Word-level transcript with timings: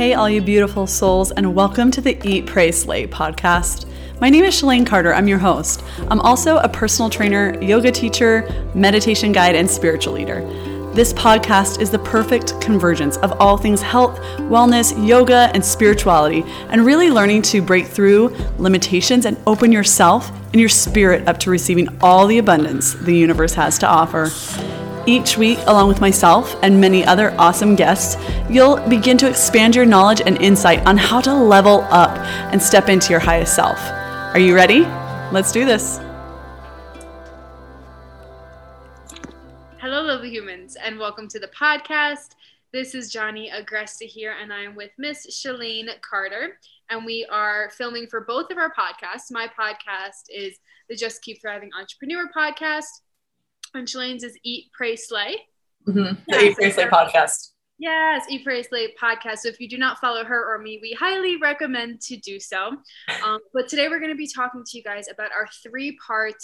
Hey, 0.00 0.14
all 0.14 0.30
you 0.30 0.40
beautiful 0.40 0.86
souls, 0.86 1.30
and 1.30 1.54
welcome 1.54 1.90
to 1.90 2.00
the 2.00 2.18
Eat, 2.26 2.46
Pray, 2.46 2.72
Slay 2.72 3.06
podcast. 3.06 3.86
My 4.20 4.30
name 4.30 4.44
is 4.44 4.54
Shalane 4.54 4.86
Carter. 4.86 5.12
I'm 5.14 5.28
your 5.28 5.38
host. 5.38 5.82
I'm 6.08 6.20
also 6.20 6.56
a 6.58 6.68
personal 6.68 7.10
trainer, 7.10 7.60
yoga 7.62 7.90
teacher, 7.90 8.70
meditation 8.74 9.32
guide, 9.32 9.56
and 9.56 9.70
spiritual 9.70 10.14
leader. 10.14 10.40
This 10.94 11.12
podcast 11.12 11.80
is 11.80 11.90
the 11.90 11.98
perfect 12.00 12.60
convergence 12.60 13.16
of 13.18 13.32
all 13.40 13.56
things 13.56 13.80
health, 13.80 14.18
wellness, 14.38 14.92
yoga, 15.06 15.50
and 15.54 15.64
spirituality, 15.64 16.44
and 16.70 16.84
really 16.84 17.10
learning 17.10 17.42
to 17.42 17.62
break 17.62 17.86
through 17.86 18.34
limitations 18.58 19.24
and 19.24 19.36
open 19.46 19.70
yourself 19.70 20.30
and 20.52 20.60
your 20.60 20.68
spirit 20.68 21.28
up 21.28 21.38
to 21.38 21.50
receiving 21.50 21.88
all 22.00 22.26
the 22.26 22.38
abundance 22.38 22.94
the 22.94 23.14
universe 23.14 23.54
has 23.54 23.78
to 23.78 23.86
offer. 23.86 24.30
Each 25.06 25.38
week, 25.38 25.58
along 25.66 25.88
with 25.88 26.02
myself 26.02 26.54
and 26.62 26.78
many 26.78 27.02
other 27.06 27.34
awesome 27.38 27.74
guests, 27.74 28.22
you'll 28.50 28.76
begin 28.86 29.16
to 29.18 29.28
expand 29.28 29.74
your 29.74 29.86
knowledge 29.86 30.20
and 30.20 30.36
insight 30.42 30.86
on 30.86 30.98
how 30.98 31.22
to 31.22 31.32
level 31.32 31.86
up 31.90 32.18
and 32.52 32.60
step 32.60 32.90
into 32.90 33.08
your 33.08 33.18
highest 33.18 33.54
self. 33.54 33.78
Are 33.80 34.38
you 34.38 34.54
ready? 34.54 34.80
Let's 35.32 35.52
do 35.52 35.64
this. 35.64 35.98
Hello, 39.78 40.02
lovely 40.02 40.28
humans, 40.28 40.76
and 40.76 40.98
welcome 40.98 41.28
to 41.28 41.40
the 41.40 41.48
podcast. 41.48 42.34
This 42.70 42.94
is 42.94 43.10
Johnny 43.10 43.50
Agresta 43.50 44.02
here, 44.02 44.34
and 44.38 44.52
I'm 44.52 44.74
with 44.74 44.90
Miss 44.98 45.26
Shalane 45.28 45.88
Carter, 46.02 46.58
and 46.90 47.06
we 47.06 47.26
are 47.32 47.70
filming 47.70 48.06
for 48.06 48.20
both 48.20 48.50
of 48.50 48.58
our 48.58 48.72
podcasts. 48.74 49.30
My 49.30 49.48
podcast 49.48 50.28
is 50.28 50.58
the 50.90 50.94
Just 50.94 51.22
Keep 51.22 51.40
Thriving 51.40 51.70
Entrepreneur 51.76 52.28
podcast 52.36 53.00
and 53.74 54.24
is 54.24 54.38
Eat, 54.42 54.70
Pray, 54.72 54.96
Slay. 54.96 55.36
Mm-hmm. 55.86 56.14
The 56.28 56.44
Eat, 56.44 56.56
Pray, 56.56 56.70
Slay 56.70 56.86
podcast. 56.86 57.50
Yes, 57.78 58.26
Eat, 58.28 58.44
Pray, 58.44 58.62
Slay 58.62 58.94
podcast. 59.00 59.38
So 59.38 59.48
if 59.48 59.60
you 59.60 59.68
do 59.68 59.78
not 59.78 59.98
follow 59.98 60.24
her 60.24 60.54
or 60.54 60.58
me, 60.58 60.78
we 60.82 60.96
highly 60.98 61.36
recommend 61.36 62.00
to 62.02 62.16
do 62.16 62.40
so. 62.40 62.76
Um, 63.24 63.38
but 63.54 63.68
today 63.68 63.88
we're 63.88 64.00
going 64.00 64.10
to 64.10 64.16
be 64.16 64.28
talking 64.28 64.62
to 64.64 64.76
you 64.76 64.82
guys 64.82 65.06
about 65.08 65.30
our 65.32 65.48
three 65.62 65.96
part 66.06 66.34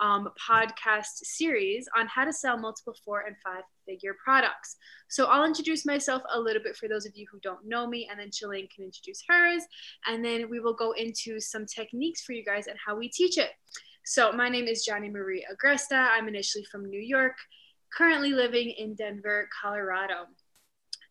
um, 0.00 0.28
podcast 0.38 1.24
series 1.24 1.88
on 1.96 2.06
how 2.06 2.24
to 2.24 2.32
sell 2.32 2.56
multiple 2.56 2.94
four 3.04 3.22
and 3.26 3.34
five 3.44 3.64
figure 3.84 4.14
products. 4.22 4.76
So 5.08 5.26
I'll 5.26 5.44
introduce 5.44 5.84
myself 5.84 6.22
a 6.32 6.38
little 6.38 6.62
bit 6.62 6.76
for 6.76 6.88
those 6.88 7.04
of 7.04 7.12
you 7.16 7.26
who 7.30 7.40
don't 7.40 7.66
know 7.66 7.86
me, 7.86 8.08
and 8.10 8.20
then 8.20 8.28
Shalane 8.28 8.70
can 8.70 8.84
introduce 8.84 9.22
hers. 9.28 9.64
And 10.06 10.24
then 10.24 10.48
we 10.48 10.60
will 10.60 10.74
go 10.74 10.92
into 10.92 11.40
some 11.40 11.66
techniques 11.66 12.22
for 12.22 12.32
you 12.32 12.44
guys 12.44 12.68
and 12.68 12.78
how 12.84 12.96
we 12.96 13.08
teach 13.08 13.38
it. 13.38 13.50
So, 14.10 14.32
my 14.32 14.48
name 14.48 14.68
is 14.68 14.86
Johnny 14.86 15.10
Marie 15.10 15.46
Agresta. 15.52 16.08
I'm 16.10 16.28
initially 16.28 16.64
from 16.64 16.88
New 16.88 16.98
York, 16.98 17.36
currently 17.92 18.32
living 18.32 18.70
in 18.70 18.94
Denver, 18.94 19.50
Colorado. 19.60 20.28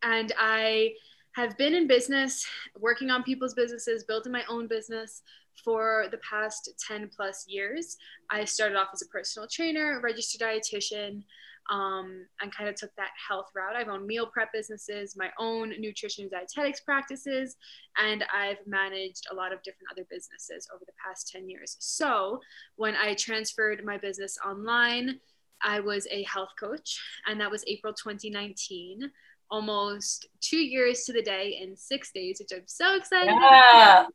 And 0.02 0.34
I 0.36 0.94
have 1.36 1.56
been 1.60 1.76
in 1.76 1.86
business, 1.86 2.48
working 2.76 3.12
on 3.12 3.22
people's 3.22 3.54
businesses, 3.54 4.04
building 4.06 4.32
my 4.32 4.44
own 4.50 4.66
business 4.66 5.22
for 5.64 6.08
the 6.10 6.18
past 6.28 6.72
10 6.88 7.12
plus 7.16 7.46
years. 7.48 7.98
I 8.32 8.46
started 8.46 8.76
off 8.76 8.88
as 8.92 9.04
a 9.04 9.08
personal 9.10 9.48
trainer, 9.48 10.02
registered 10.04 10.42
dietitian, 10.42 11.22
um, 11.70 12.26
and 12.42 12.54
kind 12.54 12.70
of 12.70 12.76
took 12.76 12.96
that 12.96 13.10
health 13.28 13.48
route. 13.56 13.76
I've 13.76 13.90
owned 13.90 14.06
meal 14.06 14.28
prep 14.28 14.52
businesses, 14.54 15.16
my 15.18 15.30
own 15.40 15.74
nutrition 15.80 16.24
and 16.24 16.32
dietetics 16.32 16.82
practices, 16.82 17.56
and 17.98 18.24
I've 18.34 18.66
managed 18.66 19.28
a 19.32 19.36
lot 19.36 19.54
of 19.54 19.62
different 19.64 19.90
other 19.92 20.06
businesses 20.10 20.68
over 20.74 20.84
the 20.86 20.94
past 21.04 21.30
10 21.30 21.50
years. 21.50 21.76
So 21.80 22.40
when 22.76 22.96
I 22.96 23.16
transferred 23.16 23.84
my 23.84 23.98
business 23.98 24.38
online, 24.46 25.20
I 25.62 25.80
was 25.80 26.08
a 26.12 26.24
health 26.24 26.52
coach, 26.60 27.00
and 27.28 27.40
that 27.42 27.52
was 27.52 27.64
April 27.68 27.94
2019. 27.94 29.12
Almost 29.50 30.28
two 30.42 30.58
years 30.58 31.04
to 31.06 31.14
the 31.14 31.22
day 31.22 31.58
in 31.62 31.76
six 31.76 32.12
days, 32.12 32.40
which 32.40 32.58
I'm 32.58 32.68
so 32.68 32.96
excited 32.96 33.34
yeah. 33.40 34.06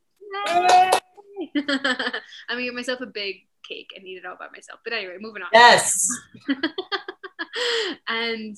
about. 0.45 1.01
I'm 2.49 2.57
gonna 2.57 2.63
get 2.63 2.73
myself 2.73 3.01
a 3.01 3.07
big 3.07 3.37
cake 3.67 3.91
and 3.95 4.05
eat 4.05 4.17
it 4.17 4.25
all 4.25 4.37
by 4.37 4.47
myself. 4.53 4.79
But 4.83 4.93
anyway, 4.93 5.17
moving 5.19 5.41
on. 5.41 5.49
Yes. 5.53 6.07
and 8.07 8.57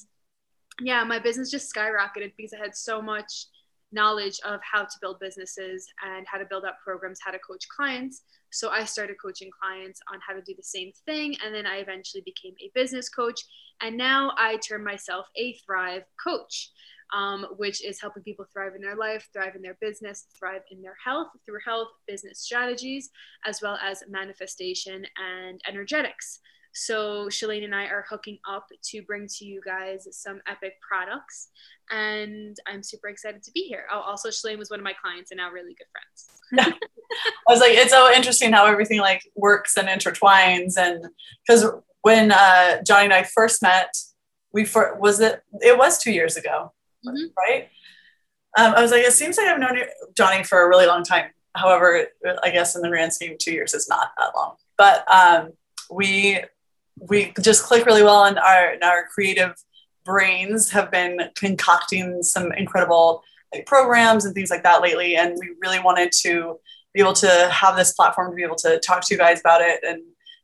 yeah, 0.82 1.04
my 1.04 1.20
business 1.20 1.52
just 1.52 1.74
skyrocketed 1.74 2.34
because 2.38 2.54
I 2.54 2.58
had 2.58 2.76
so 2.76 3.02
much 3.02 3.48
knowledge 3.92 4.40
of 4.46 4.60
how 4.62 4.84
to 4.84 4.98
build 5.02 5.20
businesses 5.20 5.88
and 6.06 6.28
how 6.28 6.38
to 6.38 6.46
build 6.46 6.66
up 6.66 6.78
programs, 6.84 7.20
how 7.24 7.32
to 7.32 7.40
coach 7.40 7.68
clients. 7.70 8.24
So 8.52 8.70
I 8.70 8.84
started 8.84 9.16
coaching 9.22 9.50
clients 9.62 10.02
on 10.12 10.20
how 10.26 10.34
to 10.34 10.42
do 10.42 10.54
the 10.56 10.64
same 10.64 10.92
thing. 11.06 11.36
And 11.44 11.54
then 11.54 11.66
I 11.66 11.78
eventually 11.78 12.24
became 12.26 12.54
a 12.60 12.72
business 12.76 13.10
coach. 13.10 13.42
And 13.82 13.98
now 13.98 14.34
I 14.38 14.58
term 14.58 14.84
myself 14.84 15.28
a 15.38 15.54
Thrive 15.66 16.04
coach, 16.22 16.72
um, 17.14 17.48
which 17.58 17.84
is 17.84 18.02
helping 18.02 18.24
people 18.24 18.46
thrive 18.52 18.76
in 18.76 18.82
their 18.82 18.96
life, 18.96 19.28
thrive 19.34 19.56
in 19.56 19.62
their 19.62 19.78
business, 19.82 20.28
thrive 20.38 20.62
in 20.72 20.82
their 20.82 20.98
health 21.04 21.28
through 21.46 21.60
health, 21.66 21.90
business 22.08 22.40
strategies, 22.40 23.10
as 23.46 23.62
well 23.62 23.78
as 23.82 24.04
manifestation 24.10 25.06
and 25.18 25.62
energetics. 25.68 26.40
So 26.76 27.28
Shalane 27.28 27.64
and 27.64 27.74
I 27.74 27.86
are 27.86 28.06
hooking 28.10 28.38
up 28.48 28.68
to 28.90 29.02
bring 29.04 29.28
to 29.38 29.46
you 29.46 29.62
guys 29.66 30.08
some 30.12 30.42
epic 30.46 30.74
products, 30.88 31.48
and 31.90 32.58
I'm 32.68 32.84
super 32.84 33.08
excited 33.08 33.42
to 33.44 33.52
be 33.52 33.62
here. 33.62 33.86
Oh, 33.92 34.02
also 34.02 34.28
Shalane 34.30 34.58
was 34.58 34.70
one 34.70 34.80
of 34.80 34.84
my 34.84 34.94
clients 34.94 35.32
and 35.32 35.38
now 35.38 35.52
really 35.52 35.74
good 35.74 35.88
friends. 35.94 36.78
I 37.48 37.52
was 37.52 37.62
like, 37.62 37.72
it's 37.72 37.92
so 37.92 38.12
interesting 38.12 38.52
how 38.52 38.66
everything 38.66 39.00
like 39.00 39.24
works 39.36 39.78
and 39.78 39.88
intertwines, 39.88 40.74
and 40.78 41.06
because 41.48 41.66
when 42.02 42.34
uh, 42.34 42.84
Johnny 42.84 43.06
and 43.06 43.14
I 43.14 43.24
first 43.24 43.62
met, 43.62 43.96
we 44.52 44.66
for, 44.66 44.98
was 45.00 45.22
it 45.22 45.42
it 45.62 45.78
was 45.78 45.98
two 45.98 46.12
years 46.12 46.36
ago, 46.36 46.74
mm-hmm. 47.08 47.28
right? 47.38 47.70
Um, 48.58 48.74
I 48.76 48.82
was 48.82 48.92
like, 48.92 49.04
it 49.04 49.14
seems 49.14 49.38
like 49.38 49.48
I've 49.48 49.60
known 49.60 49.78
Johnny 50.16 50.44
for 50.44 50.62
a 50.62 50.68
really 50.68 50.88
long 50.88 51.04
time. 51.04 51.32
However, 51.56 52.08
I 52.44 52.50
guess 52.50 52.76
in 52.76 52.82
the 52.82 52.90
grand 52.90 53.14
scheme, 53.14 53.38
two 53.40 53.54
years 53.54 53.74
is 53.74 53.88
not 53.88 54.12
that 54.18 54.32
long. 54.36 54.56
But 54.78 55.10
um, 55.10 55.54
we 55.90 56.42
we 57.00 57.34
just 57.42 57.64
click 57.64 57.86
really 57.86 58.04
well 58.04 58.26
and 58.26 58.38
our, 58.40 58.72
and 58.72 58.84
our 58.84 59.08
creative 59.08 59.56
brains 60.06 60.72
have 60.72 60.92
been 60.92 61.20
concocting 61.36 62.22
some 62.24 62.52
incredible 62.54 63.24
like, 63.54 63.66
programs 63.66 64.26
and 64.26 64.34
things 64.34 64.50
like 64.50 64.64
that 64.64 64.82
lately. 64.82 65.16
And 65.16 65.38
we 65.40 65.56
really 65.62 65.80
wanted 65.80 66.12
to 66.22 66.60
be 66.94 67.02
able 67.02 67.14
to 67.14 67.50
have 67.52 67.76
this 67.76 67.94
platform 67.94 68.32
to 68.32 68.36
be 68.36 68.44
able 68.44 68.56
to 68.56 68.80
talk 68.80 69.02
to 69.06 69.14
you 69.14 69.18
guys 69.18 69.40
about 69.40 69.62
it 69.62 69.82
and 69.84 70.02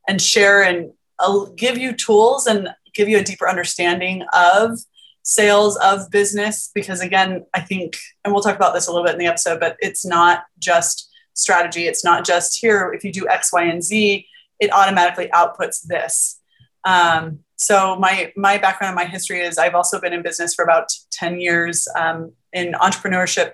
and 0.07 0.21
share 0.21 0.63
and 0.63 0.91
uh, 1.19 1.45
give 1.55 1.77
you 1.77 1.93
tools 1.93 2.47
and 2.47 2.69
give 2.93 3.07
you 3.07 3.19
a 3.19 3.23
deeper 3.23 3.47
understanding 3.47 4.23
of 4.33 4.79
sales 5.23 5.77
of 5.77 6.09
business 6.09 6.71
because 6.73 6.99
again 6.99 7.45
i 7.53 7.61
think 7.61 7.95
and 8.25 8.33
we'll 8.33 8.41
talk 8.41 8.55
about 8.55 8.73
this 8.73 8.87
a 8.87 8.91
little 8.91 9.05
bit 9.05 9.13
in 9.13 9.19
the 9.19 9.27
episode 9.27 9.59
but 9.59 9.77
it's 9.79 10.03
not 10.03 10.45
just 10.57 11.11
strategy. 11.33 11.87
It's 11.87 12.03
not 12.03 12.25
just 12.25 12.59
here 12.59 12.91
if 12.93 13.03
you 13.03 13.11
do 13.11 13.27
x 13.27 13.53
y 13.53 13.63
and 13.63 13.83
z 13.83 14.27
it 14.59 14.71
automatically 14.73 15.27
outputs 15.33 15.85
this 15.85 16.40
um, 16.83 17.39
so 17.55 17.95
my 17.95 18.33
my 18.35 18.57
background 18.57 18.97
and 18.97 19.07
my 19.07 19.11
history 19.11 19.41
is 19.41 19.57
I've 19.57 19.75
also 19.75 19.99
been 20.01 20.13
in 20.13 20.23
business 20.23 20.55
for 20.55 20.63
about 20.63 20.89
10 21.11 21.39
years 21.39 21.87
um, 21.95 22.31
in 22.53 22.73
entrepreneurship. 22.73 23.53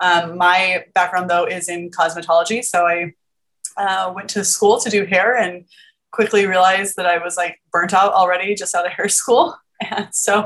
Um, 0.00 0.38
my 0.38 0.84
background 0.94 1.28
though 1.28 1.46
is 1.46 1.68
in 1.68 1.90
cosmetology. 1.90 2.64
So 2.64 2.86
I 2.86 3.12
uh, 3.76 4.12
went 4.14 4.30
to 4.30 4.44
school 4.44 4.78
to 4.80 4.88
do 4.88 5.04
hair 5.04 5.36
and 5.36 5.64
quickly 6.12 6.46
realized 6.46 6.96
that 6.96 7.06
I 7.06 7.18
was 7.18 7.36
like 7.36 7.60
burnt 7.72 7.92
out 7.92 8.12
already 8.12 8.54
just 8.54 8.74
out 8.74 8.86
of 8.86 8.92
hair 8.92 9.08
school. 9.20 9.56
And 9.80 10.08
so 10.14 10.44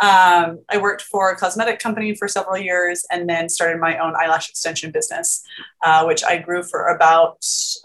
um, 0.00 0.58
I 0.70 0.76
worked 0.78 1.02
for 1.02 1.30
a 1.30 1.36
cosmetic 1.36 1.78
company 1.78 2.14
for 2.14 2.28
several 2.28 2.58
years 2.58 3.06
and 3.10 3.28
then 3.28 3.48
started 3.48 3.80
my 3.80 3.96
own 3.98 4.14
eyelash 4.14 4.50
extension 4.50 4.90
business, 4.90 5.42
uh, 5.84 6.04
which 6.04 6.22
I 6.22 6.36
grew 6.36 6.62
for 6.62 6.88
about 6.88 7.38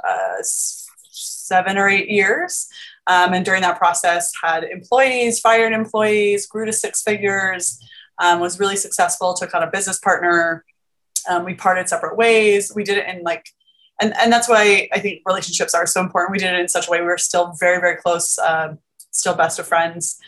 uh, 0.07 0.43
seven 0.43 1.77
or 1.77 1.87
eight 1.87 2.09
years. 2.09 2.67
Um, 3.07 3.33
and 3.33 3.43
during 3.43 3.61
that 3.61 3.77
process, 3.77 4.31
had 4.41 4.63
employees, 4.63 5.39
fired 5.39 5.73
employees, 5.73 6.45
grew 6.45 6.65
to 6.65 6.73
six 6.73 7.01
figures, 7.01 7.79
um, 8.19 8.39
was 8.39 8.59
really 8.59 8.75
successful, 8.75 9.33
took 9.33 9.53
on 9.55 9.63
a 9.63 9.71
business 9.71 9.99
partner. 9.99 10.63
Um, 11.29 11.45
we 11.45 11.53
parted 11.53 11.89
separate 11.89 12.17
ways. 12.17 12.71
We 12.75 12.83
did 12.83 12.97
it 12.97 13.07
in 13.07 13.23
like, 13.23 13.45
and, 14.01 14.13
and 14.17 14.31
that's 14.31 14.47
why 14.47 14.87
I 14.93 14.99
think 14.99 15.21
relationships 15.25 15.73
are 15.73 15.85
so 15.85 16.01
important. 16.01 16.31
We 16.31 16.37
did 16.37 16.53
it 16.53 16.59
in 16.59 16.67
such 16.67 16.87
a 16.87 16.91
way 16.91 17.01
we 17.01 17.07
were 17.07 17.17
still 17.17 17.53
very, 17.59 17.79
very 17.79 17.97
close, 17.97 18.37
uh, 18.39 18.75
still 19.11 19.35
best 19.35 19.59
of 19.59 19.67
friends. 19.67 20.19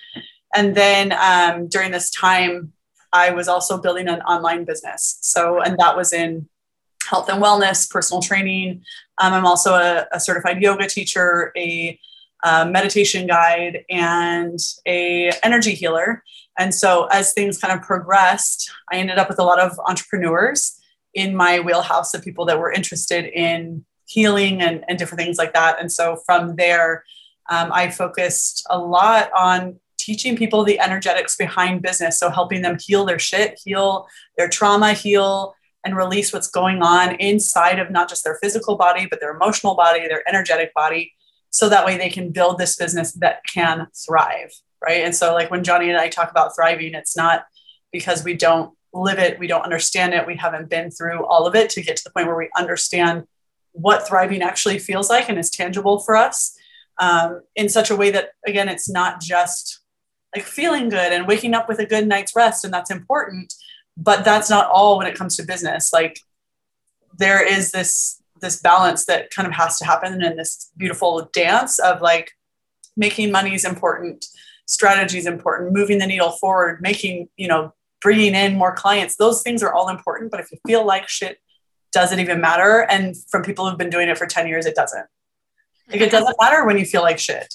And 0.53 0.75
then 0.75 1.13
um, 1.13 1.67
during 1.67 1.91
this 1.91 2.09
time, 2.09 2.73
I 3.13 3.31
was 3.31 3.47
also 3.47 3.77
building 3.77 4.07
an 4.07 4.21
online 4.21 4.65
business. 4.65 5.17
So, 5.21 5.61
and 5.61 5.77
that 5.79 5.95
was 5.95 6.13
in 6.13 6.49
health 7.07 7.29
and 7.29 7.41
wellness, 7.41 7.89
personal 7.89 8.21
training. 8.21 8.83
Um, 9.17 9.33
I'm 9.33 9.45
also 9.45 9.73
a, 9.73 10.07
a, 10.11 10.19
certified 10.19 10.61
yoga 10.61 10.87
teacher, 10.87 11.51
a 11.57 11.99
a 12.43 12.65
meditation 12.65 13.27
guide, 13.27 13.85
and 13.89 14.59
a 14.87 15.31
energy 15.43 15.73
healer. 15.73 16.23
And 16.59 16.73
so 16.73 17.07
as 17.11 17.33
things 17.33 17.57
kind 17.57 17.73
of 17.73 17.85
progressed, 17.85 18.69
I 18.91 18.97
ended 18.97 19.17
up 19.17 19.29
with 19.29 19.39
a 19.39 19.43
lot 19.43 19.59
of 19.59 19.79
entrepreneurs 19.87 20.79
in 21.13 21.35
my 21.35 21.59
wheelhouse 21.59 22.13
of 22.13 22.23
people 22.23 22.45
that 22.45 22.59
were 22.59 22.71
interested 22.71 23.25
in 23.25 23.85
healing 24.05 24.61
and, 24.61 24.83
and 24.87 24.97
different 24.97 25.21
things 25.21 25.37
like 25.37 25.53
that. 25.53 25.79
And 25.79 25.91
so 25.91 26.17
from 26.25 26.55
there, 26.55 27.03
um, 27.49 27.71
I 27.71 27.89
focused 27.89 28.65
a 28.69 28.77
lot 28.77 29.29
on 29.33 29.79
teaching 29.97 30.35
people 30.35 30.63
the 30.63 30.79
energetics 30.79 31.35
behind 31.35 31.81
business. 31.81 32.19
So 32.19 32.29
helping 32.29 32.61
them 32.61 32.77
heal 32.79 33.05
their 33.05 33.19
shit, 33.19 33.59
heal 33.63 34.07
their 34.37 34.49
trauma, 34.49 34.93
heal 34.93 35.55
and 35.85 35.95
release 35.95 36.31
what's 36.31 36.49
going 36.49 36.81
on 36.81 37.15
inside 37.15 37.79
of 37.79 37.89
not 37.89 38.09
just 38.09 38.23
their 38.23 38.37
physical 38.41 38.75
body, 38.75 39.07
but 39.09 39.19
their 39.19 39.35
emotional 39.35 39.75
body, 39.75 40.07
their 40.07 40.27
energetic 40.27 40.73
body. 40.73 41.13
So 41.51 41.69
that 41.69 41.85
way 41.85 41.97
they 41.97 42.09
can 42.09 42.31
build 42.31 42.57
this 42.57 42.75
business 42.75 43.11
that 43.13 43.41
can 43.51 43.87
thrive. 43.95 44.51
Right. 44.81 45.03
And 45.03 45.15
so, 45.15 45.33
like 45.33 45.51
when 45.51 45.63
Johnny 45.63 45.89
and 45.89 45.97
I 45.97 46.09
talk 46.09 46.31
about 46.31 46.55
thriving, 46.55 46.95
it's 46.95 47.15
not 47.15 47.45
because 47.91 48.23
we 48.23 48.33
don't 48.33 48.73
live 48.93 49.19
it, 49.19 49.37
we 49.37 49.47
don't 49.47 49.61
understand 49.61 50.13
it, 50.13 50.25
we 50.25 50.35
haven't 50.35 50.69
been 50.69 50.89
through 50.89 51.23
all 51.25 51.45
of 51.45 51.55
it 51.55 51.69
to 51.71 51.83
get 51.83 51.97
to 51.97 52.03
the 52.03 52.09
point 52.09 52.27
where 52.27 52.35
we 52.35 52.49
understand 52.57 53.25
what 53.73 54.07
thriving 54.07 54.41
actually 54.41 54.79
feels 54.79 55.09
like 55.09 55.29
and 55.29 55.37
is 55.37 55.49
tangible 55.49 55.99
for 55.99 56.15
us 56.17 56.57
um, 56.99 57.41
in 57.55 57.69
such 57.69 57.91
a 57.91 57.95
way 57.95 58.09
that, 58.09 58.31
again, 58.45 58.67
it's 58.67 58.89
not 58.89 59.21
just 59.21 59.81
like 60.35 60.45
feeling 60.45 60.89
good 60.89 61.13
and 61.13 61.27
waking 61.27 61.53
up 61.53 61.69
with 61.69 61.79
a 61.79 61.85
good 61.85 62.07
night's 62.07 62.35
rest, 62.35 62.65
and 62.65 62.73
that's 62.73 62.89
important 62.89 63.53
but 63.97 64.23
that's 64.23 64.49
not 64.49 64.69
all 64.69 64.97
when 64.97 65.07
it 65.07 65.15
comes 65.15 65.35
to 65.35 65.43
business 65.43 65.91
like 65.93 66.19
there 67.17 67.45
is 67.45 67.71
this 67.71 68.20
this 68.41 68.59
balance 68.61 69.05
that 69.05 69.29
kind 69.31 69.47
of 69.47 69.53
has 69.53 69.77
to 69.79 69.85
happen 69.85 70.21
in 70.21 70.35
this 70.35 70.71
beautiful 70.77 71.29
dance 71.33 71.79
of 71.79 72.01
like 72.01 72.31
making 72.97 73.31
money 73.31 73.53
is 73.53 73.65
important 73.65 74.25
strategy 74.65 75.17
is 75.17 75.25
important 75.25 75.73
moving 75.73 75.97
the 75.97 76.07
needle 76.07 76.31
forward 76.31 76.81
making 76.81 77.27
you 77.37 77.47
know 77.47 77.73
bringing 78.01 78.33
in 78.33 78.55
more 78.57 78.73
clients. 78.73 79.15
Those 79.15 79.43
things 79.43 79.61
are 79.61 79.73
all 79.73 79.89
important 79.89 80.31
but 80.31 80.39
if 80.39 80.51
you 80.51 80.57
feel 80.65 80.85
like 80.85 81.07
shit 81.07 81.39
does 81.91 82.11
it 82.11 82.19
even 82.19 82.41
matter 82.41 82.85
and 82.89 83.15
from 83.29 83.43
people 83.43 83.69
who've 83.69 83.77
been 83.77 83.89
doing 83.89 84.09
it 84.09 84.17
for 84.17 84.25
10 84.25 84.47
years 84.47 84.65
it 84.65 84.75
doesn't. 84.75 85.05
Like 85.89 86.01
it 86.01 86.11
doesn't 86.11 86.35
matter 86.39 86.65
when 86.65 86.77
you 86.77 86.85
feel 86.85 87.01
like 87.01 87.19
shit. 87.19 87.53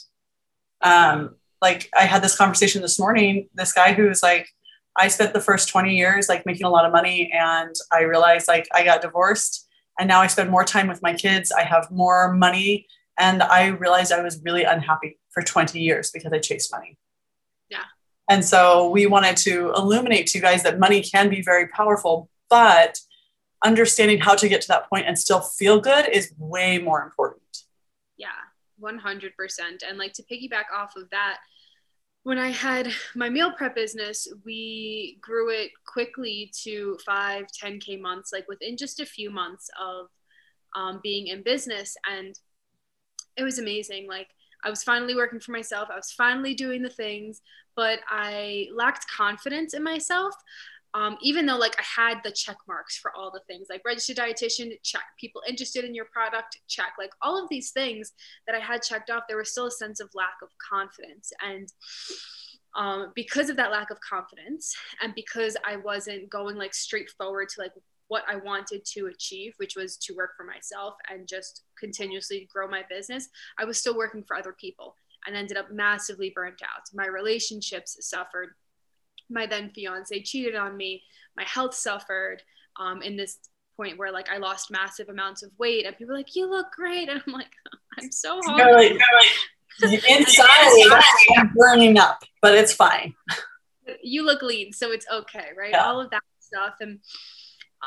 Um 0.82 1.36
like 1.62 1.88
i 1.96 2.02
had 2.02 2.22
this 2.22 2.36
conversation 2.36 2.82
this 2.82 2.98
morning 2.98 3.48
this 3.54 3.72
guy 3.72 3.94
who's 3.94 4.22
like 4.22 4.46
I 4.98 5.08
spent 5.08 5.34
the 5.34 5.40
first 5.40 5.68
20 5.68 5.94
years 5.94 6.28
like 6.28 6.46
making 6.46 6.64
a 6.64 6.70
lot 6.70 6.86
of 6.86 6.92
money 6.92 7.30
and 7.32 7.74
I 7.92 8.02
realized 8.02 8.48
like 8.48 8.66
I 8.74 8.82
got 8.82 9.02
divorced 9.02 9.65
and 9.98 10.08
now 10.08 10.20
I 10.20 10.26
spend 10.26 10.50
more 10.50 10.64
time 10.64 10.88
with 10.88 11.02
my 11.02 11.14
kids. 11.14 11.52
I 11.52 11.62
have 11.62 11.90
more 11.90 12.32
money 12.32 12.86
and 13.18 13.42
I 13.42 13.68
realized 13.68 14.12
I 14.12 14.22
was 14.22 14.40
really 14.44 14.64
unhappy 14.64 15.18
for 15.30 15.42
20 15.42 15.80
years 15.80 16.10
because 16.10 16.32
I 16.32 16.38
chased 16.38 16.72
money. 16.72 16.98
Yeah. 17.70 17.84
And 18.28 18.44
so 18.44 18.90
we 18.90 19.06
wanted 19.06 19.36
to 19.38 19.72
illuminate 19.76 20.26
to 20.28 20.38
you 20.38 20.42
guys 20.42 20.62
that 20.64 20.78
money 20.78 21.02
can 21.02 21.28
be 21.28 21.42
very 21.42 21.68
powerful, 21.68 22.28
but 22.50 22.98
understanding 23.64 24.18
how 24.18 24.34
to 24.34 24.48
get 24.48 24.60
to 24.62 24.68
that 24.68 24.88
point 24.88 25.06
and 25.06 25.18
still 25.18 25.40
feel 25.40 25.80
good 25.80 26.08
is 26.08 26.32
way 26.38 26.78
more 26.78 27.02
important. 27.02 27.42
Yeah, 28.16 28.28
100%. 28.80 29.30
And 29.88 29.98
like 29.98 30.12
to 30.14 30.22
piggyback 30.22 30.64
off 30.74 30.96
of 30.96 31.08
that, 31.10 31.38
when 32.26 32.40
I 32.40 32.50
had 32.50 32.92
my 33.14 33.28
meal 33.30 33.52
prep 33.52 33.76
business, 33.76 34.26
we 34.44 35.16
grew 35.20 35.48
it 35.50 35.70
quickly 35.86 36.50
to 36.64 36.98
five, 37.06 37.44
10K 37.62 38.00
months, 38.00 38.32
like 38.32 38.48
within 38.48 38.76
just 38.76 38.98
a 38.98 39.06
few 39.06 39.30
months 39.30 39.70
of 39.80 40.08
um, 40.74 40.98
being 41.04 41.28
in 41.28 41.44
business. 41.44 41.96
And 42.04 42.36
it 43.36 43.44
was 43.44 43.60
amazing. 43.60 44.08
Like, 44.08 44.26
I 44.64 44.70
was 44.70 44.82
finally 44.82 45.14
working 45.14 45.38
for 45.38 45.52
myself, 45.52 45.88
I 45.88 45.94
was 45.94 46.10
finally 46.10 46.52
doing 46.52 46.82
the 46.82 46.90
things, 46.90 47.42
but 47.76 48.00
I 48.08 48.70
lacked 48.74 49.06
confidence 49.08 49.72
in 49.72 49.84
myself 49.84 50.34
um, 50.96 51.18
even 51.20 51.44
though 51.44 51.58
like 51.58 51.76
I 51.78 51.84
had 51.84 52.22
the 52.24 52.32
check 52.32 52.56
marks 52.66 52.96
for 52.96 53.12
all 53.14 53.30
the 53.30 53.42
things 53.46 53.66
like 53.68 53.82
registered 53.84 54.16
dietitian, 54.16 54.72
check, 54.82 55.02
people 55.20 55.42
interested 55.46 55.84
in 55.84 55.94
your 55.94 56.06
product, 56.06 56.58
check, 56.68 56.92
like 56.98 57.10
all 57.20 57.40
of 57.40 57.50
these 57.50 57.70
things 57.70 58.14
that 58.46 58.56
I 58.56 58.60
had 58.60 58.80
checked 58.80 59.10
off, 59.10 59.24
there 59.28 59.36
was 59.36 59.50
still 59.50 59.66
a 59.66 59.70
sense 59.70 60.00
of 60.00 60.08
lack 60.14 60.36
of 60.42 60.48
confidence. 60.56 61.34
And 61.44 61.70
um, 62.74 63.12
because 63.14 63.50
of 63.50 63.58
that 63.58 63.70
lack 63.70 63.90
of 63.90 64.00
confidence, 64.00 64.74
and 65.02 65.14
because 65.14 65.54
I 65.66 65.76
wasn't 65.76 66.30
going 66.30 66.56
like 66.56 66.72
straight 66.72 67.10
forward 67.10 67.50
to 67.50 67.60
like 67.60 67.72
what 68.08 68.24
I 68.26 68.36
wanted 68.36 68.86
to 68.86 69.08
achieve, 69.08 69.52
which 69.58 69.76
was 69.76 69.98
to 69.98 70.14
work 70.14 70.30
for 70.34 70.44
myself 70.44 70.94
and 71.10 71.28
just 71.28 71.64
continuously 71.78 72.48
grow 72.50 72.68
my 72.68 72.84
business, 72.88 73.28
I 73.58 73.66
was 73.66 73.78
still 73.78 73.98
working 73.98 74.24
for 74.26 74.34
other 74.34 74.56
people 74.58 74.96
and 75.26 75.36
ended 75.36 75.58
up 75.58 75.70
massively 75.70 76.32
burnt 76.34 76.62
out. 76.62 76.82
My 76.94 77.06
relationships 77.06 77.98
suffered 78.00 78.54
my 79.30 79.46
then 79.46 79.70
fiance 79.70 80.22
cheated 80.22 80.54
on 80.54 80.76
me 80.76 81.02
my 81.36 81.44
health 81.44 81.74
suffered 81.74 82.42
um, 82.78 83.02
in 83.02 83.16
this 83.16 83.38
point 83.76 83.98
where 83.98 84.10
like 84.10 84.28
i 84.30 84.38
lost 84.38 84.70
massive 84.70 85.08
amounts 85.08 85.42
of 85.42 85.50
weight 85.58 85.86
and 85.86 85.96
people 85.96 86.14
are 86.14 86.18
like 86.18 86.34
you 86.34 86.48
look 86.48 86.70
great. 86.72 87.08
And 87.08 87.22
i'm 87.26 87.32
like 87.32 87.50
i'm 87.98 88.10
so 88.10 88.40
hungry. 88.44 88.98
inside 90.08 91.00
i'm 91.36 91.52
burning 91.54 91.98
up 91.98 92.22
but 92.42 92.54
it's 92.54 92.72
fine. 92.72 93.14
You 94.02 94.24
look 94.24 94.42
lean 94.42 94.72
so 94.72 94.90
it's 94.90 95.06
okay 95.12 95.50
right? 95.56 95.70
Yeah. 95.70 95.86
all 95.86 96.00
of 96.00 96.10
that 96.10 96.22
stuff. 96.40 96.74
And 96.80 96.98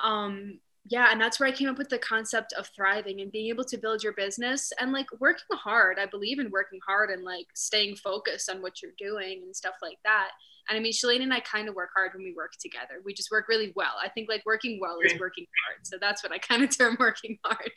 um 0.01 0.59
yeah 0.85 1.09
and 1.11 1.19
that's 1.19 1.41
where 1.41 1.49
i 1.49 1.51
came 1.51 1.67
up 1.67 1.77
with 1.77 1.89
the 1.89 1.97
concept 1.97 2.53
of 2.53 2.69
thriving 2.73 3.19
and 3.19 3.33
being 3.33 3.49
able 3.49 3.65
to 3.65 3.77
build 3.77 4.01
your 4.01 4.13
business 4.13 4.71
and 4.79 4.93
like 4.93 5.07
working 5.19 5.43
hard. 5.51 5.99
I 5.99 6.05
believe 6.05 6.39
in 6.39 6.51
working 6.51 6.79
hard 6.87 7.09
and 7.09 7.25
like 7.25 7.47
staying 7.53 7.97
focused 7.97 8.49
on 8.49 8.61
what 8.61 8.81
you're 8.81 8.93
doing 8.97 9.41
and 9.43 9.53
stuff 9.53 9.75
like 9.81 9.97
that 10.05 10.29
and 10.69 10.77
I 10.77 10.81
mean, 10.81 10.93
Shalane 10.93 11.23
and 11.23 11.33
I 11.33 11.39
kind 11.39 11.67
of 11.67 11.73
work 11.73 11.89
hard 11.95 12.11
when 12.13 12.23
we 12.23 12.33
work 12.35 12.53
together. 12.61 13.01
We 13.03 13.13
just 13.13 13.31
work 13.31 13.47
really 13.49 13.73
well. 13.75 13.93
I 14.01 14.07
think 14.07 14.29
like 14.29 14.43
working 14.45 14.79
well 14.79 14.99
is 15.03 15.19
working 15.19 15.47
hard. 15.65 15.85
So 15.87 15.97
that's 15.99 16.23
what 16.23 16.31
I 16.31 16.37
kind 16.37 16.63
of 16.63 16.69
term 16.77 16.95
working 16.99 17.39
hard. 17.43 17.71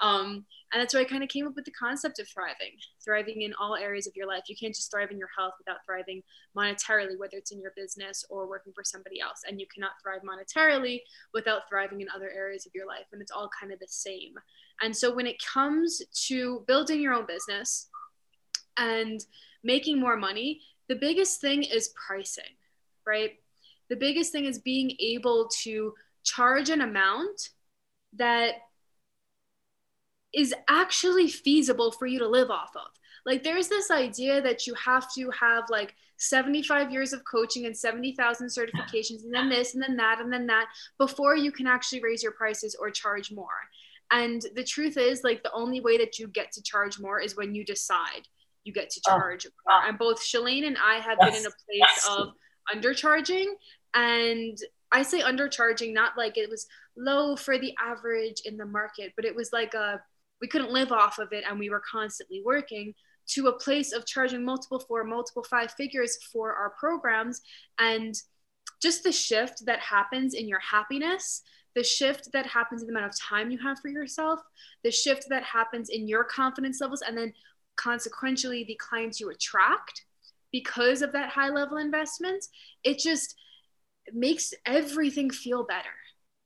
Um, 0.00 0.46
and 0.72 0.80
that's 0.80 0.94
why 0.94 1.00
I 1.00 1.04
kind 1.04 1.22
of 1.22 1.28
came 1.28 1.46
up 1.46 1.54
with 1.54 1.66
the 1.66 1.70
concept 1.72 2.18
of 2.18 2.28
thriving, 2.28 2.72
thriving 3.04 3.42
in 3.42 3.52
all 3.60 3.76
areas 3.76 4.06
of 4.06 4.16
your 4.16 4.26
life. 4.26 4.44
You 4.48 4.56
can't 4.58 4.74
just 4.74 4.90
thrive 4.90 5.10
in 5.10 5.18
your 5.18 5.28
health 5.36 5.52
without 5.58 5.78
thriving 5.84 6.22
monetarily, 6.56 7.18
whether 7.18 7.36
it's 7.36 7.52
in 7.52 7.60
your 7.60 7.72
business 7.76 8.24
or 8.30 8.48
working 8.48 8.72
for 8.74 8.84
somebody 8.84 9.20
else. 9.20 9.42
And 9.46 9.60
you 9.60 9.66
cannot 9.72 9.92
thrive 10.02 10.22
monetarily 10.22 11.00
without 11.34 11.68
thriving 11.68 12.00
in 12.00 12.08
other 12.14 12.30
areas 12.30 12.64
of 12.64 12.72
your 12.74 12.86
life. 12.86 13.04
And 13.12 13.20
it's 13.20 13.32
all 13.32 13.50
kind 13.60 13.70
of 13.70 13.78
the 13.80 13.86
same. 13.88 14.32
And 14.82 14.96
so 14.96 15.14
when 15.14 15.26
it 15.26 15.36
comes 15.44 16.00
to 16.28 16.64
building 16.66 17.00
your 17.00 17.12
own 17.12 17.26
business 17.26 17.88
and 18.78 19.20
making 19.62 20.00
more 20.00 20.16
money, 20.16 20.60
the 20.88 20.96
biggest 20.96 21.40
thing 21.40 21.62
is 21.62 21.94
pricing, 21.94 22.44
right? 23.06 23.32
The 23.88 23.96
biggest 23.96 24.32
thing 24.32 24.44
is 24.44 24.58
being 24.58 24.96
able 24.98 25.48
to 25.62 25.94
charge 26.24 26.70
an 26.70 26.80
amount 26.80 27.50
that 28.14 28.54
is 30.32 30.54
actually 30.68 31.28
feasible 31.28 31.92
for 31.92 32.06
you 32.06 32.18
to 32.18 32.28
live 32.28 32.50
off 32.50 32.70
of. 32.74 32.88
Like 33.24 33.42
there's 33.42 33.68
this 33.68 33.90
idea 33.90 34.42
that 34.42 34.66
you 34.66 34.74
have 34.74 35.12
to 35.14 35.30
have 35.30 35.64
like 35.70 35.94
75 36.18 36.90
years 36.92 37.12
of 37.12 37.24
coaching 37.24 37.66
and 37.66 37.76
70,000 37.76 38.48
certifications 38.48 39.24
and 39.24 39.32
then 39.32 39.48
this 39.48 39.74
and 39.74 39.82
then 39.82 39.96
that 39.96 40.20
and 40.20 40.32
then 40.32 40.46
that 40.46 40.66
before 40.98 41.36
you 41.36 41.50
can 41.50 41.66
actually 41.66 42.02
raise 42.02 42.22
your 42.22 42.32
prices 42.32 42.76
or 42.78 42.90
charge 42.90 43.32
more. 43.32 43.48
And 44.10 44.44
the 44.54 44.64
truth 44.64 44.96
is 44.96 45.24
like 45.24 45.42
the 45.42 45.52
only 45.52 45.80
way 45.80 45.96
that 45.98 46.18
you 46.18 46.28
get 46.28 46.52
to 46.52 46.62
charge 46.62 47.00
more 47.00 47.20
is 47.20 47.36
when 47.36 47.54
you 47.54 47.64
decide 47.64 48.28
you 48.64 48.72
get 48.72 48.90
to 48.90 49.00
oh, 49.08 49.10
charge. 49.10 49.46
Oh. 49.68 49.82
And 49.86 49.98
both 49.98 50.20
Shalane 50.20 50.66
and 50.66 50.76
I 50.82 50.96
have 50.96 51.18
yes. 51.20 51.30
been 51.30 51.40
in 51.40 51.46
a 51.46 51.50
place 51.50 52.04
yes. 52.04 52.08
of 52.10 52.32
undercharging. 52.74 53.46
And 53.94 54.58
I 54.92 55.02
say 55.02 55.20
undercharging, 55.20 55.92
not 55.92 56.12
like 56.16 56.36
it 56.36 56.50
was 56.50 56.66
low 56.96 57.36
for 57.36 57.58
the 57.58 57.74
average 57.80 58.42
in 58.44 58.56
the 58.56 58.66
market, 58.66 59.12
but 59.16 59.24
it 59.24 59.34
was 59.34 59.50
like 59.52 59.74
a, 59.74 60.00
we 60.40 60.48
couldn't 60.48 60.72
live 60.72 60.92
off 60.92 61.18
of 61.18 61.32
it 61.32 61.44
and 61.48 61.58
we 61.58 61.70
were 61.70 61.82
constantly 61.90 62.42
working 62.44 62.94
to 63.26 63.46
a 63.46 63.58
place 63.58 63.92
of 63.92 64.06
charging 64.06 64.44
multiple 64.44 64.80
four, 64.80 65.04
multiple 65.04 65.44
five 65.44 65.72
figures 65.72 66.18
for 66.32 66.54
our 66.54 66.74
programs. 66.78 67.40
And 67.78 68.14
just 68.82 69.02
the 69.02 69.12
shift 69.12 69.64
that 69.66 69.80
happens 69.80 70.34
in 70.34 70.46
your 70.48 70.60
happiness 70.60 71.42
the 71.74 71.82
shift 71.82 72.30
that 72.32 72.46
happens 72.46 72.82
in 72.82 72.88
the 72.88 72.92
amount 72.92 73.12
of 73.12 73.20
time 73.20 73.50
you 73.50 73.58
have 73.58 73.78
for 73.80 73.88
yourself, 73.88 74.40
the 74.82 74.90
shift 74.90 75.26
that 75.28 75.42
happens 75.42 75.88
in 75.88 76.06
your 76.06 76.24
confidence 76.24 76.80
levels, 76.80 77.02
and 77.02 77.16
then 77.16 77.32
consequentially 77.76 78.64
the 78.64 78.76
clients 78.76 79.20
you 79.20 79.30
attract 79.30 80.04
because 80.52 81.02
of 81.02 81.12
that 81.12 81.30
high 81.30 81.48
level 81.50 81.76
investment 81.78 82.44
it 82.82 82.98
just 82.98 83.36
makes 84.12 84.52
everything 84.66 85.30
feel 85.30 85.64
better. 85.64 85.88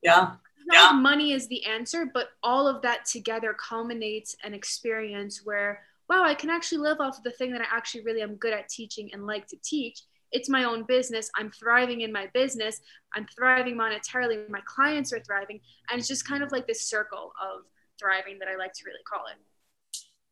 Yeah. 0.02 0.34
Yeah. 0.70 0.92
money 0.92 1.32
is 1.32 1.48
the 1.48 1.64
answer 1.64 2.04
but 2.12 2.28
all 2.42 2.68
of 2.68 2.82
that 2.82 3.06
together 3.06 3.56
culminates 3.58 4.36
an 4.44 4.52
experience 4.52 5.40
where 5.42 5.82
wow 6.10 6.22
i 6.24 6.34
can 6.34 6.50
actually 6.50 6.78
live 6.78 7.00
off 7.00 7.16
of 7.16 7.24
the 7.24 7.30
thing 7.30 7.52
that 7.52 7.62
i 7.62 7.64
actually 7.74 8.02
really 8.02 8.20
am 8.20 8.34
good 8.34 8.52
at 8.52 8.68
teaching 8.68 9.08
and 9.12 9.26
like 9.26 9.46
to 9.46 9.56
teach. 9.64 10.02
It's 10.30 10.50
my 10.50 10.64
own 10.64 10.84
business. 10.86 11.30
I'm 11.36 11.50
thriving 11.50 12.02
in 12.02 12.12
my 12.12 12.26
business. 12.34 12.82
I'm 13.14 13.26
thriving 13.34 13.78
monetarily. 13.78 14.46
My 14.50 14.60
clients 14.66 15.10
are 15.14 15.20
thriving. 15.20 15.58
And 15.90 15.98
it's 15.98 16.06
just 16.06 16.28
kind 16.28 16.42
of 16.42 16.52
like 16.52 16.66
this 16.66 16.86
circle 16.86 17.32
of 17.42 17.64
thriving 17.98 18.38
that 18.38 18.48
i 18.48 18.56
like 18.56 18.72
to 18.72 18.84
really 18.86 19.02
call 19.06 19.26
it 19.26 19.38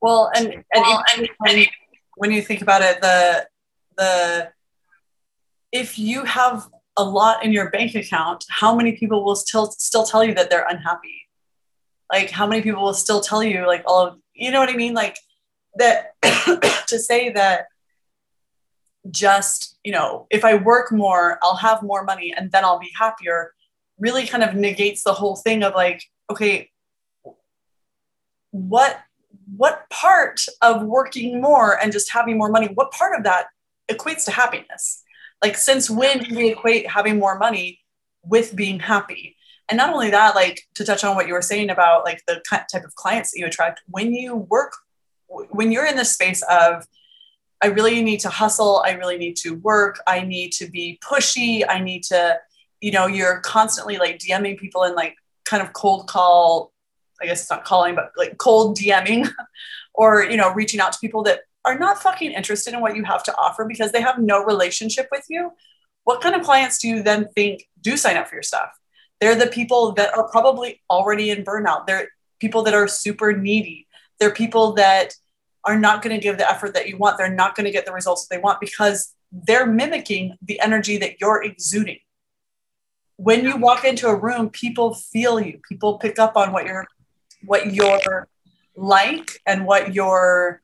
well, 0.00 0.30
and 0.34 0.46
and, 0.46 0.64
well, 0.74 1.02
and, 1.16 1.28
and 1.46 1.66
when 2.16 2.32
you 2.32 2.42
think 2.42 2.62
about 2.62 2.82
it, 2.82 3.00
the 3.00 3.46
the 3.96 4.50
if 5.72 5.98
you 5.98 6.24
have 6.24 6.68
a 6.96 7.04
lot 7.04 7.44
in 7.44 7.52
your 7.52 7.70
bank 7.70 7.94
account, 7.94 8.44
how 8.48 8.74
many 8.74 8.92
people 8.92 9.24
will 9.24 9.36
still 9.36 9.66
still 9.72 10.04
tell 10.04 10.24
you 10.24 10.34
that 10.34 10.50
they're 10.50 10.66
unhappy? 10.68 11.28
Like 12.12 12.30
how 12.30 12.46
many 12.46 12.62
people 12.62 12.82
will 12.82 12.94
still 12.94 13.20
tell 13.20 13.42
you 13.42 13.66
like 13.66 13.82
all 13.86 14.06
of 14.06 14.18
you 14.34 14.50
know 14.50 14.60
what 14.60 14.68
I 14.68 14.76
mean? 14.76 14.94
Like 14.94 15.18
that 15.76 16.14
to 16.88 16.98
say 16.98 17.30
that 17.30 17.66
just, 19.10 19.78
you 19.84 19.92
know, 19.92 20.26
if 20.30 20.44
I 20.44 20.54
work 20.54 20.92
more, 20.92 21.38
I'll 21.42 21.56
have 21.56 21.82
more 21.82 22.04
money 22.04 22.34
and 22.36 22.50
then 22.50 22.64
I'll 22.64 22.78
be 22.78 22.90
happier, 22.98 23.52
really 23.98 24.26
kind 24.26 24.42
of 24.42 24.54
negates 24.54 25.04
the 25.04 25.12
whole 25.12 25.36
thing 25.36 25.62
of 25.62 25.74
like, 25.74 26.02
okay, 26.30 26.70
what 28.50 28.98
what 29.56 29.88
part 29.90 30.40
of 30.62 30.82
working 30.82 31.40
more 31.40 31.80
and 31.80 31.92
just 31.92 32.12
having 32.12 32.38
more 32.38 32.50
money, 32.50 32.68
what 32.74 32.90
part 32.90 33.16
of 33.16 33.24
that 33.24 33.46
equates 33.90 34.24
to 34.24 34.30
happiness? 34.30 35.02
Like 35.42 35.56
since 35.56 35.90
when 35.90 36.22
do 36.22 36.34
we 36.34 36.50
equate 36.50 36.88
having 36.88 37.18
more 37.18 37.38
money 37.38 37.80
with 38.22 38.56
being 38.56 38.80
happy? 38.80 39.36
And 39.68 39.76
not 39.76 39.92
only 39.92 40.10
that, 40.10 40.34
like 40.34 40.62
to 40.74 40.84
touch 40.84 41.04
on 41.04 41.16
what 41.16 41.26
you 41.26 41.34
were 41.34 41.42
saying 41.42 41.70
about 41.70 42.04
like 42.04 42.22
the 42.26 42.40
type 42.48 42.84
of 42.84 42.94
clients 42.94 43.32
that 43.32 43.40
you 43.40 43.46
attract, 43.46 43.82
when 43.88 44.12
you 44.12 44.36
work, 44.36 44.72
when 45.26 45.72
you're 45.72 45.86
in 45.86 45.96
the 45.96 46.04
space 46.04 46.42
of 46.48 46.86
I 47.62 47.68
really 47.68 48.02
need 48.02 48.20
to 48.20 48.28
hustle. 48.28 48.82
I 48.84 48.92
really 48.92 49.16
need 49.16 49.36
to 49.38 49.54
work. 49.56 49.98
I 50.06 50.20
need 50.20 50.52
to 50.52 50.70
be 50.70 50.98
pushy. 51.02 51.64
I 51.66 51.80
need 51.80 52.02
to, 52.04 52.38
you 52.80 52.92
know, 52.92 53.06
you're 53.06 53.40
constantly 53.40 53.96
like 53.96 54.18
DMing 54.18 54.58
people 54.58 54.82
and 54.82 54.94
like 54.94 55.16
kind 55.44 55.62
of 55.62 55.72
cold 55.72 56.06
call, 56.06 56.72
I 57.20 57.26
guess 57.26 57.42
it's 57.42 57.50
not 57.50 57.64
calling, 57.64 57.94
but 57.94 58.12
like 58.16 58.38
cold 58.38 58.78
DMing 58.78 59.28
or, 59.94 60.24
you 60.24 60.36
know, 60.36 60.52
reaching 60.52 60.80
out 60.80 60.92
to 60.92 60.98
people 60.98 61.22
that 61.24 61.40
are 61.64 61.78
not 61.78 62.00
fucking 62.00 62.32
interested 62.32 62.74
in 62.74 62.80
what 62.80 62.96
you 62.96 63.04
have 63.04 63.22
to 63.24 63.36
offer 63.36 63.64
because 63.64 63.92
they 63.92 64.00
have 64.00 64.18
no 64.18 64.44
relationship 64.44 65.08
with 65.10 65.24
you. 65.28 65.50
What 66.04 66.20
kind 66.20 66.36
of 66.36 66.42
clients 66.42 66.78
do 66.78 66.88
you 66.88 67.02
then 67.02 67.28
think 67.34 67.68
do 67.80 67.96
sign 67.96 68.16
up 68.16 68.28
for 68.28 68.36
your 68.36 68.42
stuff? 68.42 68.70
They're 69.20 69.34
the 69.34 69.48
people 69.48 69.92
that 69.92 70.16
are 70.16 70.28
probably 70.28 70.82
already 70.90 71.30
in 71.30 71.44
burnout. 71.44 71.86
They're 71.86 72.08
people 72.38 72.62
that 72.64 72.74
are 72.74 72.86
super 72.86 73.32
needy. 73.32 73.86
They're 74.20 74.32
people 74.32 74.74
that 74.74 75.14
are 75.64 75.78
not 75.78 76.02
going 76.02 76.14
to 76.14 76.22
give 76.22 76.38
the 76.38 76.48
effort 76.48 76.74
that 76.74 76.88
you 76.88 76.96
want. 76.96 77.18
They're 77.18 77.34
not 77.34 77.56
going 77.56 77.64
to 77.64 77.72
get 77.72 77.86
the 77.86 77.92
results 77.92 78.26
that 78.26 78.36
they 78.36 78.40
want 78.40 78.60
because 78.60 79.12
they're 79.32 79.66
mimicking 79.66 80.36
the 80.42 80.60
energy 80.60 80.96
that 80.98 81.20
you're 81.20 81.42
exuding. 81.42 81.98
When 83.16 83.44
you 83.44 83.56
walk 83.56 83.84
into 83.84 84.06
a 84.08 84.14
room, 84.14 84.50
people 84.50 84.94
feel 84.94 85.40
you. 85.40 85.60
People 85.68 85.98
pick 85.98 86.18
up 86.18 86.36
on 86.36 86.52
what 86.52 86.66
you're 86.66 86.86
what 87.44 87.72
you're 87.72 88.28
like 88.76 89.40
and 89.46 89.66
what 89.66 89.94
your 89.94 90.60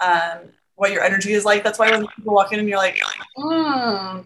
um, 0.00 0.50
what 0.76 0.92
your 0.92 1.02
energy 1.02 1.32
is 1.32 1.44
like. 1.44 1.62
That's 1.62 1.78
why 1.78 1.90
when 1.90 2.06
people 2.06 2.34
walk 2.34 2.52
in 2.52 2.58
and 2.58 2.68
you're 2.68 2.78
like, 2.78 3.00
mm, 3.38 4.24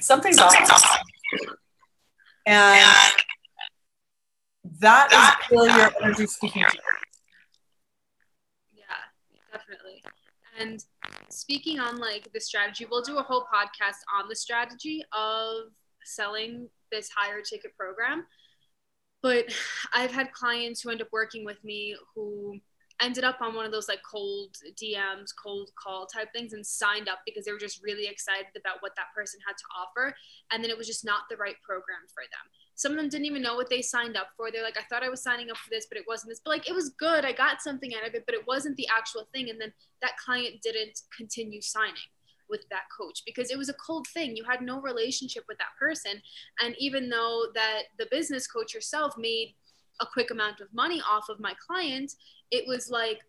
something's 0.00 0.38
off. 0.38 1.00
And 2.46 3.14
that 4.80 5.12
is 5.12 5.46
still 5.46 5.66
your 5.66 5.90
energy 6.02 6.26
speaking 6.26 6.64
to 6.68 6.76
you. 6.76 6.82
Yeah, 8.72 9.52
definitely. 9.52 10.02
And 10.58 10.84
speaking 11.30 11.80
on 11.80 11.98
like 11.98 12.30
the 12.32 12.40
strategy, 12.40 12.86
we'll 12.88 13.02
do 13.02 13.18
a 13.18 13.22
whole 13.22 13.44
podcast 13.52 14.00
on 14.14 14.28
the 14.28 14.36
strategy 14.36 15.02
of 15.12 15.72
selling 16.04 16.68
this 16.94 17.10
higher 17.14 17.40
ticket 17.40 17.76
program. 17.76 18.26
But 19.22 19.46
I've 19.92 20.12
had 20.12 20.32
clients 20.32 20.82
who 20.82 20.90
end 20.90 21.00
up 21.00 21.08
working 21.12 21.44
with 21.44 21.62
me 21.64 21.96
who 22.14 22.58
ended 23.02 23.24
up 23.24 23.40
on 23.40 23.54
one 23.54 23.66
of 23.66 23.72
those 23.72 23.88
like 23.88 24.00
cold 24.08 24.54
DMs, 24.80 25.30
cold 25.42 25.70
call 25.82 26.06
type 26.06 26.28
things 26.32 26.52
and 26.52 26.64
signed 26.64 27.08
up 27.08 27.18
because 27.26 27.44
they 27.44 27.52
were 27.52 27.58
just 27.58 27.82
really 27.82 28.06
excited 28.06 28.46
about 28.56 28.76
what 28.80 28.94
that 28.96 29.12
person 29.16 29.40
had 29.46 29.56
to 29.56 29.64
offer. 29.76 30.14
And 30.52 30.62
then 30.62 30.70
it 30.70 30.78
was 30.78 30.86
just 30.86 31.04
not 31.04 31.22
the 31.28 31.36
right 31.36 31.56
program 31.66 32.06
for 32.12 32.22
them 32.22 32.46
some 32.76 32.92
of 32.92 32.98
them 32.98 33.08
didn't 33.08 33.26
even 33.26 33.42
know 33.42 33.54
what 33.54 33.70
they 33.70 33.82
signed 33.82 34.16
up 34.16 34.28
for. 34.36 34.50
They're 34.50 34.62
like, 34.62 34.76
I 34.76 34.82
thought 34.82 35.04
I 35.04 35.08
was 35.08 35.22
signing 35.22 35.50
up 35.50 35.56
for 35.58 35.70
this, 35.70 35.86
but 35.88 35.98
it 35.98 36.04
wasn't 36.08 36.30
this. 36.30 36.40
But 36.44 36.50
like, 36.50 36.68
it 36.68 36.74
was 36.74 36.90
good. 36.90 37.24
I 37.24 37.32
got 37.32 37.62
something 37.62 37.92
out 37.94 38.06
of 38.06 38.14
it, 38.14 38.24
but 38.26 38.34
it 38.34 38.46
wasn't 38.46 38.76
the 38.76 38.88
actual 38.94 39.28
thing. 39.32 39.48
And 39.48 39.60
then 39.60 39.72
that 40.02 40.16
client 40.24 40.56
didn't 40.62 41.00
continue 41.16 41.60
signing 41.60 41.94
with 42.48 42.64
that 42.70 42.84
coach 42.96 43.22
because 43.24 43.50
it 43.50 43.58
was 43.58 43.68
a 43.68 43.74
cold 43.74 44.06
thing. 44.08 44.36
You 44.36 44.44
had 44.44 44.62
no 44.62 44.80
relationship 44.80 45.44
with 45.48 45.58
that 45.58 45.76
person. 45.78 46.20
And 46.60 46.74
even 46.78 47.08
though 47.08 47.46
that 47.54 47.82
the 47.98 48.06
business 48.10 48.46
coach 48.46 48.74
herself 48.74 49.14
made 49.18 49.54
a 50.00 50.06
quick 50.06 50.30
amount 50.30 50.60
of 50.60 50.72
money 50.72 51.00
off 51.08 51.28
of 51.28 51.40
my 51.40 51.54
client, 51.66 52.12
it 52.50 52.66
was 52.66 52.90
like, 52.90 53.20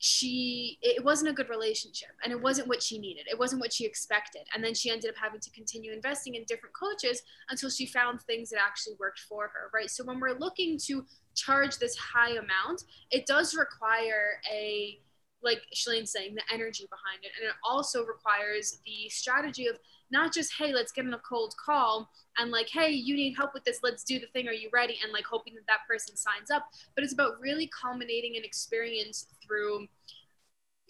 she 0.00 0.78
it 0.80 1.04
wasn't 1.04 1.28
a 1.28 1.32
good 1.32 1.48
relationship 1.48 2.10
and 2.22 2.32
it 2.32 2.40
wasn't 2.40 2.66
what 2.68 2.80
she 2.80 2.98
needed 3.00 3.26
it 3.28 3.36
wasn't 3.36 3.60
what 3.60 3.72
she 3.72 3.84
expected 3.84 4.42
and 4.54 4.62
then 4.62 4.72
she 4.72 4.90
ended 4.90 5.10
up 5.10 5.16
having 5.20 5.40
to 5.40 5.50
continue 5.50 5.92
investing 5.92 6.36
in 6.36 6.44
different 6.46 6.72
coaches 6.72 7.22
until 7.50 7.68
she 7.68 7.84
found 7.84 8.22
things 8.22 8.48
that 8.48 8.60
actually 8.64 8.94
worked 9.00 9.18
for 9.18 9.48
her 9.48 9.70
right 9.74 9.90
so 9.90 10.04
when 10.04 10.20
we're 10.20 10.38
looking 10.38 10.78
to 10.78 11.04
charge 11.34 11.78
this 11.78 11.96
high 11.96 12.30
amount 12.30 12.84
it 13.10 13.26
does 13.26 13.56
require 13.56 14.40
a 14.52 15.00
like 15.42 15.60
Shalane's 15.74 16.12
saying 16.12 16.34
the 16.34 16.42
energy 16.52 16.86
behind 16.90 17.22
it. 17.22 17.30
And 17.38 17.48
it 17.48 17.54
also 17.62 18.04
requires 18.04 18.80
the 18.84 19.08
strategy 19.08 19.66
of 19.66 19.78
not 20.10 20.32
just 20.32 20.52
hey 20.58 20.72
let's 20.72 20.90
get 20.90 21.04
in 21.04 21.12
a 21.12 21.18
cold 21.18 21.54
call 21.62 22.10
and 22.38 22.50
like 22.50 22.68
hey 22.70 22.90
you 22.90 23.14
need 23.14 23.34
help 23.34 23.54
with 23.54 23.64
this. 23.64 23.80
Let's 23.82 24.04
do 24.04 24.18
the 24.18 24.26
thing. 24.28 24.48
Are 24.48 24.52
you 24.52 24.70
ready? 24.72 24.98
And 25.02 25.12
like 25.12 25.26
hoping 25.26 25.54
that 25.54 25.66
that 25.66 25.86
person 25.88 26.16
signs 26.16 26.50
up. 26.50 26.66
But 26.94 27.04
it's 27.04 27.12
about 27.12 27.40
really 27.40 27.70
culminating 27.80 28.36
an 28.36 28.44
experience 28.44 29.26
through 29.46 29.86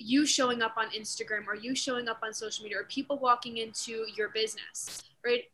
you 0.00 0.24
showing 0.24 0.62
up 0.62 0.74
on 0.76 0.88
instagram 0.90 1.44
or 1.48 1.56
you 1.56 1.74
showing 1.74 2.06
up 2.06 2.20
on 2.22 2.32
social 2.32 2.62
media 2.62 2.78
or 2.78 2.84
people 2.84 3.18
walking 3.18 3.56
into 3.56 4.04
your 4.16 4.28
business 4.28 5.02
right? 5.24 5.44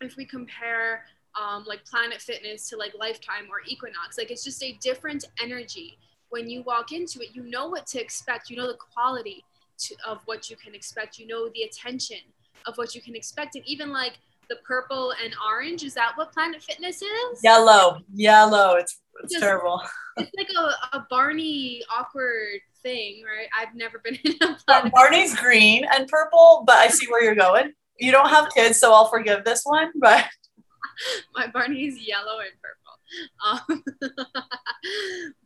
If 0.00 0.16
we 0.16 0.24
compare 0.24 1.04
um, 1.40 1.64
like 1.66 1.84
planet 1.84 2.20
fitness 2.20 2.68
to 2.70 2.76
like 2.76 2.92
lifetime 2.98 3.44
or 3.50 3.60
equinox 3.66 4.18
like 4.18 4.30
it's 4.30 4.42
just 4.42 4.62
a 4.62 4.76
different 4.80 5.24
energy 5.40 5.98
when 6.30 6.48
you 6.48 6.62
walk 6.62 6.92
into 6.92 7.20
it 7.20 7.28
you 7.34 7.42
know 7.42 7.68
what 7.68 7.86
to 7.86 8.00
expect 8.00 8.50
you 8.50 8.56
know 8.56 8.66
the 8.66 8.78
quality 8.94 9.44
to, 9.78 9.94
of 10.06 10.20
what 10.24 10.48
you 10.50 10.56
can 10.56 10.74
expect 10.74 11.18
you 11.18 11.26
know 11.26 11.48
the 11.54 11.62
attention 11.62 12.18
of 12.66 12.76
what 12.76 12.94
you 12.94 13.00
can 13.00 13.14
expect. 13.14 13.54
And 13.54 13.64
even 13.66 13.92
like 13.92 14.18
the 14.48 14.56
purple 14.66 15.12
and 15.22 15.34
orange, 15.46 15.82
is 15.84 15.94
that 15.94 16.12
what 16.16 16.32
Planet 16.32 16.62
Fitness 16.62 17.02
is? 17.02 17.40
Yellow, 17.42 18.00
yellow. 18.14 18.74
It's, 18.76 19.00
it's 19.22 19.34
Just, 19.34 19.42
terrible. 19.42 19.80
it's 20.16 20.30
like 20.36 20.48
a, 20.56 20.96
a 20.98 21.06
Barney 21.10 21.82
awkward 21.96 22.60
thing, 22.82 23.22
right? 23.24 23.48
I've 23.58 23.74
never 23.74 23.98
been 23.98 24.18
in 24.24 24.34
a 24.42 24.56
Planet 24.66 24.92
Barney's 24.92 25.36
green 25.36 25.84
and 25.92 26.08
purple, 26.08 26.64
but 26.66 26.76
I 26.76 26.88
see 26.88 27.06
where 27.08 27.22
you're 27.22 27.34
going. 27.34 27.72
You 27.98 28.12
don't 28.12 28.30
have 28.30 28.48
kids, 28.54 28.80
so 28.80 28.92
I'll 28.92 29.08
forgive 29.08 29.44
this 29.44 29.62
one, 29.64 29.90
but. 30.00 30.26
My 31.34 31.46
Barney 31.46 31.86
is 31.86 32.06
yellow 32.06 32.40
and 32.40 32.50
purple. 32.60 32.80
Um, 33.42 33.82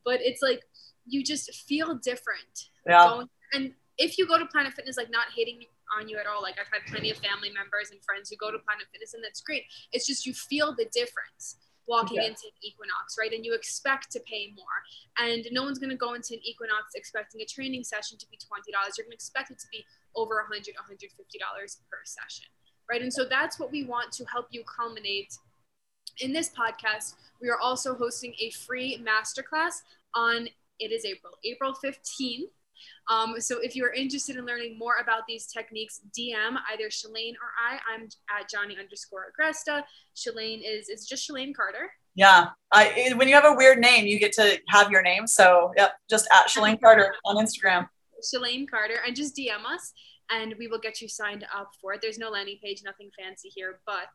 but 0.05 0.21
it's 0.21 0.43
like 0.43 0.63
you 1.07 1.23
just 1.23 1.55
feel 1.55 1.97
different. 1.97 2.69
Yeah. 2.87 3.05
Going, 3.05 3.29
and 3.53 3.73
if 3.99 4.19
you 4.19 4.27
go 4.27 4.39
to 4.39 4.47
Planet 4.47 4.73
Fitness, 4.73 4.97
like 4.97 5.11
not 5.11 5.27
hating 5.35 5.61
on 5.99 6.09
you 6.09 6.19
at 6.19 6.27
all. 6.27 6.43
Like 6.43 6.57
I've 6.59 6.73
had 6.73 6.87
plenty 6.91 7.11
of 7.11 7.19
family 7.19 7.51
members 7.51 7.91
and 7.91 8.01
friends 8.03 8.31
who 8.31 8.37
go 8.37 8.51
to 8.51 8.59
Planet 8.59 8.87
Fitness, 8.93 9.15
and 9.15 9.23
that's 9.23 9.41
great. 9.41 9.65
It's 9.93 10.07
just 10.07 10.27
you 10.27 10.33
feel 10.33 10.75
the 10.75 10.87
difference 10.93 11.57
walking 11.87 12.17
yeah. 12.17 12.29
into 12.29 12.49
an 12.49 12.57
Equinox, 12.63 13.17
right? 13.19 13.33
And 13.33 13.45
you 13.45 13.55
expect 13.55 14.11
to 14.13 14.21
pay 14.21 14.53
more. 14.57 14.79
And 15.19 15.47
no 15.53 15.63
one's 15.63 15.79
going 15.79 15.91
to 15.91 15.97
go 15.97 16.15
into 16.15 16.35
an 16.35 16.41
Equinox 16.43 16.95
expecting 16.95 17.43
a 17.43 17.45
training 17.45 17.85
session 17.85 18.17
to 18.19 18.27
be 18.31 18.37
$20. 18.37 18.65
You're 18.97 19.05
going 19.05 19.11
to 19.11 19.15
expect 19.15 19.51
it 19.51 19.59
to 19.59 19.67
be 19.71 19.85
over 20.17 20.43
$100, 20.51 20.65
$150 20.65 20.71
per 21.91 21.99
session, 22.05 22.47
right? 22.91 23.03
And 23.03 23.13
so 23.13 23.25
that's 23.29 23.59
what 23.59 23.71
we 23.71 23.85
want 23.85 24.13
to 24.13 24.25
help 24.25 24.47
you 24.51 24.65
culminate 24.65 25.37
in 26.21 26.33
this 26.33 26.51
podcast. 26.51 27.15
We 27.41 27.51
are 27.51 27.59
also 27.59 27.95
hosting 27.95 28.35
a 28.41 28.51
free 28.51 29.05
masterclass 29.05 29.83
on 30.15 30.49
it 30.79 30.93
is 30.93 31.05
April, 31.05 31.33
April 31.45 31.75
15th 31.85 32.51
um, 33.09 33.41
so 33.41 33.59
if 33.61 33.77
you 33.77 33.85
are 33.85 33.93
interested 33.93 34.37
in 34.37 34.47
learning 34.47 34.79
more 34.79 34.97
about 35.01 35.23
these 35.29 35.47
techniques, 35.47 36.01
DM 36.19 36.57
either 36.73 36.89
Shalane 36.89 37.35
or 37.35 37.53
I. 37.59 37.79
I'm 37.93 38.09
at 38.31 38.49
Johnny 38.49 38.77
underscore 38.79 39.27
Agresta. 39.31 39.83
Shalane 40.17 40.63
is 40.65 40.89
it's 40.89 41.07
just 41.07 41.29
Shalane 41.29 41.55
Carter. 41.55 41.91
Yeah, 42.15 42.49
I 42.73 43.13
when 43.17 43.29
you 43.29 43.35
have 43.35 43.45
a 43.45 43.55
weird 43.55 43.79
name, 43.79 44.07
you 44.07 44.19
get 44.19 44.33
to 44.35 44.59
have 44.69 44.91
your 44.91 45.03
name. 45.03 45.27
So 45.27 45.73
yep, 45.77 45.93
just 46.09 46.29
at 46.33 46.49
Shalane 46.49 46.81
Carter 46.81 47.15
on 47.25 47.37
Instagram. 47.37 47.89
Shalane 48.23 48.69
Carter, 48.69 48.99
and 49.07 49.15
just 49.15 49.37
DM 49.37 49.65
us, 49.67 49.93
and 50.31 50.55
we 50.59 50.67
will 50.67 50.79
get 50.79 51.01
you 51.03 51.09
signed 51.09 51.45
up 51.55 51.71
for 51.81 51.93
it. 51.93 52.01
There's 52.01 52.19
no 52.19 52.31
landing 52.31 52.59
page, 52.63 52.81
nothing 52.85 53.11
fancy 53.19 53.51
here, 53.55 53.81
but 53.85 54.09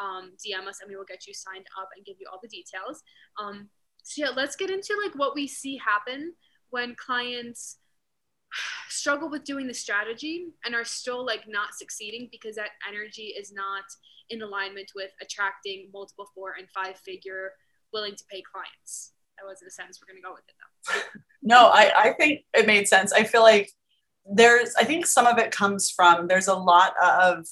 um, 0.00 0.32
DM 0.44 0.66
us, 0.66 0.80
and 0.80 0.88
we 0.88 0.96
will 0.96 1.04
get 1.04 1.26
you 1.26 1.34
signed 1.34 1.66
up 1.80 1.88
and 1.96 2.04
give 2.04 2.16
you 2.18 2.26
all 2.32 2.40
the 2.42 2.48
details. 2.48 3.02
Um, 3.40 3.68
so 4.04 4.22
yeah, 4.22 4.30
let's 4.36 4.54
get 4.54 4.70
into 4.70 4.94
like 5.02 5.14
what 5.18 5.34
we 5.34 5.48
see 5.48 5.78
happen 5.78 6.34
when 6.70 6.94
clients 6.94 7.78
struggle 8.88 9.30
with 9.30 9.44
doing 9.44 9.66
the 9.66 9.74
strategy 9.74 10.46
and 10.64 10.74
are 10.74 10.84
still 10.84 11.24
like 11.24 11.44
not 11.48 11.74
succeeding 11.74 12.28
because 12.30 12.54
that 12.56 12.70
energy 12.86 13.34
is 13.38 13.52
not 13.52 13.84
in 14.30 14.42
alignment 14.42 14.90
with 14.94 15.10
attracting 15.22 15.88
multiple 15.92 16.28
four 16.34 16.54
and 16.58 16.68
five 16.70 16.96
figure 16.98 17.52
willing 17.92 18.14
to 18.14 18.24
pay 18.30 18.42
clients. 18.42 19.12
That 19.38 19.46
wasn't 19.46 19.68
a 19.68 19.74
sentence. 19.74 20.00
We're 20.00 20.12
going 20.12 20.22
to 20.22 20.28
go 20.28 20.34
with 20.34 20.44
it 20.48 20.54
though. 21.12 21.20
no, 21.42 21.70
I, 21.72 21.92
I 21.96 22.12
think 22.12 22.42
it 22.52 22.66
made 22.66 22.86
sense. 22.86 23.12
I 23.12 23.24
feel 23.24 23.42
like 23.42 23.70
there's, 24.26 24.74
I 24.76 24.84
think 24.84 25.06
some 25.06 25.26
of 25.26 25.38
it 25.38 25.50
comes 25.50 25.90
from, 25.90 26.28
there's 26.28 26.48
a 26.48 26.54
lot 26.54 26.94
of, 27.02 27.46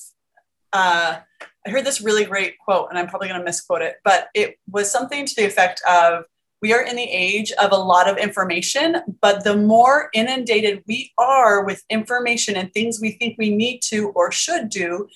uh, 0.73 1.19
I 1.67 1.71
heard 1.71 1.85
this 1.85 2.01
really 2.01 2.25
great 2.25 2.59
quote 2.59 2.89
and 2.91 2.99
I'm 2.99 3.07
probably 3.07 3.29
going 3.29 3.41
to 3.41 3.45
misquote 3.45 3.83
it, 3.83 3.97
but 4.05 4.29
it 4.35 4.57
was 4.71 4.91
something 4.91 5.27
to 5.27 5.35
the 5.35 5.45
effect 5.45 5.81
of 5.89 6.25
we 6.63 6.73
are 6.73 6.81
in 6.81 6.95
the 6.95 7.11
age 7.11 7.51
of 7.61 7.73
a 7.73 7.77
lot 7.77 8.09
of 8.09 8.17
information, 8.17 8.97
but 9.21 9.43
the 9.43 9.57
more 9.57 10.09
inundated 10.15 10.83
we 10.87 11.13
are 11.19 11.65
with 11.65 11.83
information 11.91 12.57
and 12.57 12.73
things 12.73 13.01
we 13.01 13.13
think 13.13 13.35
we 13.37 13.55
need 13.55 13.81
to 13.81 14.11
or 14.11 14.31
should 14.31 14.69
do, 14.69 15.09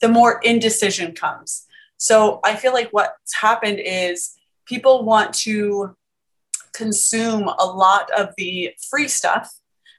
the 0.00 0.08
more 0.08 0.40
indecision 0.44 1.12
comes. 1.12 1.66
So 1.96 2.40
I 2.44 2.54
feel 2.54 2.72
like 2.72 2.88
what's 2.92 3.34
happened 3.34 3.80
is 3.80 4.36
people 4.64 5.04
want 5.04 5.34
to 5.34 5.96
consume 6.72 7.48
a 7.58 7.66
lot 7.66 8.10
of 8.16 8.30
the 8.38 8.72
free 8.90 9.08
stuff 9.08 9.52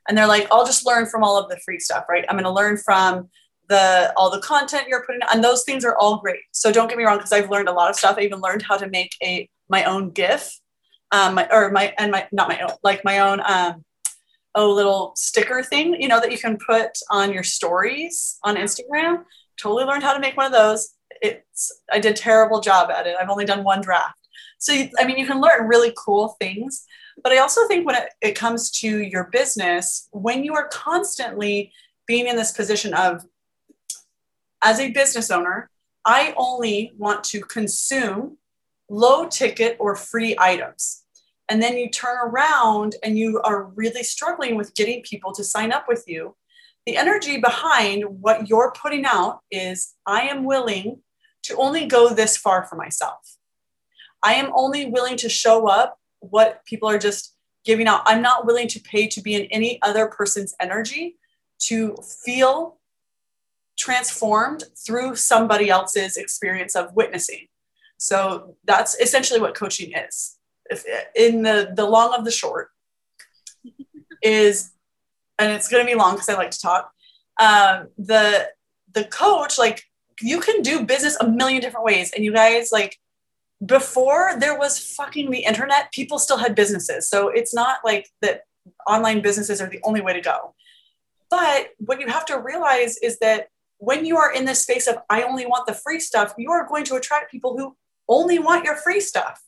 and 0.08 0.18
they're 0.18 0.26
like 0.26 0.48
i'll 0.52 0.66
just 0.66 0.88
learn 0.88 1.06
from 1.06 1.24
all 1.24 1.38
of 1.38 1.48
the 1.50 1.60
free 1.64 1.78
stuff 1.78 2.04
right? 2.10 2.26
I'm 2.28 2.36
going 2.36 2.46
to 2.46 2.50
learn 2.50 2.78
from 2.78 3.30
the 3.70 4.12
all 4.18 4.32
the 4.32 4.42
content 4.42 4.88
you're 4.88 5.06
putting 5.06 5.22
and 5.32 5.44
those 5.44 5.64
things 5.64 5.86
are 5.86 5.96
all 5.98 6.18
great. 6.18 6.42
So 6.52 6.72
don't 6.72 6.88
get 6.88 6.98
me 6.98 7.04
wrong 7.04 7.18
because 7.18 7.32
i've 7.32 7.50
learned 7.50 7.70
a 7.70 7.74
lot 7.74 7.90
of 7.90 7.96
stuff. 7.96 8.18
I 8.18 8.22
even 8.22 8.42
learned 8.42 8.64
how 8.64 8.78
to 8.78 8.88
make 8.88 9.12
a 9.22 9.48
my 9.70 9.84
own 9.84 10.10
gif 10.10 10.60
um 11.14 11.36
my, 11.36 11.48
or 11.50 11.72
my 11.72 11.94
and 11.98 12.12
my 12.12 12.28
not 12.34 12.50
my 12.50 12.60
own 12.60 12.72
like 12.84 13.06
my 13.06 13.20
own 13.20 13.42
um 13.46 13.86
oh 14.56 14.70
little 14.70 15.14
sticker 15.16 15.64
thing 15.64 15.96
you 16.02 16.10
know 16.10 16.20
that 16.20 16.32
you 16.32 16.38
can 16.38 16.58
put 16.58 16.92
on 17.10 17.32
your 17.32 17.44
stories 17.44 18.40
on 18.44 18.58
instagram. 18.58 19.24
Totally 19.58 19.86
learned 19.86 20.04
how 20.04 20.14
to 20.14 20.20
make 20.20 20.36
one 20.36 20.48
of 20.48 20.52
those. 20.52 20.96
It's 21.22 21.72
i 21.92 22.00
did 22.00 22.14
a 22.14 22.18
terrible 22.18 22.60
job 22.60 22.90
at 22.92 23.08
it. 23.08 23.16
I've 23.20 23.30
only 23.30 23.46
done 23.46 23.64
one 23.64 23.80
draft. 23.82 24.20
So 24.58 24.74
i 25.00 25.06
mean 25.06 25.18
you 25.18 25.26
can 25.26 25.40
learn 25.40 25.68
really 25.70 25.94
cool 25.96 26.36
things 26.42 26.86
but 27.22 27.32
I 27.32 27.38
also 27.38 27.68
think 27.68 27.86
when 27.86 27.96
it, 27.96 28.10
it 28.22 28.32
comes 28.34 28.72
to 28.80 29.02
your 29.02 29.26
business, 29.26 30.08
when 30.12 30.44
you 30.44 30.56
are 30.56 30.68
constantly 30.70 31.72
being 32.08 32.28
in 32.28 32.36
this 32.36 32.52
position 32.52 32.94
of, 32.94 33.26
as 34.64 34.80
a 34.80 34.92
business 34.92 35.30
owner, 35.30 35.70
I 36.06 36.34
only 36.38 36.94
want 36.98 37.24
to 37.26 37.42
consume 37.42 38.38
low 38.90 39.28
ticket 39.28 39.78
or 39.80 39.96
free 39.96 40.36
items. 40.38 41.03
And 41.50 41.62
then 41.62 41.78
you 41.78 41.90
turn 41.90 42.18
around 42.18 42.96
and 43.04 43.18
you 43.18 43.42
are 43.44 43.66
really 43.66 44.04
struggling 44.04 44.56
with 44.56 44.76
getting 44.76 45.02
people 45.04 45.34
to 45.34 45.44
sign 45.44 45.72
up 45.72 45.86
with 45.88 46.06
you. 46.08 46.36
The 46.86 46.98
energy 46.98 47.40
behind 47.40 48.04
what 48.22 48.50
you're 48.50 48.74
putting 48.80 49.06
out 49.06 49.40
is 49.52 49.94
I 50.06 50.22
am 50.22 50.46
willing 50.46 51.02
to 51.44 51.56
only 51.58 51.86
go 51.86 52.14
this 52.14 52.38
far 52.38 52.66
for 52.66 52.76
myself. 52.76 53.38
I 54.22 54.36
am 54.36 54.52
only 54.56 54.86
willing 54.86 55.18
to 55.18 55.30
show 55.30 55.68
up 55.68 55.98
what 56.20 56.64
people 56.66 56.90
are 56.90 56.98
just 56.98 57.36
giving 57.66 57.88
out. 57.88 58.02
I'm 58.06 58.22
not 58.22 58.46
willing 58.46 58.68
to 58.70 58.80
pay 58.80 59.08
to 59.08 59.22
be 59.22 59.36
in 59.36 59.46
any 59.46 59.82
other 59.82 60.08
person's 60.08 60.56
energy 60.60 61.18
to 61.60 61.96
feel 62.26 62.78
transformed 63.78 64.64
through 64.86 65.16
somebody 65.16 65.70
else's 65.70 66.16
experience 66.18 66.76
of 66.76 66.94
witnessing. 66.94 67.48
So 67.98 68.56
that's 68.64 68.96
essentially 69.00 69.40
what 69.40 69.56
coaching 69.56 69.94
is. 69.94 70.38
In 71.16 71.44
the 71.44 71.72
the 71.76 71.86
long 71.86 72.14
of 72.14 72.26
the 72.26 72.32
short 72.32 72.70
is, 74.22 74.72
and 75.38 75.52
it's 75.52 75.68
going 75.68 75.86
to 75.86 75.92
be 75.92 75.98
long 75.98 76.14
because 76.14 76.30
I 76.30 76.36
like 76.36 76.52
to 76.52 76.60
talk. 76.60 76.92
Um, 77.40 77.90
the 77.98 78.50
the 78.94 79.06
coach 79.06 79.58
like 79.58 79.84
you 80.22 80.40
can 80.40 80.62
do 80.62 80.86
business 80.86 81.18
a 81.20 81.28
million 81.28 81.62
different 81.62 81.86
ways, 81.86 82.12
and 82.14 82.24
you 82.24 82.34
guys 82.34 82.70
like 82.72 82.98
before 83.66 84.34
there 84.40 84.58
was 84.58 84.80
fucking 84.80 85.32
the 85.32 85.40
internet, 85.40 85.92
people 85.92 86.20
still 86.20 86.38
had 86.38 86.56
businesses. 86.56 87.10
So 87.10 87.30
it's 87.30 87.54
not 87.54 87.78
like 87.84 88.10
that 88.22 88.42
online 88.88 89.22
businesses 89.22 89.62
are 89.62 89.70
the 89.70 89.80
only 89.84 90.02
way 90.02 90.14
to 90.14 90.22
go. 90.22 90.54
But 91.30 91.70
what 91.78 92.00
you 92.00 92.08
have 92.08 92.26
to 92.26 92.40
realize 92.40 92.98
is 92.98 93.20
that 93.20 93.48
when 93.78 94.06
you 94.06 94.18
are 94.18 94.32
in 94.34 94.46
this 94.46 94.62
space 94.62 94.88
of, 94.88 94.98
I 95.10 95.24
only 95.24 95.46
want 95.46 95.68
the 95.68 95.74
free 95.74 96.00
stuff, 96.00 96.34
you 96.38 96.52
are 96.52 96.68
going 96.68 96.86
to 96.86 96.96
attract 96.96 97.32
people 97.32 97.58
who 97.58 97.76
only 98.08 98.40
want 98.40 98.66
your 98.66 98.76
free 98.76 99.00
stuff. 99.00 99.42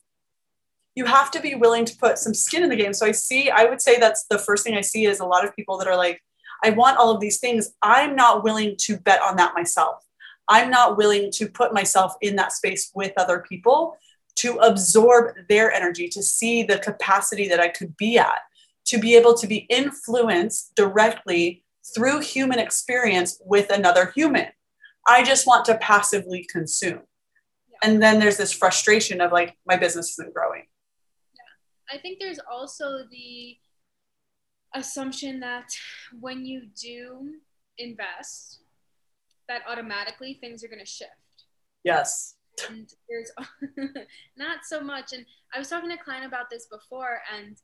You 0.96 1.04
have 1.04 1.30
to 1.30 1.40
be 1.40 1.54
willing 1.54 1.84
to 1.84 1.96
put 1.96 2.18
some 2.18 2.34
skin 2.34 2.64
in 2.64 2.70
the 2.70 2.76
game. 2.76 2.92
So 2.92 3.06
I 3.06 3.12
see, 3.12 3.50
I 3.50 3.66
would 3.66 3.80
say 3.80 4.00
that's 4.00 4.24
the 4.28 4.38
first 4.38 4.64
thing 4.64 4.74
I 4.74 4.80
see 4.80 5.06
is 5.06 5.20
a 5.20 5.26
lot 5.26 5.44
of 5.44 5.54
people 5.54 5.78
that 5.78 5.86
are 5.86 5.96
like, 5.96 6.20
I 6.64 6.70
want 6.70 6.96
all 6.96 7.14
of 7.14 7.20
these 7.20 7.38
things. 7.38 7.74
I'm 7.82 8.16
not 8.16 8.42
willing 8.42 8.76
to 8.80 8.96
bet 8.96 9.20
on 9.22 9.36
that 9.36 9.54
myself. 9.54 10.02
I'm 10.48 10.70
not 10.70 10.96
willing 10.96 11.30
to 11.32 11.48
put 11.48 11.74
myself 11.74 12.14
in 12.22 12.36
that 12.36 12.52
space 12.52 12.90
with 12.94 13.12
other 13.16 13.44
people 13.46 13.98
to 14.36 14.56
absorb 14.56 15.34
their 15.48 15.72
energy, 15.72 16.08
to 16.08 16.22
see 16.22 16.62
the 16.62 16.78
capacity 16.78 17.48
that 17.48 17.60
I 17.60 17.68
could 17.68 17.96
be 17.96 18.18
at, 18.18 18.40
to 18.86 18.98
be 18.98 19.16
able 19.16 19.34
to 19.34 19.46
be 19.46 19.66
influenced 19.68 20.74
directly 20.76 21.64
through 21.94 22.20
human 22.20 22.58
experience 22.58 23.40
with 23.44 23.70
another 23.70 24.12
human. 24.14 24.48
I 25.06 25.24
just 25.24 25.46
want 25.46 25.66
to 25.66 25.76
passively 25.76 26.46
consume. 26.50 27.00
Yeah. 27.70 27.78
And 27.82 28.02
then 28.02 28.18
there's 28.18 28.36
this 28.36 28.52
frustration 28.52 29.20
of 29.20 29.32
like, 29.32 29.56
my 29.66 29.76
business 29.76 30.18
isn't 30.18 30.34
growing. 30.34 30.64
I 31.92 31.98
think 31.98 32.18
there's 32.18 32.40
also 32.50 33.04
the 33.10 33.56
assumption 34.74 35.40
that 35.40 35.68
when 36.20 36.44
you 36.44 36.62
do 36.80 37.34
invest, 37.78 38.60
that 39.48 39.62
automatically 39.68 40.38
things 40.40 40.64
are 40.64 40.68
going 40.68 40.80
to 40.80 40.86
shift. 40.86 41.10
Yes 41.84 42.36
and 42.68 42.92
there's 43.08 43.30
not 44.36 44.60
so 44.64 44.80
much. 44.80 45.12
And 45.12 45.24
I 45.54 45.58
was 45.58 45.68
talking 45.68 45.88
to 45.90 45.96
a 45.96 46.02
client 46.02 46.26
about 46.26 46.50
this 46.50 46.66
before, 46.66 47.20
and 47.34 47.56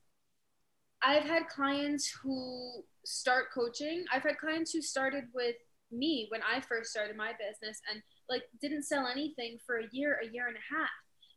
I've 1.02 1.24
had 1.24 1.48
clients 1.48 2.12
who 2.22 2.84
start 3.04 3.46
coaching. 3.54 4.04
I've 4.12 4.22
had 4.22 4.38
clients 4.38 4.72
who 4.72 4.82
started 4.82 5.24
with 5.34 5.56
me 5.90 6.26
when 6.30 6.40
I 6.42 6.60
first 6.60 6.90
started 6.90 7.16
my 7.16 7.32
business 7.32 7.80
and 7.90 8.02
like 8.28 8.44
didn't 8.60 8.84
sell 8.84 9.06
anything 9.06 9.58
for 9.66 9.78
a 9.78 9.88
year, 9.92 10.20
a 10.22 10.32
year 10.32 10.46
and 10.46 10.56
a 10.56 10.74
half. 10.74 10.88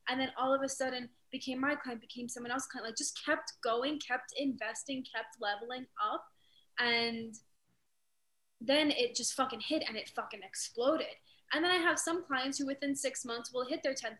And 0.07 0.19
then 0.19 0.31
all 0.37 0.53
of 0.53 0.61
a 0.61 0.69
sudden 0.69 1.09
became 1.31 1.59
my 1.59 1.75
client, 1.75 2.01
became 2.01 2.29
someone 2.29 2.51
else's 2.51 2.67
client, 2.67 2.87
like 2.87 2.97
just 2.97 3.19
kept 3.25 3.53
going, 3.63 3.99
kept 3.99 4.33
investing, 4.37 5.03
kept 5.03 5.37
leveling 5.41 5.85
up. 6.03 6.23
And 6.79 7.35
then 8.61 8.91
it 8.91 9.15
just 9.15 9.33
fucking 9.33 9.61
hit 9.61 9.83
and 9.87 9.97
it 9.97 10.11
fucking 10.15 10.41
exploded. 10.43 11.07
And 11.53 11.63
then 11.63 11.71
I 11.71 11.77
have 11.77 11.99
some 11.99 12.23
clients 12.25 12.57
who 12.57 12.65
within 12.65 12.95
six 12.95 13.25
months 13.25 13.51
will 13.53 13.67
hit 13.67 13.81
their 13.83 13.93
$10,000 13.93 14.17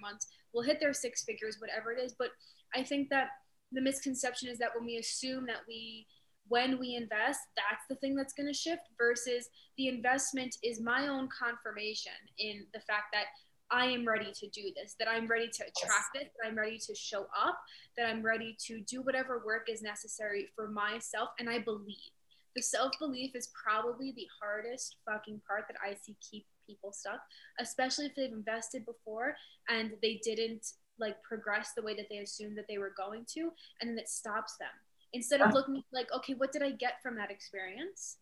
months, 0.00 0.26
will 0.52 0.62
hit 0.62 0.80
their 0.80 0.92
six 0.92 1.24
figures, 1.24 1.56
whatever 1.60 1.92
it 1.92 2.00
is. 2.02 2.14
But 2.18 2.30
I 2.74 2.82
think 2.82 3.08
that 3.10 3.28
the 3.72 3.80
misconception 3.80 4.48
is 4.48 4.58
that 4.58 4.70
when 4.74 4.84
we 4.84 4.96
assume 4.96 5.46
that 5.46 5.62
we, 5.68 6.06
when 6.48 6.78
we 6.78 6.94
invest, 6.94 7.40
that's 7.56 7.84
the 7.88 7.96
thing 7.96 8.14
that's 8.14 8.32
going 8.32 8.46
to 8.46 8.54
shift 8.54 8.82
versus 8.98 9.48
the 9.76 9.88
investment 9.88 10.56
is 10.62 10.80
my 10.80 11.08
own 11.08 11.28
confirmation 11.28 12.12
in 12.38 12.66
the 12.72 12.80
fact 12.80 13.06
that 13.12 13.26
I 13.70 13.86
am 13.86 14.06
ready 14.06 14.32
to 14.32 14.48
do 14.48 14.70
this, 14.76 14.94
that 14.98 15.08
I'm 15.08 15.26
ready 15.26 15.48
to 15.48 15.62
attract 15.64 16.14
this, 16.14 16.24
that 16.24 16.48
I'm 16.48 16.56
ready 16.56 16.78
to 16.78 16.94
show 16.94 17.26
up, 17.36 17.58
that 17.96 18.06
I'm 18.06 18.22
ready 18.22 18.56
to 18.66 18.80
do 18.80 19.02
whatever 19.02 19.42
work 19.44 19.68
is 19.68 19.82
necessary 19.82 20.48
for 20.54 20.68
myself. 20.68 21.30
And 21.38 21.48
I 21.50 21.58
believe 21.58 22.10
the 22.54 22.62
self 22.62 22.92
belief 22.98 23.32
is 23.34 23.48
probably 23.48 24.12
the 24.12 24.26
hardest 24.40 24.96
fucking 25.04 25.40
part 25.46 25.64
that 25.68 25.76
I 25.84 25.94
see 25.94 26.16
keep 26.20 26.46
people 26.66 26.92
stuck, 26.92 27.20
especially 27.60 28.06
if 28.06 28.14
they've 28.14 28.32
invested 28.32 28.84
before 28.86 29.36
and 29.68 29.92
they 30.02 30.20
didn't 30.24 30.66
like 30.98 31.22
progress 31.22 31.72
the 31.76 31.82
way 31.82 31.94
that 31.94 32.06
they 32.10 32.18
assumed 32.18 32.56
that 32.56 32.66
they 32.68 32.78
were 32.78 32.94
going 32.96 33.24
to, 33.34 33.52
and 33.80 33.90
then 33.90 33.98
it 33.98 34.08
stops 34.08 34.56
them. 34.56 34.68
Instead 35.12 35.40
of 35.40 35.52
looking 35.52 35.82
like, 35.92 36.08
okay, 36.14 36.34
what 36.34 36.52
did 36.52 36.62
I 36.62 36.70
get 36.70 37.02
from 37.02 37.16
that 37.16 37.30
experience? 37.30 38.16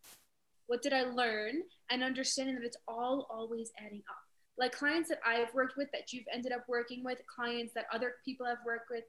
What 0.67 0.81
did 0.81 0.93
I 0.93 1.03
learn? 1.03 1.63
And 1.89 2.03
understanding 2.03 2.55
that 2.55 2.63
it's 2.63 2.77
all 2.87 3.27
always 3.29 3.71
adding 3.79 4.03
up. 4.09 4.24
Like 4.57 4.71
clients 4.71 5.09
that 5.09 5.19
I've 5.25 5.53
worked 5.53 5.77
with, 5.77 5.89
that 5.91 6.13
you've 6.13 6.25
ended 6.33 6.51
up 6.51 6.65
working 6.67 7.03
with, 7.03 7.19
clients 7.33 7.73
that 7.73 7.85
other 7.93 8.15
people 8.23 8.45
have 8.45 8.59
worked 8.65 8.89
with, 8.89 9.03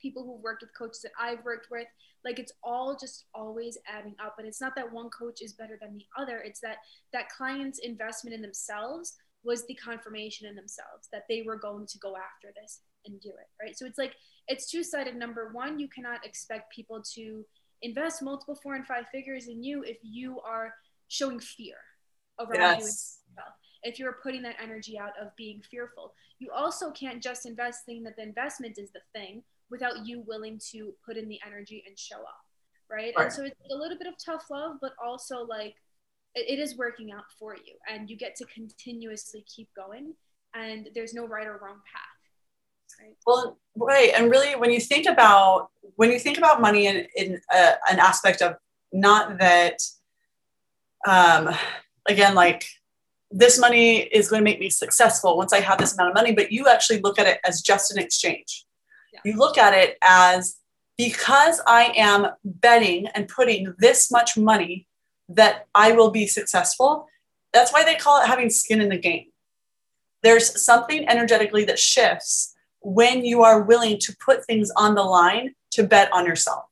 people 0.00 0.24
who've 0.24 0.42
worked 0.42 0.62
with 0.62 0.76
coaches 0.76 1.02
that 1.02 1.12
I've 1.18 1.44
worked 1.44 1.68
with, 1.70 1.86
like 2.24 2.38
it's 2.38 2.52
all 2.62 2.96
just 2.98 3.24
always 3.34 3.76
adding 3.86 4.14
up. 4.24 4.36
And 4.38 4.46
it's 4.46 4.60
not 4.60 4.74
that 4.76 4.90
one 4.90 5.10
coach 5.10 5.42
is 5.42 5.52
better 5.52 5.78
than 5.80 5.94
the 5.94 6.04
other. 6.20 6.38
It's 6.38 6.60
that 6.60 6.78
that 7.12 7.28
client's 7.28 7.78
investment 7.78 8.34
in 8.34 8.42
themselves 8.42 9.14
was 9.44 9.66
the 9.66 9.74
confirmation 9.74 10.48
in 10.48 10.54
themselves 10.56 11.08
that 11.12 11.24
they 11.28 11.42
were 11.42 11.56
going 11.56 11.86
to 11.86 11.98
go 11.98 12.16
after 12.16 12.48
this 12.60 12.80
and 13.06 13.20
do 13.20 13.28
it 13.28 13.46
right? 13.62 13.76
So 13.76 13.86
it's 13.86 13.98
like 13.98 14.14
it's 14.48 14.70
two-sided. 14.70 15.16
Number 15.16 15.50
one 15.52 15.78
you 15.78 15.88
cannot 15.88 16.24
expect 16.24 16.72
people 16.72 17.02
to 17.14 17.44
invest 17.82 18.22
multiple 18.22 18.58
four 18.62 18.74
and 18.74 18.86
five 18.86 19.04
figures 19.12 19.48
in 19.48 19.62
you 19.62 19.82
if 19.82 19.98
you 20.02 20.40
are 20.40 20.74
showing 21.08 21.38
fear 21.38 21.76
around 22.40 22.80
yes. 22.80 23.18
If 23.84 23.98
you're 23.98 24.16
putting 24.22 24.42
that 24.42 24.56
energy 24.62 24.98
out 24.98 25.12
of 25.20 25.34
being 25.36 25.62
fearful. 25.70 26.14
You 26.38 26.50
also 26.50 26.90
can't 26.90 27.22
just 27.22 27.46
invest 27.46 27.84
thinking 27.86 28.04
that 28.04 28.16
the 28.16 28.22
investment 28.22 28.78
is 28.78 28.90
the 28.90 29.00
thing 29.14 29.42
without 29.70 30.06
you 30.06 30.22
willing 30.26 30.60
to 30.72 30.94
put 31.04 31.16
in 31.16 31.28
the 31.28 31.38
energy 31.46 31.84
and 31.86 31.98
show 31.98 32.20
up 32.20 32.44
right, 32.90 33.12
right. 33.16 33.24
and 33.24 33.32
so 33.32 33.44
it's 33.44 33.56
a 33.70 33.74
little 33.74 33.98
bit 33.98 34.06
of 34.06 34.14
tough 34.24 34.44
love 34.50 34.76
but 34.80 34.92
also 35.04 35.44
like 35.44 35.74
it, 36.34 36.58
it 36.58 36.62
is 36.62 36.76
working 36.76 37.12
out 37.12 37.24
for 37.38 37.56
you 37.56 37.74
and 37.88 38.10
you 38.10 38.16
get 38.16 38.36
to 38.36 38.44
continuously 38.46 39.44
keep 39.46 39.68
going 39.74 40.14
and 40.54 40.88
there's 40.94 41.14
no 41.14 41.26
right 41.26 41.46
or 41.46 41.58
wrong 41.62 41.80
path 41.92 43.00
right? 43.00 43.16
Well 43.26 43.58
right 43.76 44.12
and 44.14 44.30
really 44.30 44.54
when 44.56 44.70
you 44.70 44.80
think 44.80 45.06
about 45.06 45.70
when 45.96 46.10
you 46.10 46.18
think 46.18 46.38
about 46.38 46.60
money 46.60 46.86
in, 46.86 47.06
in 47.16 47.40
uh, 47.52 47.72
an 47.90 47.98
aspect 47.98 48.42
of 48.42 48.56
not 48.92 49.38
that 49.38 49.78
um 51.08 51.54
again 52.08 52.34
like 52.34 52.66
this 53.36 53.58
money 53.58 53.98
is 53.98 54.28
going 54.28 54.40
to 54.40 54.44
make 54.44 54.60
me 54.60 54.70
successful 54.70 55.36
once 55.36 55.52
I 55.52 55.58
have 55.58 55.78
this 55.78 55.92
amount 55.92 56.10
of 56.10 56.14
money, 56.14 56.32
but 56.32 56.52
you 56.52 56.68
actually 56.68 57.00
look 57.00 57.18
at 57.18 57.26
it 57.26 57.40
as 57.44 57.60
just 57.60 57.90
an 57.90 57.98
exchange 57.98 58.64
Yeah. 59.12 59.20
You 59.24 59.36
look 59.36 59.58
at 59.58 59.74
it 59.74 59.98
as 60.02 60.56
because 60.96 61.60
I 61.66 61.92
am 61.96 62.28
betting 62.44 63.08
and 63.08 63.26
putting 63.26 63.74
this 63.78 64.08
much 64.12 64.36
money 64.36 64.86
that 65.28 65.66
I 65.74 65.90
will 65.92 66.12
be 66.12 66.28
successful. 66.28 67.08
That's 67.52 67.72
why 67.72 67.82
they 67.82 67.96
call 67.96 68.22
it 68.22 68.28
having 68.28 68.50
skin 68.50 68.80
in 68.80 68.88
the 68.88 68.98
game. 68.98 69.26
There's 70.22 70.62
something 70.64 71.08
energetically 71.08 71.64
that 71.64 71.80
shifts 71.80 72.54
when 72.82 73.24
you 73.24 73.42
are 73.42 73.62
willing 73.62 73.98
to 73.98 74.16
put 74.24 74.46
things 74.46 74.70
on 74.76 74.94
the 74.94 75.02
line 75.02 75.54
to 75.72 75.82
bet 75.82 76.12
on 76.12 76.24
yourself. 76.24 76.66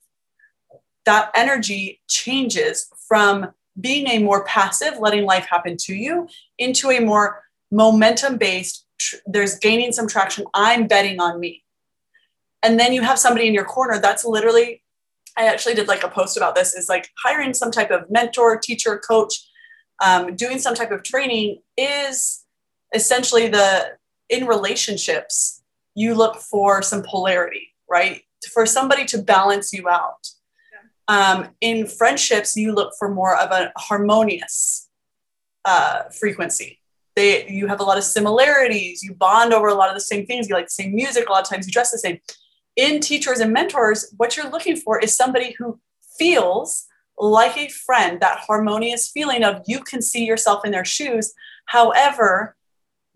That 1.06 1.32
energy 1.34 2.00
changes 2.06 2.88
from 3.08 3.52
being 3.80 4.06
a 4.08 4.18
more 4.18 4.44
passive, 4.44 4.98
letting 4.98 5.24
life 5.24 5.46
happen 5.46 5.76
to 5.78 5.94
you, 5.94 6.28
into 6.58 6.90
a 6.90 7.00
more 7.00 7.42
momentum 7.70 8.36
based, 8.36 8.86
tr- 8.98 9.16
there's 9.26 9.58
gaining 9.58 9.92
some 9.92 10.06
traction. 10.06 10.44
I'm 10.54 10.86
betting 10.86 11.20
on 11.20 11.40
me. 11.40 11.64
And 12.62 12.78
then 12.78 12.92
you 12.92 13.02
have 13.02 13.18
somebody 13.18 13.48
in 13.48 13.54
your 13.54 13.64
corner 13.64 13.98
that's 13.98 14.24
literally, 14.24 14.82
I 15.36 15.46
actually 15.46 15.74
did 15.74 15.88
like 15.88 16.04
a 16.04 16.08
post 16.08 16.36
about 16.36 16.54
this, 16.54 16.74
is 16.74 16.88
like 16.88 17.08
hiring 17.22 17.54
some 17.54 17.70
type 17.70 17.90
of 17.90 18.10
mentor, 18.10 18.58
teacher, 18.58 18.98
coach, 18.98 19.34
um, 20.02 20.36
doing 20.36 20.58
some 20.58 20.74
type 20.74 20.90
of 20.90 21.02
training 21.02 21.60
is 21.76 22.44
essentially 22.94 23.48
the 23.48 23.96
in 24.28 24.46
relationships, 24.46 25.62
you 25.94 26.14
look 26.14 26.36
for 26.36 26.82
some 26.82 27.02
polarity, 27.02 27.74
right? 27.88 28.22
For 28.52 28.66
somebody 28.66 29.04
to 29.06 29.18
balance 29.18 29.72
you 29.72 29.88
out. 29.88 30.26
Um, 31.08 31.48
in 31.60 31.86
friendships, 31.86 32.56
you 32.56 32.72
look 32.72 32.92
for 32.98 33.12
more 33.12 33.36
of 33.36 33.50
a 33.50 33.72
harmonious 33.76 34.88
uh, 35.64 36.04
frequency. 36.10 36.80
They, 37.16 37.48
you 37.48 37.66
have 37.66 37.80
a 37.80 37.84
lot 37.84 37.98
of 37.98 38.04
similarities. 38.04 39.02
You 39.02 39.14
bond 39.14 39.52
over 39.52 39.68
a 39.68 39.74
lot 39.74 39.88
of 39.88 39.94
the 39.94 40.00
same 40.00 40.26
things. 40.26 40.48
You 40.48 40.54
like 40.54 40.66
the 40.66 40.70
same 40.70 40.94
music. 40.94 41.28
A 41.28 41.32
lot 41.32 41.42
of 41.42 41.48
times 41.48 41.66
you 41.66 41.72
dress 41.72 41.90
the 41.90 41.98
same. 41.98 42.18
In 42.76 43.00
teachers 43.00 43.40
and 43.40 43.52
mentors, 43.52 44.14
what 44.16 44.36
you're 44.36 44.50
looking 44.50 44.76
for 44.76 44.98
is 44.98 45.14
somebody 45.14 45.54
who 45.58 45.78
feels 46.18 46.86
like 47.18 47.56
a 47.58 47.68
friend, 47.68 48.20
that 48.20 48.38
harmonious 48.38 49.10
feeling 49.10 49.44
of 49.44 49.62
you 49.66 49.80
can 49.80 50.00
see 50.00 50.24
yourself 50.24 50.64
in 50.64 50.72
their 50.72 50.84
shoes. 50.84 51.34
However, 51.66 52.56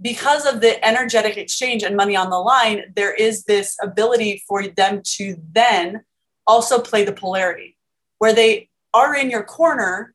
because 0.01 0.44
of 0.44 0.61
the 0.61 0.85
energetic 0.87 1.38
exchange 1.38 1.83
and 1.83 1.96
money 1.96 2.14
on 2.14 2.29
the 2.29 2.38
line, 2.38 2.92
there 2.94 3.14
is 3.14 3.44
this 3.44 3.77
ability 3.83 4.42
for 4.46 4.66
them 4.68 5.01
to 5.03 5.37
then 5.53 6.05
also 6.46 6.79
play 6.79 7.05
the 7.05 7.12
polarity 7.12 7.76
where 8.18 8.33
they 8.33 8.68
are 8.94 9.14
in 9.14 9.31
your 9.31 9.42
corner, 9.42 10.14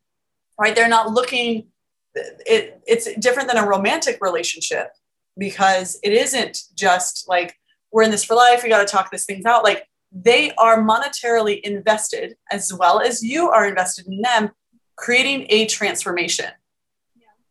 right? 0.60 0.76
They're 0.76 0.88
not 0.88 1.12
looking, 1.12 1.68
it, 2.16 2.82
it's 2.88 3.14
different 3.16 3.50
than 3.50 3.58
a 3.58 3.68
romantic 3.68 4.18
relationship 4.22 4.92
because 5.38 6.00
it 6.04 6.14
isn't 6.14 6.60
just 6.76 7.28
like 7.28 7.56
we're 7.92 8.04
in 8.04 8.12
this 8.12 8.24
for 8.24 8.36
life, 8.36 8.64
we 8.64 8.70
got 8.70 8.86
to 8.86 8.92
talk 8.92 9.12
this 9.12 9.26
things 9.26 9.46
out. 9.46 9.64
Like 9.64 9.88
they 10.12 10.52
are 10.54 10.82
monetarily 10.82 11.62
invested 11.62 12.36
as 12.52 12.74
well 12.74 13.00
as 13.00 13.24
you 13.24 13.50
are 13.50 13.68
invested 13.68 14.08
in 14.08 14.22
them, 14.22 14.52
creating 14.96 15.46
a 15.50 15.66
transformation. 15.68 16.48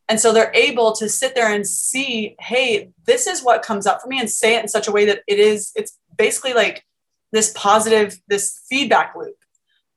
And 0.08 0.18
so 0.18 0.32
they're 0.32 0.52
able 0.54 0.92
to 0.96 1.08
sit 1.08 1.36
there 1.36 1.52
and 1.52 1.64
see, 1.64 2.34
hey, 2.40 2.90
this 3.06 3.28
is 3.28 3.44
what 3.44 3.62
comes 3.62 3.86
up 3.86 4.02
for 4.02 4.08
me 4.08 4.18
and 4.18 4.28
say 4.28 4.56
it 4.56 4.62
in 4.62 4.68
such 4.68 4.88
a 4.88 4.92
way 4.92 5.04
that 5.04 5.22
it 5.28 5.38
is, 5.38 5.70
it's 5.76 5.96
basically 6.16 6.52
like 6.52 6.84
this 7.30 7.52
positive, 7.56 8.20
this 8.26 8.60
feedback 8.68 9.14
loop 9.14 9.36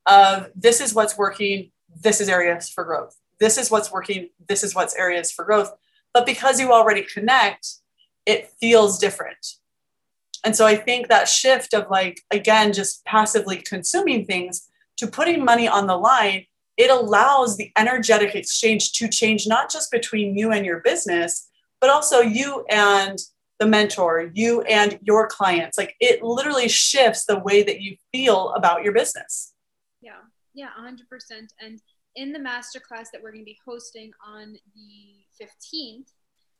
of 0.05 0.49
this 0.55 0.81
is 0.81 0.93
what's 0.93 1.17
working, 1.17 1.71
this 2.01 2.21
is 2.21 2.29
areas 2.29 2.69
for 2.69 2.83
growth. 2.83 3.15
This 3.39 3.57
is 3.57 3.71
what's 3.71 3.91
working, 3.91 4.29
this 4.47 4.63
is 4.63 4.75
what's 4.75 4.95
areas 4.95 5.31
for 5.31 5.45
growth. 5.45 5.71
But 6.13 6.25
because 6.25 6.59
you 6.59 6.71
already 6.71 7.03
connect, 7.03 7.67
it 8.25 8.51
feels 8.59 8.99
different. 8.99 9.55
And 10.43 10.55
so 10.55 10.65
I 10.65 10.75
think 10.75 11.07
that 11.07 11.27
shift 11.27 11.73
of 11.73 11.89
like, 11.89 12.21
again, 12.31 12.73
just 12.73 13.03
passively 13.05 13.57
consuming 13.57 14.25
things 14.25 14.67
to 14.97 15.07
putting 15.07 15.43
money 15.43 15.67
on 15.67 15.87
the 15.87 15.97
line, 15.97 16.45
it 16.77 16.89
allows 16.89 17.57
the 17.57 17.71
energetic 17.77 18.35
exchange 18.35 18.93
to 18.93 19.07
change 19.07 19.47
not 19.47 19.71
just 19.71 19.91
between 19.91 20.37
you 20.37 20.51
and 20.51 20.65
your 20.65 20.81
business, 20.81 21.49
but 21.79 21.89
also 21.89 22.19
you 22.19 22.65
and 22.69 23.19
the 23.59 23.67
mentor, 23.67 24.31
you 24.33 24.61
and 24.63 24.99
your 25.01 25.27
clients. 25.27 25.77
Like 25.77 25.95
it 25.99 26.21
literally 26.23 26.67
shifts 26.67 27.25
the 27.25 27.39
way 27.39 27.63
that 27.63 27.81
you 27.81 27.95
feel 28.11 28.51
about 28.53 28.83
your 28.83 28.93
business. 28.93 29.52
Yeah, 30.53 30.69
100%. 30.79 30.99
And 31.59 31.81
in 32.15 32.31
the 32.31 32.39
masterclass 32.39 33.07
that 33.11 33.21
we're 33.21 33.31
going 33.31 33.41
to 33.41 33.45
be 33.45 33.57
hosting 33.65 34.11
on 34.25 34.55
the 34.75 35.43
15th, 35.43 36.11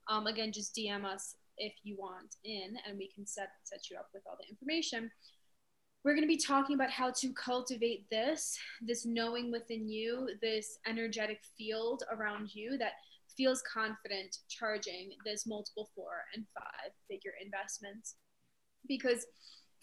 um, 0.10 0.28
again, 0.28 0.52
just 0.52 0.76
DM 0.76 1.06
us 1.06 1.36
if 1.58 1.74
you 1.84 1.96
want 1.98 2.36
in, 2.44 2.76
and 2.88 2.98
we 2.98 3.10
can 3.14 3.26
set 3.26 3.50
set 3.64 3.90
you 3.90 3.98
up 3.98 4.10
with 4.14 4.24
all 4.26 4.38
the 4.40 4.50
information. 4.50 5.12
We're 6.04 6.16
going 6.16 6.28
to 6.28 6.28
be 6.28 6.38
talking 6.38 6.76
about 6.76 6.90
how 6.90 7.12
to 7.12 7.34
cultivate 7.34 8.10
this, 8.10 8.58
this 8.82 9.06
knowing 9.06 9.52
within 9.52 9.88
you, 9.88 10.30
this 10.42 10.80
energetic 10.86 11.40
field 11.58 12.04
around 12.12 12.54
you 12.54 12.78
that 12.78 12.94
feels 13.38 13.64
confident 13.72 14.38
charging 14.50 15.12
this 15.26 15.48
multiple 15.48 15.90
four 15.96 16.26
and 16.36 16.46
five 16.54 16.92
figure 17.10 17.32
investments. 17.42 18.16
Because 18.86 19.26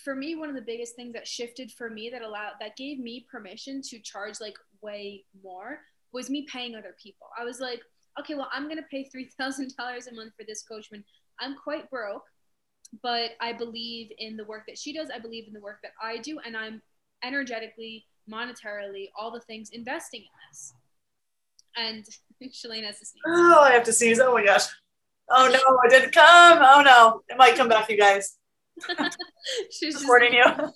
for 0.02 0.14
me 0.14 0.34
one 0.34 0.48
of 0.48 0.54
the 0.54 0.62
biggest 0.62 0.96
things 0.96 1.12
that 1.12 1.26
shifted 1.26 1.70
for 1.72 1.90
me 1.90 2.10
that 2.10 2.22
allowed 2.22 2.52
that 2.60 2.76
gave 2.76 2.98
me 2.98 3.26
permission 3.30 3.82
to 3.82 3.98
charge 4.00 4.40
like 4.40 4.56
way 4.82 5.24
more 5.42 5.80
was 6.12 6.30
me 6.30 6.46
paying 6.50 6.74
other 6.74 6.94
people 7.02 7.28
i 7.38 7.44
was 7.44 7.60
like 7.60 7.80
okay 8.18 8.34
well 8.34 8.48
i'm 8.52 8.64
going 8.64 8.76
to 8.76 8.82
pay 8.90 9.08
$3000 9.14 9.72
a 10.10 10.14
month 10.14 10.32
for 10.36 10.44
this 10.46 10.62
coachman 10.62 11.04
i'm 11.40 11.56
quite 11.56 11.90
broke 11.90 12.24
but 13.02 13.32
i 13.40 13.52
believe 13.52 14.10
in 14.18 14.36
the 14.36 14.44
work 14.44 14.64
that 14.66 14.78
she 14.78 14.92
does 14.92 15.08
i 15.14 15.18
believe 15.18 15.46
in 15.46 15.52
the 15.52 15.60
work 15.60 15.78
that 15.82 15.92
i 16.02 16.18
do 16.18 16.38
and 16.40 16.56
i'm 16.56 16.82
energetically 17.22 18.04
monetarily 18.30 19.08
all 19.18 19.30
the 19.30 19.40
things 19.40 19.70
investing 19.70 20.20
in 20.20 20.48
this 20.48 20.72
and 21.76 22.04
Shalane 22.52 22.84
has 22.84 22.98
to 22.98 23.06
sneeze. 23.06 23.22
Oh, 23.26 23.60
I 23.60 23.72
have 23.72 23.84
to 23.84 23.92
sneeze. 23.92 24.20
Oh 24.20 24.32
my 24.32 24.44
gosh. 24.44 24.66
Oh 25.30 25.48
no, 25.48 25.78
it 25.84 25.90
didn't 25.90 26.12
come. 26.12 26.58
Oh 26.60 26.82
no. 26.82 27.22
It 27.28 27.38
might 27.38 27.56
come 27.56 27.68
back, 27.68 27.88
you 27.88 27.96
guys. 27.96 28.36
She's 29.70 29.98
supporting 29.98 30.34
you. 30.34 30.44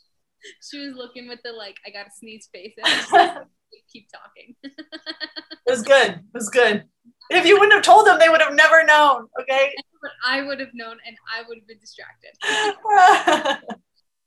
She 0.61 0.79
was 0.79 0.95
looking 0.95 1.27
with 1.27 1.39
the 1.43 1.53
like, 1.53 1.77
I 1.87 1.91
got 1.91 2.07
a 2.07 2.11
sneeze 2.11 2.51
face. 2.53 2.75
keep 3.93 4.09
talking. 4.13 4.55
it 4.63 5.71
was 5.71 5.81
good. 5.81 6.11
It 6.11 6.35
was 6.35 6.51
good. 6.51 6.85
If 7.31 7.47
you 7.47 7.55
wouldn't 7.55 7.73
have 7.73 7.83
told 7.83 8.07
them, 8.07 8.19
they 8.19 8.29
would 8.29 8.43
have 8.43 8.55
never 8.55 8.85
known. 8.85 9.27
Okay. 9.41 9.73
But 10.03 10.11
I 10.27 10.43
would 10.43 10.61
have 10.61 10.75
known, 10.75 10.99
and 11.07 11.17
I 11.35 11.49
would 11.49 11.57
have 11.57 11.67
been 11.67 11.79
distracted. 11.79 12.33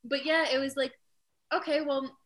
but 0.03 0.25
yeah, 0.25 0.45
it 0.51 0.57
was 0.57 0.75
like, 0.75 0.93
okay, 1.53 1.81
well, 1.81 2.17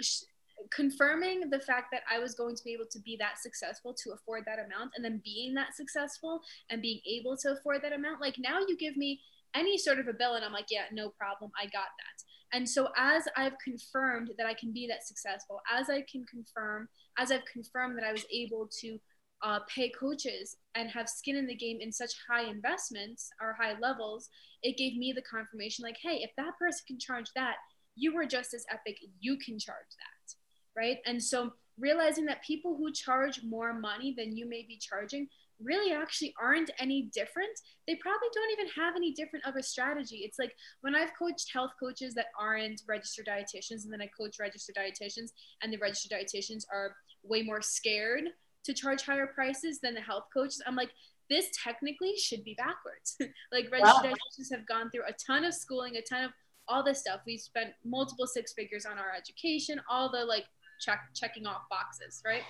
sh- 0.00 0.22
confirming 0.70 1.50
the 1.50 1.60
fact 1.60 1.88
that 1.92 2.02
I 2.10 2.18
was 2.18 2.34
going 2.34 2.54
to 2.54 2.62
be 2.64 2.72
able 2.72 2.86
to 2.90 3.00
be 3.00 3.16
that 3.18 3.38
successful 3.40 3.94
to 4.04 4.12
afford 4.12 4.44
that 4.46 4.58
amount, 4.58 4.92
and 4.94 5.04
then 5.04 5.20
being 5.24 5.54
that 5.54 5.74
successful 5.74 6.40
and 6.70 6.80
being 6.80 7.00
able 7.06 7.36
to 7.38 7.52
afford 7.52 7.82
that 7.82 7.92
amount. 7.92 8.20
Like 8.20 8.36
now, 8.38 8.60
you 8.60 8.76
give 8.76 8.96
me 8.96 9.20
any 9.54 9.76
sort 9.76 9.98
of 9.98 10.08
a 10.08 10.12
bill 10.12 10.34
and 10.34 10.44
i'm 10.44 10.52
like 10.52 10.66
yeah 10.70 10.84
no 10.92 11.10
problem 11.10 11.50
i 11.60 11.64
got 11.64 11.72
that. 11.72 12.24
And 12.52 12.68
so 12.68 12.88
as 12.96 13.24
i've 13.36 13.58
confirmed 13.62 14.30
that 14.38 14.46
i 14.46 14.54
can 14.54 14.72
be 14.72 14.86
that 14.88 15.06
successful 15.06 15.60
as 15.72 15.88
i 15.88 16.04
can 16.10 16.24
confirm 16.26 16.88
as 17.18 17.30
i've 17.30 17.44
confirmed 17.52 17.96
that 17.96 18.04
i 18.04 18.12
was 18.12 18.26
able 18.32 18.68
to 18.80 18.98
uh, 19.42 19.60
pay 19.74 19.90
coaches 19.98 20.56
and 20.74 20.90
have 20.90 21.08
skin 21.08 21.34
in 21.34 21.46
the 21.46 21.54
game 21.54 21.78
in 21.80 21.90
such 21.90 22.12
high 22.28 22.44
investments 22.44 23.30
or 23.40 23.56
high 23.58 23.74
levels 23.80 24.28
it 24.62 24.76
gave 24.76 24.98
me 24.98 25.12
the 25.14 25.22
confirmation 25.22 25.82
like 25.82 25.96
hey 26.02 26.16
if 26.22 26.30
that 26.36 26.58
person 26.58 26.84
can 26.86 26.98
charge 26.98 27.30
that 27.34 27.54
you 27.96 28.14
were 28.14 28.26
just 28.26 28.52
as 28.52 28.66
epic 28.70 28.98
you 29.20 29.38
can 29.38 29.58
charge 29.58 29.92
that 29.98 30.34
right? 30.76 30.98
And 31.06 31.22
so 31.22 31.52
realizing 31.80 32.26
that 32.26 32.44
people 32.44 32.76
who 32.76 32.92
charge 32.92 33.42
more 33.42 33.72
money 33.72 34.14
than 34.16 34.36
you 34.36 34.48
may 34.48 34.64
be 34.68 34.78
charging 34.78 35.28
really 35.62 35.92
actually 35.92 36.34
aren't 36.40 36.70
any 36.78 37.10
different. 37.12 37.58
They 37.86 37.96
probably 37.96 38.28
don't 38.32 38.52
even 38.52 38.66
have 38.76 38.96
any 38.96 39.12
different 39.12 39.46
of 39.46 39.56
a 39.56 39.62
strategy. 39.62 40.18
It's 40.18 40.38
like 40.38 40.54
when 40.80 40.94
I've 40.94 41.12
coached 41.18 41.52
health 41.52 41.72
coaches 41.78 42.14
that 42.14 42.26
aren't 42.38 42.82
registered 42.88 43.26
dietitians, 43.26 43.84
and 43.84 43.92
then 43.92 44.00
I 44.00 44.10
coach 44.18 44.36
registered 44.40 44.76
dietitians, 44.76 45.30
and 45.62 45.72
the 45.72 45.78
registered 45.78 46.12
dietitians 46.12 46.64
are 46.72 46.94
way 47.22 47.42
more 47.42 47.62
scared 47.62 48.24
to 48.64 48.74
charge 48.74 49.02
higher 49.02 49.26
prices 49.26 49.80
than 49.80 49.94
the 49.94 50.00
health 50.00 50.24
coaches. 50.32 50.62
I'm 50.66 50.76
like, 50.76 50.90
this 51.28 51.48
technically 51.62 52.16
should 52.16 52.44
be 52.44 52.54
backwards. 52.54 53.16
like 53.52 53.70
registered 53.70 54.04
wow. 54.04 54.12
dietitians 54.12 54.50
have 54.52 54.66
gone 54.66 54.90
through 54.90 55.04
a 55.08 55.14
ton 55.26 55.44
of 55.44 55.54
schooling, 55.54 55.96
a 55.96 56.02
ton 56.02 56.24
of 56.24 56.32
all 56.68 56.82
this 56.82 57.00
stuff. 57.00 57.20
We 57.26 57.36
spent 57.36 57.70
multiple 57.84 58.26
six 58.26 58.52
figures 58.52 58.86
on 58.86 58.98
our 58.98 59.12
education, 59.16 59.80
all 59.90 60.10
the 60.10 60.24
like 60.24 60.44
check 60.80 61.00
checking 61.14 61.46
off 61.46 61.62
boxes, 61.70 62.22
right? 62.24 62.42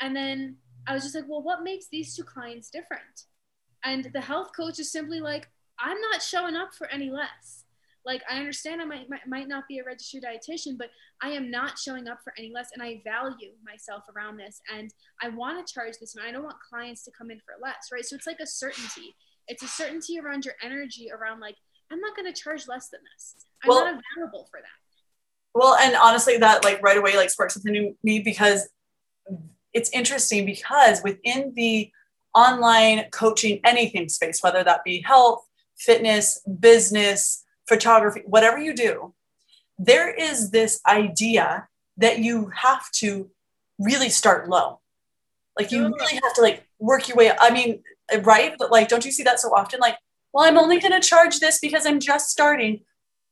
And 0.00 0.16
then 0.16 0.56
I 0.86 0.94
was 0.94 1.02
just 1.02 1.14
like, 1.14 1.24
well, 1.28 1.42
what 1.42 1.62
makes 1.62 1.86
these 1.90 2.16
two 2.16 2.24
clients 2.24 2.70
different? 2.70 3.26
And 3.84 4.10
the 4.12 4.20
health 4.20 4.50
coach 4.56 4.78
is 4.78 4.90
simply 4.92 5.20
like, 5.20 5.48
I'm 5.78 6.00
not 6.00 6.22
showing 6.22 6.56
up 6.56 6.74
for 6.74 6.86
any 6.88 7.10
less. 7.10 7.64
Like, 8.04 8.22
I 8.30 8.38
understand 8.38 8.80
I 8.80 8.86
might, 8.86 9.10
might, 9.10 9.26
might 9.26 9.48
not 9.48 9.68
be 9.68 9.78
a 9.78 9.84
registered 9.84 10.22
dietitian, 10.22 10.78
but 10.78 10.88
I 11.22 11.30
am 11.30 11.50
not 11.50 11.78
showing 11.78 12.08
up 12.08 12.20
for 12.24 12.32
any 12.38 12.50
less. 12.52 12.70
And 12.72 12.82
I 12.82 13.02
value 13.04 13.50
myself 13.64 14.04
around 14.14 14.38
this. 14.38 14.60
And 14.74 14.90
I 15.22 15.28
want 15.28 15.66
to 15.66 15.72
charge 15.72 15.94
this. 16.00 16.16
And 16.16 16.26
I 16.26 16.32
don't 16.32 16.44
want 16.44 16.56
clients 16.66 17.04
to 17.04 17.10
come 17.16 17.30
in 17.30 17.38
for 17.40 17.54
less, 17.62 17.88
right? 17.92 18.04
So 18.04 18.16
it's 18.16 18.26
like 18.26 18.40
a 18.40 18.46
certainty. 18.46 19.14
It's 19.48 19.62
a 19.62 19.68
certainty 19.68 20.18
around 20.18 20.46
your 20.46 20.54
energy, 20.62 21.10
around 21.12 21.40
like, 21.40 21.56
I'm 21.92 22.00
not 22.00 22.16
going 22.16 22.32
to 22.32 22.40
charge 22.40 22.68
less 22.68 22.88
than 22.88 23.00
this. 23.14 23.34
I'm 23.62 23.68
well, 23.68 23.84
not 23.84 24.00
available 24.16 24.48
for 24.50 24.60
that. 24.60 24.79
Well, 25.54 25.74
and 25.74 25.96
honestly, 25.96 26.36
that 26.38 26.64
like 26.64 26.82
right 26.82 26.96
away 26.96 27.16
like 27.16 27.30
sparks 27.30 27.54
something 27.54 27.74
in 27.74 27.96
me 28.02 28.20
because 28.20 28.68
it's 29.72 29.90
interesting 29.90 30.46
because 30.46 31.02
within 31.02 31.52
the 31.54 31.90
online 32.34 33.04
coaching 33.10 33.60
anything 33.64 34.08
space, 34.08 34.42
whether 34.42 34.62
that 34.62 34.84
be 34.84 35.02
health, 35.02 35.44
fitness, 35.76 36.40
business, 36.60 37.44
photography, 37.68 38.22
whatever 38.26 38.58
you 38.58 38.74
do, 38.74 39.14
there 39.78 40.12
is 40.12 40.50
this 40.50 40.80
idea 40.86 41.68
that 41.96 42.18
you 42.18 42.50
have 42.54 42.90
to 42.92 43.30
really 43.78 44.08
start 44.08 44.48
low. 44.48 44.80
Like 45.58 45.72
you 45.72 45.82
mm-hmm. 45.82 45.94
really 45.94 46.20
have 46.22 46.34
to 46.34 46.42
like 46.42 46.66
work 46.78 47.08
your 47.08 47.16
way. 47.16 47.30
Up. 47.30 47.38
I 47.40 47.50
mean, 47.50 47.82
right? 48.22 48.54
But 48.58 48.70
like, 48.70 48.88
don't 48.88 49.04
you 49.04 49.12
see 49.12 49.22
that 49.24 49.40
so 49.40 49.48
often? 49.54 49.80
Like, 49.80 49.96
well, 50.32 50.44
I'm 50.44 50.58
only 50.58 50.78
going 50.78 50.92
to 50.92 51.06
charge 51.06 51.40
this 51.40 51.58
because 51.58 51.86
I'm 51.86 52.00
just 52.00 52.30
starting. 52.30 52.80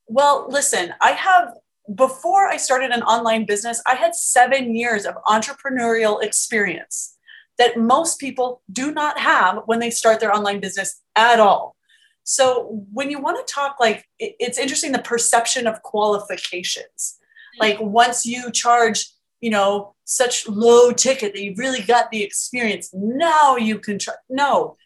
Well, 0.07 0.47
listen, 0.49 0.95
I 1.01 1.13
have 1.13 1.55
before 1.95 2.47
I 2.47 2.57
started 2.57 2.91
an 2.91 3.03
online 3.03 3.47
business, 3.47 3.83
I 3.87 3.95
had 3.95 4.15
seven 4.15 4.75
years 4.75 5.07
of 5.07 5.17
entrepreneurial 5.27 6.23
experience 6.23 7.17
that 7.57 7.79
most 7.79 8.21
people 8.21 8.63
do 8.71 8.93
not 8.93 9.19
have 9.19 9.63
when 9.67 9.81
they 9.81 9.91
start 9.91 10.21
their 10.21 10.35
online 10.35 10.61
business 10.61 11.01
at 11.17 11.41
all. 11.41 11.77
So 12.23 12.85
when 12.93 13.11
you 13.11 13.21
want 13.21 13.45
to 13.45 13.53
talk, 13.53 13.77
like 13.81 14.05
it's 14.19 14.59
interesting 14.59 14.93
the 14.93 14.99
perception 14.99 15.67
of 15.67 15.83
qualifications. 15.83 17.17
Mm-hmm. 17.57 17.61
Like 17.61 17.81
once 17.81 18.27
you 18.27 18.53
charge, 18.53 19.09
you 19.41 19.51
know, 19.51 19.95
such 20.05 20.47
low 20.47 20.93
ticket 20.93 21.33
that 21.33 21.43
you 21.43 21.55
really 21.57 21.83
got 21.83 22.11
the 22.11 22.23
experience, 22.23 22.91
now 22.93 23.57
you 23.57 23.79
can 23.79 23.99
try. 23.99 24.15
No, 24.29 24.77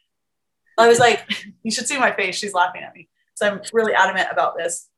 I 0.79 0.89
was 0.89 0.99
like, 0.99 1.25
you 1.63 1.71
should 1.71 1.89
see 1.89 1.99
my 1.99 2.15
face. 2.15 2.37
She's 2.37 2.55
laughing 2.55 2.83
at 2.83 2.95
me. 2.95 3.09
So 3.35 3.49
I'm 3.49 3.61
really 3.73 3.93
adamant 3.93 4.29
about 4.31 4.57
this. 4.57 4.89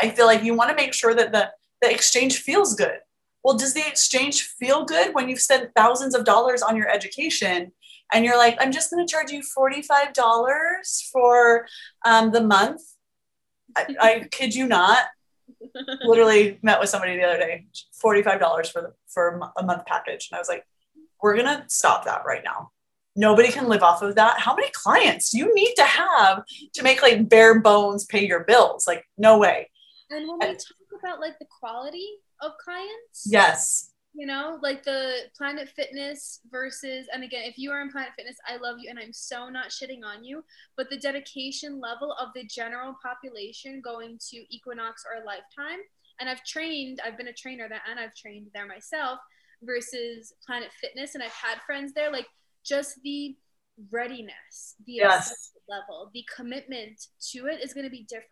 I 0.00 0.10
feel 0.10 0.26
like 0.26 0.42
you 0.42 0.54
want 0.54 0.70
to 0.70 0.76
make 0.76 0.94
sure 0.94 1.14
that 1.14 1.32
the, 1.32 1.50
the 1.82 1.90
exchange 1.90 2.38
feels 2.38 2.74
good. 2.74 2.98
Well, 3.42 3.56
does 3.56 3.74
the 3.74 3.86
exchange 3.86 4.42
feel 4.42 4.84
good 4.84 5.14
when 5.14 5.28
you've 5.28 5.40
spent 5.40 5.70
thousands 5.74 6.14
of 6.14 6.24
dollars 6.24 6.62
on 6.62 6.76
your 6.76 6.88
education 6.88 7.72
and 8.12 8.24
you're 8.24 8.36
like, 8.36 8.56
I'm 8.60 8.72
just 8.72 8.90
going 8.90 9.06
to 9.06 9.10
charge 9.10 9.30
you 9.30 9.40
$45 9.40 11.10
for 11.10 11.66
um, 12.04 12.32
the 12.32 12.42
month? 12.42 12.82
I, 13.76 13.86
I 14.00 14.28
kid 14.30 14.54
you 14.54 14.66
not. 14.66 15.06
Literally 16.04 16.58
met 16.62 16.80
with 16.80 16.88
somebody 16.88 17.16
the 17.16 17.24
other 17.24 17.38
day, 17.38 17.66
$45 18.02 18.72
for 18.72 18.82
the, 18.82 18.92
for 19.08 19.40
a 19.56 19.62
month 19.62 19.86
package. 19.86 20.28
And 20.30 20.36
I 20.36 20.40
was 20.40 20.48
like, 20.48 20.64
we're 21.22 21.34
going 21.34 21.46
to 21.46 21.64
stop 21.68 22.04
that 22.04 22.22
right 22.26 22.42
now. 22.44 22.70
Nobody 23.16 23.50
can 23.50 23.68
live 23.68 23.82
off 23.82 24.02
of 24.02 24.14
that. 24.14 24.40
How 24.40 24.54
many 24.54 24.70
clients 24.72 25.30
do 25.30 25.38
you 25.38 25.54
need 25.54 25.74
to 25.74 25.84
have 25.84 26.44
to 26.74 26.82
make 26.82 27.02
like 27.02 27.28
bare 27.28 27.60
bones 27.60 28.04
pay 28.06 28.26
your 28.26 28.44
bills? 28.44 28.86
Like, 28.86 29.04
no 29.18 29.38
way. 29.38 29.68
And 30.10 30.28
when 30.28 30.38
we 30.38 30.46
talk 30.54 30.98
about 30.98 31.20
like 31.20 31.38
the 31.38 31.46
quality 31.60 32.08
of 32.42 32.52
clients, 32.62 33.24
yes, 33.26 33.92
you 34.12 34.26
know, 34.26 34.58
like 34.60 34.82
the 34.82 35.12
Planet 35.36 35.68
Fitness 35.68 36.40
versus, 36.50 37.06
and 37.12 37.22
again, 37.22 37.44
if 37.44 37.56
you 37.56 37.70
are 37.70 37.80
in 37.80 37.90
Planet 37.90 38.10
Fitness, 38.16 38.36
I 38.46 38.56
love 38.56 38.76
you 38.80 38.90
and 38.90 38.98
I'm 38.98 39.12
so 39.12 39.48
not 39.48 39.68
shitting 39.68 40.00
on 40.04 40.24
you, 40.24 40.42
but 40.76 40.90
the 40.90 40.98
dedication 40.98 41.80
level 41.80 42.14
of 42.20 42.30
the 42.34 42.44
general 42.44 42.96
population 43.02 43.80
going 43.80 44.18
to 44.30 44.54
Equinox 44.54 45.04
or 45.08 45.24
Lifetime, 45.24 45.78
and 46.18 46.28
I've 46.28 46.44
trained, 46.44 47.00
I've 47.04 47.16
been 47.16 47.28
a 47.28 47.32
trainer 47.32 47.68
there 47.68 47.82
and 47.88 48.00
I've 48.00 48.14
trained 48.14 48.48
there 48.52 48.66
myself 48.66 49.20
versus 49.62 50.32
Planet 50.44 50.70
Fitness, 50.80 51.14
and 51.14 51.22
I've 51.22 51.30
had 51.30 51.60
friends 51.64 51.92
there, 51.92 52.10
like 52.10 52.26
just 52.64 53.00
the 53.04 53.36
readiness, 53.90 54.74
the 54.86 54.94
yes. 54.94 55.52
level, 55.68 56.10
the 56.12 56.24
commitment 56.34 57.00
to 57.30 57.46
it 57.46 57.60
is 57.62 57.72
going 57.72 57.84
to 57.84 57.90
be 57.90 58.04
different. 58.08 58.26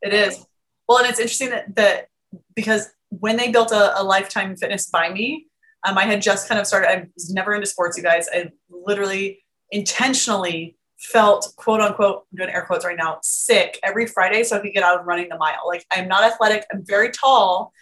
It 0.00 0.14
is. 0.14 0.46
Well, 0.88 0.98
and 0.98 1.06
it's 1.06 1.20
interesting 1.20 1.50
that, 1.50 1.76
that 1.76 2.08
because 2.54 2.88
when 3.10 3.36
they 3.36 3.50
built 3.50 3.72
a, 3.72 4.00
a 4.00 4.02
lifetime 4.02 4.56
fitness 4.56 4.88
by 4.88 5.10
me, 5.10 5.46
um, 5.86 5.98
I 5.98 6.04
had 6.04 6.22
just 6.22 6.48
kind 6.48 6.60
of 6.60 6.66
started, 6.66 6.90
I 6.90 7.06
was 7.14 7.30
never 7.30 7.54
into 7.54 7.66
sports, 7.66 7.96
you 7.96 8.02
guys. 8.02 8.28
I 8.32 8.50
literally 8.70 9.44
intentionally 9.70 10.76
felt 10.98 11.52
quote 11.56 11.80
unquote, 11.80 12.24
I'm 12.32 12.38
doing 12.38 12.50
air 12.50 12.64
quotes 12.64 12.84
right 12.84 12.96
now, 12.96 13.18
sick 13.22 13.78
every 13.82 14.06
Friday 14.06 14.42
so 14.42 14.56
I 14.56 14.60
could 14.60 14.72
get 14.72 14.82
out 14.82 14.98
of 14.98 15.06
running 15.06 15.28
the 15.28 15.36
mile. 15.36 15.66
Like 15.66 15.84
I'm 15.90 16.08
not 16.08 16.24
athletic, 16.24 16.64
I'm 16.72 16.84
very 16.84 17.10
tall. 17.10 17.72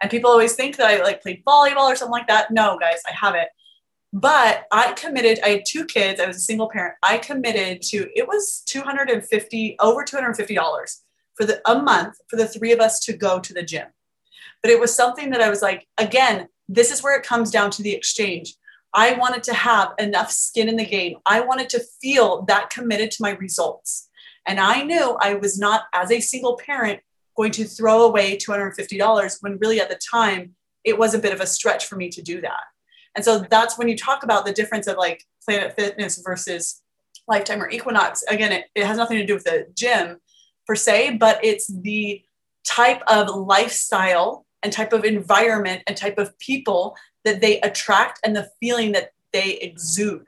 And 0.00 0.10
people 0.10 0.30
always 0.30 0.54
think 0.54 0.76
that 0.76 0.86
I 0.86 1.02
like 1.02 1.22
played 1.22 1.44
volleyball 1.44 1.90
or 1.90 1.96
something 1.96 2.12
like 2.12 2.28
that. 2.28 2.50
No, 2.50 2.78
guys, 2.78 3.02
I 3.06 3.12
haven't. 3.12 3.48
But 4.14 4.64
I 4.72 4.92
committed, 4.92 5.40
I 5.44 5.48
had 5.48 5.64
two 5.66 5.84
kids, 5.84 6.20
I 6.20 6.26
was 6.26 6.36
a 6.36 6.40
single 6.40 6.68
parent. 6.68 6.94
I 7.02 7.18
committed 7.18 7.82
to 7.82 8.08
it 8.14 8.26
was 8.26 8.62
250, 8.66 9.76
over 9.80 10.04
$250 10.04 10.96
for 11.36 11.46
the 11.46 11.60
a 11.70 11.80
month 11.80 12.16
for 12.28 12.36
the 12.36 12.46
three 12.46 12.72
of 12.72 12.80
us 12.80 13.00
to 13.00 13.12
go 13.12 13.40
to 13.40 13.52
the 13.52 13.62
gym. 13.62 13.86
But 14.62 14.70
it 14.70 14.80
was 14.80 14.94
something 14.94 15.30
that 15.30 15.40
I 15.40 15.50
was 15.50 15.62
like, 15.62 15.86
again, 15.98 16.48
this 16.68 16.90
is 16.90 17.02
where 17.02 17.16
it 17.16 17.26
comes 17.26 17.50
down 17.50 17.70
to 17.72 17.82
the 17.82 17.92
exchange. 17.92 18.54
I 18.94 19.14
wanted 19.14 19.42
to 19.44 19.54
have 19.54 19.92
enough 19.98 20.30
skin 20.30 20.68
in 20.68 20.76
the 20.76 20.84
game. 20.84 21.16
I 21.24 21.40
wanted 21.40 21.68
to 21.70 21.82
feel 22.00 22.42
that 22.42 22.70
committed 22.70 23.10
to 23.12 23.22
my 23.22 23.30
results. 23.30 24.08
And 24.46 24.60
I 24.60 24.82
knew 24.82 25.16
I 25.20 25.34
was 25.34 25.58
not, 25.58 25.84
as 25.92 26.10
a 26.10 26.20
single 26.20 26.56
parent, 26.56 27.00
going 27.36 27.52
to 27.52 27.64
throw 27.64 28.02
away 28.02 28.36
$250 28.36 29.38
when 29.40 29.58
really 29.58 29.80
at 29.80 29.88
the 29.88 29.98
time 30.10 30.54
it 30.84 30.98
was 30.98 31.14
a 31.14 31.18
bit 31.18 31.32
of 31.32 31.40
a 31.40 31.46
stretch 31.46 31.86
for 31.86 31.96
me 31.96 32.08
to 32.10 32.22
do 32.22 32.40
that. 32.40 32.60
And 33.14 33.24
so 33.24 33.40
that's 33.50 33.78
when 33.78 33.88
you 33.88 33.96
talk 33.96 34.24
about 34.24 34.44
the 34.44 34.52
difference 34.52 34.86
of 34.86 34.96
like 34.96 35.24
Planet 35.44 35.74
Fitness 35.74 36.20
versus 36.24 36.82
Lifetime 37.28 37.62
or 37.62 37.70
Equinox. 37.70 38.22
Again, 38.28 38.52
it, 38.52 38.64
it 38.74 38.84
has 38.84 38.96
nothing 38.96 39.18
to 39.18 39.26
do 39.26 39.34
with 39.34 39.44
the 39.44 39.66
gym, 39.74 40.18
per 40.72 40.76
se, 40.76 41.18
but 41.18 41.38
it's 41.44 41.66
the 41.66 42.22
type 42.64 43.02
of 43.06 43.28
lifestyle 43.28 44.46
and 44.62 44.72
type 44.72 44.94
of 44.94 45.04
environment 45.04 45.82
and 45.86 45.98
type 45.98 46.16
of 46.16 46.38
people 46.38 46.96
that 47.24 47.42
they 47.42 47.60
attract 47.60 48.20
and 48.24 48.34
the 48.34 48.48
feeling 48.58 48.92
that 48.92 49.10
they 49.34 49.58
exude. 49.58 50.24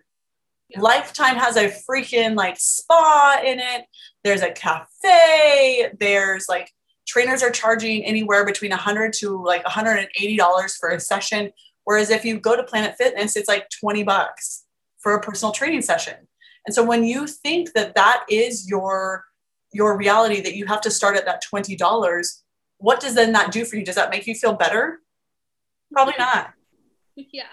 Yeah. 0.68 0.82
Lifetime 0.82 1.36
has 1.36 1.56
a 1.56 1.70
freaking 1.70 2.36
like 2.36 2.56
spa 2.58 3.40
in 3.42 3.58
it. 3.58 3.86
There's 4.22 4.42
a 4.42 4.50
cafe. 4.50 5.88
There's 5.98 6.44
like 6.46 6.70
trainers 7.06 7.42
are 7.42 7.50
charging 7.50 8.04
anywhere 8.04 8.44
between 8.44 8.70
100 8.70 9.14
to 9.14 9.42
like 9.42 9.64
180 9.64 10.36
dollars 10.36 10.76
for 10.76 10.90
a 10.90 11.00
session. 11.00 11.52
Whereas 11.84 12.10
if 12.10 12.22
you 12.22 12.38
go 12.38 12.54
to 12.54 12.62
Planet 12.62 12.96
Fitness, 12.98 13.34
it's 13.34 13.48
like 13.48 13.70
20 13.80 14.02
bucks 14.02 14.64
for 14.98 15.14
a 15.14 15.22
personal 15.22 15.52
training 15.52 15.80
session. 15.80 16.16
And 16.66 16.74
so 16.74 16.84
when 16.84 17.02
you 17.02 17.26
think 17.26 17.72
that 17.72 17.94
that 17.94 18.26
is 18.28 18.68
your 18.68 19.24
your 19.74 19.96
reality 19.96 20.40
that 20.40 20.54
you 20.54 20.66
have 20.66 20.80
to 20.82 20.90
start 20.90 21.16
at 21.16 21.26
that 21.26 21.42
$20 21.52 21.76
what 22.78 23.00
does 23.00 23.14
then 23.14 23.32
that 23.32 23.50
do 23.50 23.64
for 23.64 23.76
you? 23.76 23.84
Does 23.84 23.94
that 23.94 24.10
make 24.10 24.26
you 24.26 24.34
feel 24.34 24.52
better? 24.52 25.00
Probably 25.92 26.14
not. 26.18 26.52
Yeah. 27.16 27.44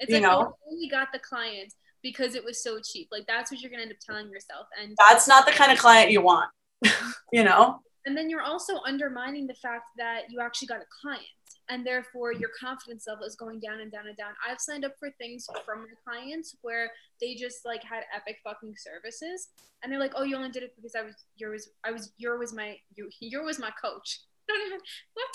It's 0.00 0.10
you 0.10 0.16
like 0.16 0.24
know? 0.24 0.56
you 0.68 0.72
only 0.74 0.88
got 0.88 1.12
the 1.12 1.20
client 1.20 1.72
because 2.02 2.34
it 2.34 2.44
was 2.44 2.60
so 2.60 2.80
cheap. 2.80 3.06
Like 3.12 3.24
that's 3.28 3.52
what 3.52 3.60
you're 3.60 3.70
gonna 3.70 3.84
end 3.84 3.92
up 3.92 3.98
telling 4.04 4.28
yourself. 4.28 4.66
And 4.82 4.96
that's 4.98 5.28
not 5.28 5.46
the 5.46 5.52
kind 5.52 5.70
of 5.70 5.78
client 5.78 6.10
you 6.10 6.20
want 6.20 6.50
you 7.32 7.44
know? 7.44 7.78
And 8.04 8.16
then 8.16 8.28
you're 8.28 8.42
also 8.42 8.80
undermining 8.84 9.46
the 9.46 9.54
fact 9.54 9.90
that 9.96 10.22
you 10.28 10.40
actually 10.40 10.66
got 10.66 10.80
a 10.80 10.86
client 11.00 11.22
and 11.68 11.86
therefore 11.86 12.32
your 12.32 12.50
confidence 12.58 13.06
level 13.06 13.24
is 13.24 13.34
going 13.36 13.60
down 13.60 13.80
and 13.80 13.90
down 13.90 14.06
and 14.06 14.16
down. 14.16 14.32
I've 14.46 14.60
signed 14.60 14.84
up 14.84 14.92
for 14.98 15.10
things 15.18 15.46
from 15.64 15.80
my 15.80 15.94
clients 16.04 16.56
where 16.62 16.90
they 17.20 17.34
just 17.34 17.64
like 17.64 17.82
had 17.82 18.04
epic 18.14 18.38
fucking 18.44 18.74
services, 18.76 19.48
and 19.82 19.92
they're 19.92 20.00
like, 20.00 20.12
"Oh, 20.16 20.22
you 20.22 20.36
only 20.36 20.50
did 20.50 20.62
it 20.62 20.74
because 20.76 20.94
I 20.94 21.02
was 21.02 21.14
your 21.36 21.50
was 21.50 21.70
I 21.84 21.90
was 21.90 22.12
your 22.16 22.38
was 22.38 22.52
my 22.52 22.76
you 22.94 23.10
your 23.20 23.44
was 23.44 23.58
my 23.58 23.70
coach." 23.82 24.20
I 24.48 24.52
don't 24.52 24.66
even 24.68 24.80
what 25.14 25.34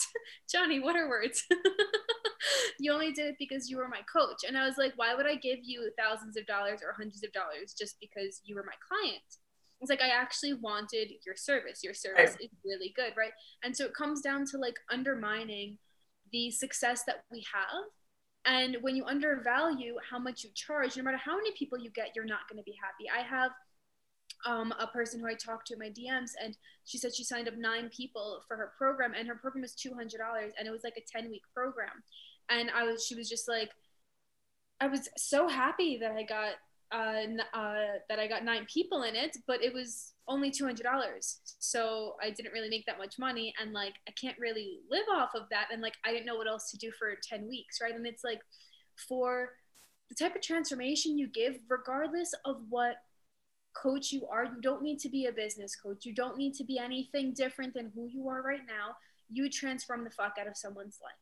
Johnny. 0.49 0.79
What 0.79 0.95
are 0.95 1.09
words? 1.09 1.43
you 2.79 2.93
only 2.93 3.11
did 3.11 3.27
it 3.27 3.35
because 3.37 3.69
you 3.69 3.77
were 3.77 3.89
my 3.89 4.01
coach, 4.11 4.43
and 4.47 4.57
I 4.57 4.65
was 4.65 4.77
like, 4.77 4.93
"Why 4.95 5.15
would 5.15 5.27
I 5.27 5.35
give 5.35 5.59
you 5.63 5.91
thousands 5.97 6.37
of 6.37 6.45
dollars 6.45 6.79
or 6.83 6.93
hundreds 6.93 7.23
of 7.23 7.31
dollars 7.33 7.75
just 7.77 7.97
because 7.99 8.41
you 8.43 8.55
were 8.55 8.63
my 8.63 8.77
client?" 8.87 9.21
It's 9.81 9.89
like 9.89 10.01
I 10.01 10.09
actually 10.09 10.53
wanted 10.53 11.09
your 11.25 11.35
service. 11.35 11.83
Your 11.83 11.95
service 11.95 12.37
is 12.39 12.49
really 12.63 12.93
good, 12.95 13.13
right? 13.17 13.31
And 13.63 13.75
so 13.75 13.85
it 13.85 13.95
comes 13.95 14.21
down 14.21 14.45
to 14.51 14.59
like 14.59 14.75
undermining 14.91 15.79
the 16.31 16.51
success 16.51 17.03
that 17.05 17.23
we 17.31 17.45
have. 17.53 17.83
And 18.45 18.77
when 18.81 18.95
you 18.95 19.05
undervalue 19.05 19.95
how 20.09 20.17
much 20.17 20.43
you 20.43 20.49
charge, 20.55 20.97
no 20.97 21.03
matter 21.03 21.17
how 21.17 21.35
many 21.35 21.51
people 21.51 21.79
you 21.79 21.91
get, 21.91 22.11
you're 22.15 22.25
not 22.25 22.49
going 22.49 22.57
to 22.57 22.63
be 22.63 22.75
happy. 22.81 23.07
I 23.09 23.21
have 23.27 23.51
um, 24.45 24.73
a 24.79 24.87
person 24.87 25.19
who 25.19 25.27
I 25.27 25.35
talked 25.35 25.67
to 25.67 25.73
in 25.73 25.79
my 25.79 25.89
DMs, 25.89 26.31
and 26.43 26.57
she 26.85 26.97
said 26.97 27.13
she 27.13 27.23
signed 27.23 27.47
up 27.47 27.55
nine 27.57 27.89
people 27.95 28.41
for 28.47 28.57
her 28.57 28.71
program, 28.77 29.13
and 29.17 29.27
her 29.27 29.35
program 29.35 29.61
was 29.61 29.75
two 29.75 29.93
hundred 29.93 30.17
dollars, 30.17 30.53
and 30.57 30.67
it 30.67 30.71
was 30.71 30.83
like 30.83 30.97
a 30.97 31.05
ten 31.11 31.29
week 31.29 31.43
program. 31.53 32.03
And 32.49 32.71
I 32.71 32.83
was, 32.83 33.05
she 33.05 33.15
was 33.15 33.29
just 33.29 33.47
like, 33.47 33.69
I 34.79 34.87
was 34.87 35.07
so 35.17 35.47
happy 35.47 35.97
that 36.01 36.11
I 36.11 36.23
got 36.23 36.53
uh, 36.91 37.57
uh, 37.57 37.85
that 38.09 38.19
I 38.19 38.27
got 38.27 38.43
nine 38.43 38.65
people 38.71 39.03
in 39.03 39.15
it, 39.15 39.37
but 39.47 39.63
it 39.63 39.73
was 39.73 40.13
only 40.27 40.51
two 40.51 40.65
hundred 40.65 40.83
dollars. 40.83 41.39
So 41.59 42.15
I 42.21 42.29
didn't 42.29 42.53
really 42.53 42.69
make 42.69 42.85
that 42.85 42.97
much 42.97 43.19
money, 43.19 43.53
and 43.59 43.73
like 43.73 43.93
I 44.07 44.11
can't 44.11 44.37
really 44.39 44.79
live 44.89 45.05
off 45.13 45.31
of 45.35 45.43
that. 45.51 45.67
And 45.71 45.81
like 45.81 45.95
I 46.05 46.11
didn't 46.11 46.25
know 46.25 46.35
what 46.35 46.47
else 46.47 46.71
to 46.71 46.77
do 46.77 46.91
for 46.97 47.13
ten 47.23 47.47
weeks, 47.47 47.79
right? 47.81 47.95
And 47.95 48.05
it's 48.05 48.23
like 48.23 48.41
for 49.07 49.49
the 50.09 50.15
type 50.15 50.35
of 50.35 50.41
transformation 50.41 51.17
you 51.17 51.27
give, 51.27 51.57
regardless 51.69 52.33
of 52.45 52.57
what 52.69 52.97
coach 53.73 54.11
you 54.11 54.27
are. 54.27 54.45
You 54.45 54.61
don't 54.61 54.81
need 54.81 54.99
to 54.99 55.09
be 55.09 55.25
a 55.25 55.31
business 55.31 55.75
coach. 55.75 56.05
You 56.05 56.13
don't 56.13 56.37
need 56.37 56.53
to 56.55 56.63
be 56.63 56.77
anything 56.77 57.33
different 57.33 57.73
than 57.73 57.91
who 57.95 58.07
you 58.07 58.27
are 58.29 58.41
right 58.41 58.65
now. 58.67 58.95
You 59.31 59.49
transform 59.49 60.03
the 60.03 60.09
fuck 60.09 60.35
out 60.39 60.47
of 60.47 60.57
someone's 60.57 60.99
life. 61.01 61.13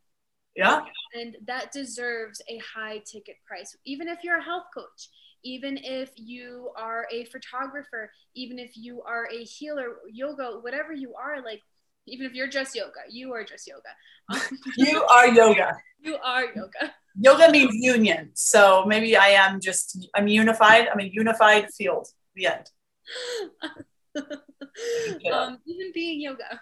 Yeah. 0.56 0.82
And 1.14 1.38
that 1.46 1.72
deserves 1.72 2.42
a 2.50 2.58
high 2.58 3.02
ticket 3.06 3.36
price. 3.48 3.76
Even 3.86 4.08
if 4.08 4.24
you're 4.24 4.40
a 4.40 4.44
health 4.44 4.66
coach, 4.74 5.10
even 5.44 5.78
if 5.78 6.12
you 6.16 6.72
are 6.78 7.08
a 7.12 7.26
photographer, 7.26 8.12
even 8.36 8.60
if 8.60 8.76
you 8.76 9.02
are 9.04 9.28
a 9.32 9.44
healer, 9.44 9.98
yoga, 10.12 10.60
whatever 10.62 10.94
you 10.94 11.14
are, 11.16 11.42
like 11.44 11.62
even 12.08 12.26
if 12.26 12.34
you're 12.34 12.48
just 12.48 12.76
yoga, 12.76 13.02
you 13.10 13.34
are 13.34 13.44
just 13.44 13.68
yoga. 13.68 14.50
you 14.78 15.04
are 15.04 15.28
yoga. 15.28 15.78
You 16.02 16.16
are 16.24 16.46
yoga. 16.56 16.94
Yoga 17.20 17.52
means 17.52 17.76
union. 17.76 18.32
So 18.34 18.86
maybe 18.86 19.18
I 19.18 19.32
am 19.32 19.60
just, 19.60 20.08
I'm 20.16 20.30
unified. 20.30 20.88
I'm 20.88 21.02
a 21.02 21.12
unified 21.12 21.68
field. 21.78 22.08
The 22.36 22.48
end. 22.48 22.72
um, 25.34 25.58
even 25.66 25.92
being 25.94 26.22
yoga, 26.22 26.62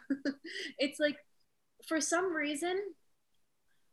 it's 0.80 1.00
like 1.00 1.18
for 1.88 2.02
some 2.02 2.34
reason, 2.36 2.82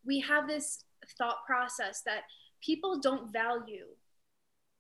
we 0.06 0.20
have 0.20 0.48
this 0.48 0.84
thought 1.18 1.44
process 1.46 2.00
that 2.06 2.22
people 2.62 3.00
don't 3.00 3.30
value 3.30 3.86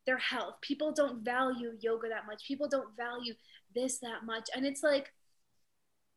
their 0.06 0.18
health. 0.18 0.54
People 0.60 0.92
don't 0.92 1.24
value 1.24 1.72
yoga 1.80 2.08
that 2.08 2.26
much. 2.26 2.44
People 2.46 2.68
don't 2.68 2.96
value 2.96 3.34
this 3.74 3.98
that 4.00 4.24
much. 4.24 4.48
And 4.54 4.64
it's 4.66 4.82
like, 4.82 5.12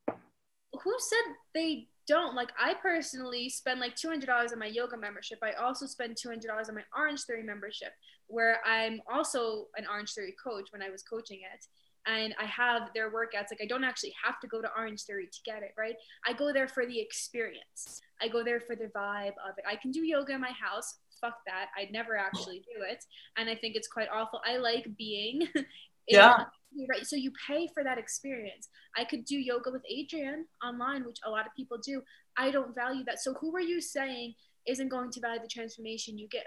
who 0.08 0.96
said 1.00 1.34
they 1.54 1.88
don't? 2.08 2.36
Like, 2.36 2.52
I 2.60 2.74
personally 2.76 3.50
spend 3.50 3.80
like 3.80 3.96
$200 3.96 4.52
on 4.52 4.60
my 4.60 4.68
yoga 4.68 4.98
membership. 4.98 5.40
I 5.42 5.54
also 5.54 5.86
spend 5.86 6.16
$200 6.16 6.70
on 6.70 6.76
my 6.76 6.84
Orange 6.96 7.22
Theory 7.22 7.44
membership, 7.44 7.94
where 8.28 8.60
I'm 8.66 9.02
also 9.12 9.68
an 9.78 9.86
Orange 9.90 10.14
Theory 10.14 10.36
coach 10.44 10.70
when 10.72 10.82
I 10.82 10.90
was 10.90 11.04
coaching 11.04 11.40
it. 11.40 11.66
And 12.10 12.34
I 12.40 12.46
have 12.46 12.94
their 12.94 13.12
workouts. 13.12 13.52
Like, 13.52 13.60
I 13.62 13.66
don't 13.66 13.84
actually 13.84 14.14
have 14.24 14.40
to 14.40 14.48
go 14.48 14.62
to 14.62 14.70
Orange 14.78 15.04
Theory 15.04 15.28
to 15.28 15.40
get 15.46 15.62
it, 15.62 15.72
right? 15.78 15.96
I 16.26 16.32
go 16.32 16.54
there 16.54 16.70
for 16.70 16.86
the 16.86 16.98
experience. 16.98 18.02
I 18.22 18.30
go 18.30 18.46
there 18.46 18.62
for 18.62 18.78
the 18.78 18.90
vibe 18.96 19.36
of 19.46 19.58
it. 19.58 19.66
I 19.70 19.76
can 19.76 19.92
do 19.92 20.06
yoga 20.06 20.34
in 20.34 20.40
my 20.40 20.52
house. 20.52 21.00
Fuck 21.20 21.36
that. 21.46 21.68
I'd 21.78 21.92
never 21.92 22.18
actually 22.18 22.60
do 22.60 22.84
it. 22.90 23.04
And 23.38 23.50
I 23.50 23.56
think 23.56 23.76
it's 23.76 23.88
quite 23.88 24.08
awful. 24.14 24.42
I 24.46 24.58
like 24.58 24.88
being 24.98 25.48
yeah 26.08 26.44
right 26.90 27.06
so 27.06 27.16
you 27.16 27.32
pay 27.48 27.68
for 27.74 27.84
that 27.84 27.98
experience 27.98 28.70
i 28.98 29.04
could 29.04 29.26
do 29.26 29.38
yoga 29.38 29.72
with 29.72 29.84
Adriene 29.92 30.44
online 30.66 31.06
which 31.06 31.18
a 31.26 31.30
lot 31.30 31.46
of 31.46 31.52
people 31.56 31.78
do 31.84 32.02
i 32.38 32.52
don't 32.52 32.76
value 32.76 33.04
that 33.06 33.20
so 33.20 33.34
who 33.36 33.56
are 33.56 33.62
you 33.62 33.82
saying 33.82 34.34
isn't 34.68 34.90
going 34.90 35.12
to 35.12 35.20
value 35.20 35.42
the 35.42 35.48
transformation 35.48 36.18
you 36.18 36.28
give 36.30 36.42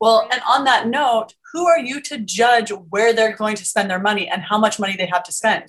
well 0.00 0.28
and 0.30 0.40
on 0.48 0.64
that 0.64 0.86
note 0.86 1.34
who 1.52 1.66
are 1.66 1.78
you 1.78 2.00
to 2.00 2.18
judge 2.18 2.70
where 2.90 3.12
they're 3.12 3.36
going 3.36 3.56
to 3.56 3.64
spend 3.64 3.90
their 3.90 4.00
money 4.00 4.28
and 4.28 4.42
how 4.42 4.58
much 4.58 4.78
money 4.78 4.96
they 4.96 5.06
have 5.06 5.22
to 5.22 5.32
spend 5.32 5.64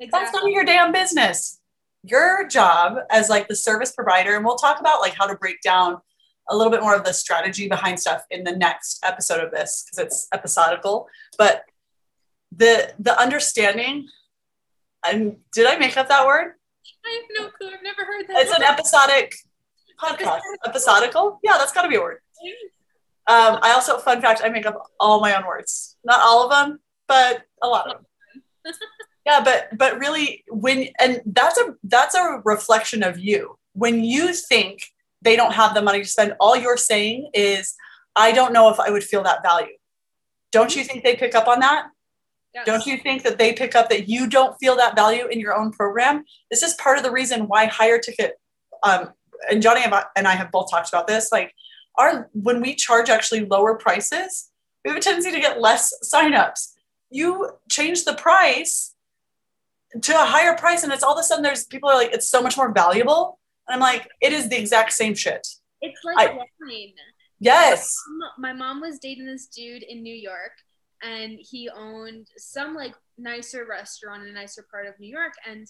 exactly. 0.00 0.08
that's 0.10 0.32
none 0.34 0.44
of 0.44 0.50
your 0.50 0.64
damn 0.64 0.92
business 0.92 1.60
your 2.02 2.46
job 2.48 2.98
as 3.10 3.30
like 3.30 3.48
the 3.48 3.56
service 3.56 3.92
provider 3.92 4.36
and 4.36 4.44
we'll 4.44 4.56
talk 4.56 4.80
about 4.80 5.00
like 5.00 5.14
how 5.14 5.26
to 5.26 5.36
break 5.36 5.60
down 5.62 5.98
a 6.48 6.56
little 6.56 6.70
bit 6.70 6.82
more 6.82 6.94
of 6.94 7.04
the 7.04 7.12
strategy 7.12 7.68
behind 7.68 7.98
stuff 7.98 8.22
in 8.30 8.44
the 8.44 8.54
next 8.54 9.04
episode 9.04 9.42
of 9.42 9.50
this 9.50 9.84
because 9.84 10.04
it's 10.04 10.28
episodical. 10.32 11.08
But 11.38 11.64
the 12.56 12.92
the 12.98 13.18
understanding 13.18 14.08
and 15.06 15.36
did 15.52 15.66
i 15.66 15.76
make 15.76 15.96
up 15.96 16.08
that 16.08 16.26
word? 16.26 16.52
I 17.04 17.20
have 17.20 17.24
no 17.44 17.50
clue. 17.50 17.68
I've 17.68 17.82
never 17.82 18.04
heard 18.04 18.26
that 18.28 18.42
it's 18.42 18.52
an 18.52 18.62
episodic 18.62 19.34
podcast. 20.00 20.40
Episodical? 20.66 21.40
Yeah 21.42 21.56
that's 21.58 21.72
got 21.72 21.82
to 21.82 21.88
be 21.88 21.96
a 21.96 22.00
word. 22.00 22.18
Um, 23.26 23.58
i 23.62 23.72
also 23.72 23.98
fun 23.98 24.20
fact 24.20 24.42
i 24.44 24.48
make 24.48 24.66
up 24.66 24.90
all 25.00 25.20
my 25.20 25.36
own 25.36 25.46
words. 25.46 25.96
Not 26.04 26.20
all 26.20 26.44
of 26.44 26.50
them 26.50 26.80
but 27.06 27.42
a 27.62 27.68
lot 27.68 27.86
of 27.86 27.98
them 27.98 28.06
yeah 29.26 29.42
but 29.44 29.76
but 29.76 29.98
really 29.98 30.42
when 30.48 30.88
and 30.98 31.20
that's 31.26 31.58
a 31.58 31.74
that's 31.84 32.14
a 32.14 32.40
reflection 32.44 33.02
of 33.02 33.18
you. 33.18 33.58
When 33.72 34.04
you 34.04 34.32
think 34.32 34.93
they 35.24 35.36
don't 35.36 35.52
have 35.52 35.74
the 35.74 35.82
money 35.82 36.00
to 36.02 36.08
spend 36.08 36.34
all 36.38 36.56
you're 36.56 36.76
saying 36.76 37.28
is 37.34 37.74
i 38.14 38.30
don't 38.30 38.52
know 38.52 38.70
if 38.70 38.78
i 38.78 38.90
would 38.90 39.04
feel 39.04 39.22
that 39.22 39.42
value 39.42 39.76
don't 40.52 40.76
you 40.76 40.84
think 40.84 41.02
they 41.02 41.16
pick 41.16 41.34
up 41.34 41.48
on 41.48 41.60
that 41.60 41.86
Yes. 42.54 42.66
Don't 42.66 42.86
you 42.86 42.98
think 42.98 43.24
that 43.24 43.36
they 43.36 43.52
pick 43.52 43.74
up 43.74 43.88
that 43.90 44.08
you 44.08 44.28
don't 44.28 44.56
feel 44.60 44.76
that 44.76 44.94
value 44.94 45.26
in 45.26 45.40
your 45.40 45.56
own 45.56 45.72
program? 45.72 46.24
This 46.50 46.62
is 46.62 46.74
part 46.74 46.96
of 46.96 47.02
the 47.02 47.10
reason 47.10 47.48
why 47.48 47.66
higher 47.66 47.98
ticket, 47.98 48.34
um, 48.84 49.10
and 49.50 49.60
Johnny 49.60 49.80
and 50.16 50.28
I 50.28 50.34
have 50.34 50.52
both 50.52 50.70
talked 50.70 50.88
about 50.88 51.08
this. 51.08 51.32
Like, 51.32 51.52
our 51.96 52.30
when 52.32 52.60
we 52.60 52.76
charge 52.76 53.10
actually 53.10 53.44
lower 53.44 53.74
prices, 53.74 54.50
we 54.84 54.90
have 54.90 54.98
a 54.98 55.00
tendency 55.00 55.32
to 55.32 55.40
get 55.40 55.60
less 55.60 55.92
signups. 56.04 56.74
You 57.10 57.50
change 57.68 58.04
the 58.04 58.14
price 58.14 58.94
to 60.00 60.12
a 60.14 60.24
higher 60.24 60.56
price, 60.56 60.84
and 60.84 60.92
it's 60.92 61.02
all 61.02 61.14
of 61.14 61.18
a 61.18 61.24
sudden 61.24 61.42
there's 61.42 61.64
people 61.64 61.88
are 61.88 61.96
like, 61.96 62.12
it's 62.12 62.30
so 62.30 62.40
much 62.40 62.56
more 62.56 62.70
valuable. 62.70 63.40
And 63.68 63.74
I'm 63.74 63.80
like, 63.80 64.08
it 64.20 64.32
is 64.32 64.48
the 64.48 64.58
exact 64.58 64.92
same 64.92 65.14
shit. 65.14 65.46
It's 65.80 66.00
like 66.04 66.30
I, 66.30 66.34
wine. 66.34 66.92
Yes. 67.40 67.96
My 68.38 68.52
mom 68.52 68.80
was 68.80 68.98
dating 68.98 69.26
this 69.26 69.46
dude 69.46 69.82
in 69.82 70.02
New 70.02 70.14
York 70.14 70.52
and 71.02 71.38
he 71.38 71.68
owned 71.68 72.28
some 72.38 72.74
like 72.74 72.94
nicer 73.18 73.66
restaurant 73.68 74.22
in 74.22 74.28
a 74.28 74.32
nicer 74.32 74.64
part 74.70 74.86
of 74.86 74.98
New 74.98 75.08
York. 75.08 75.32
And 75.46 75.66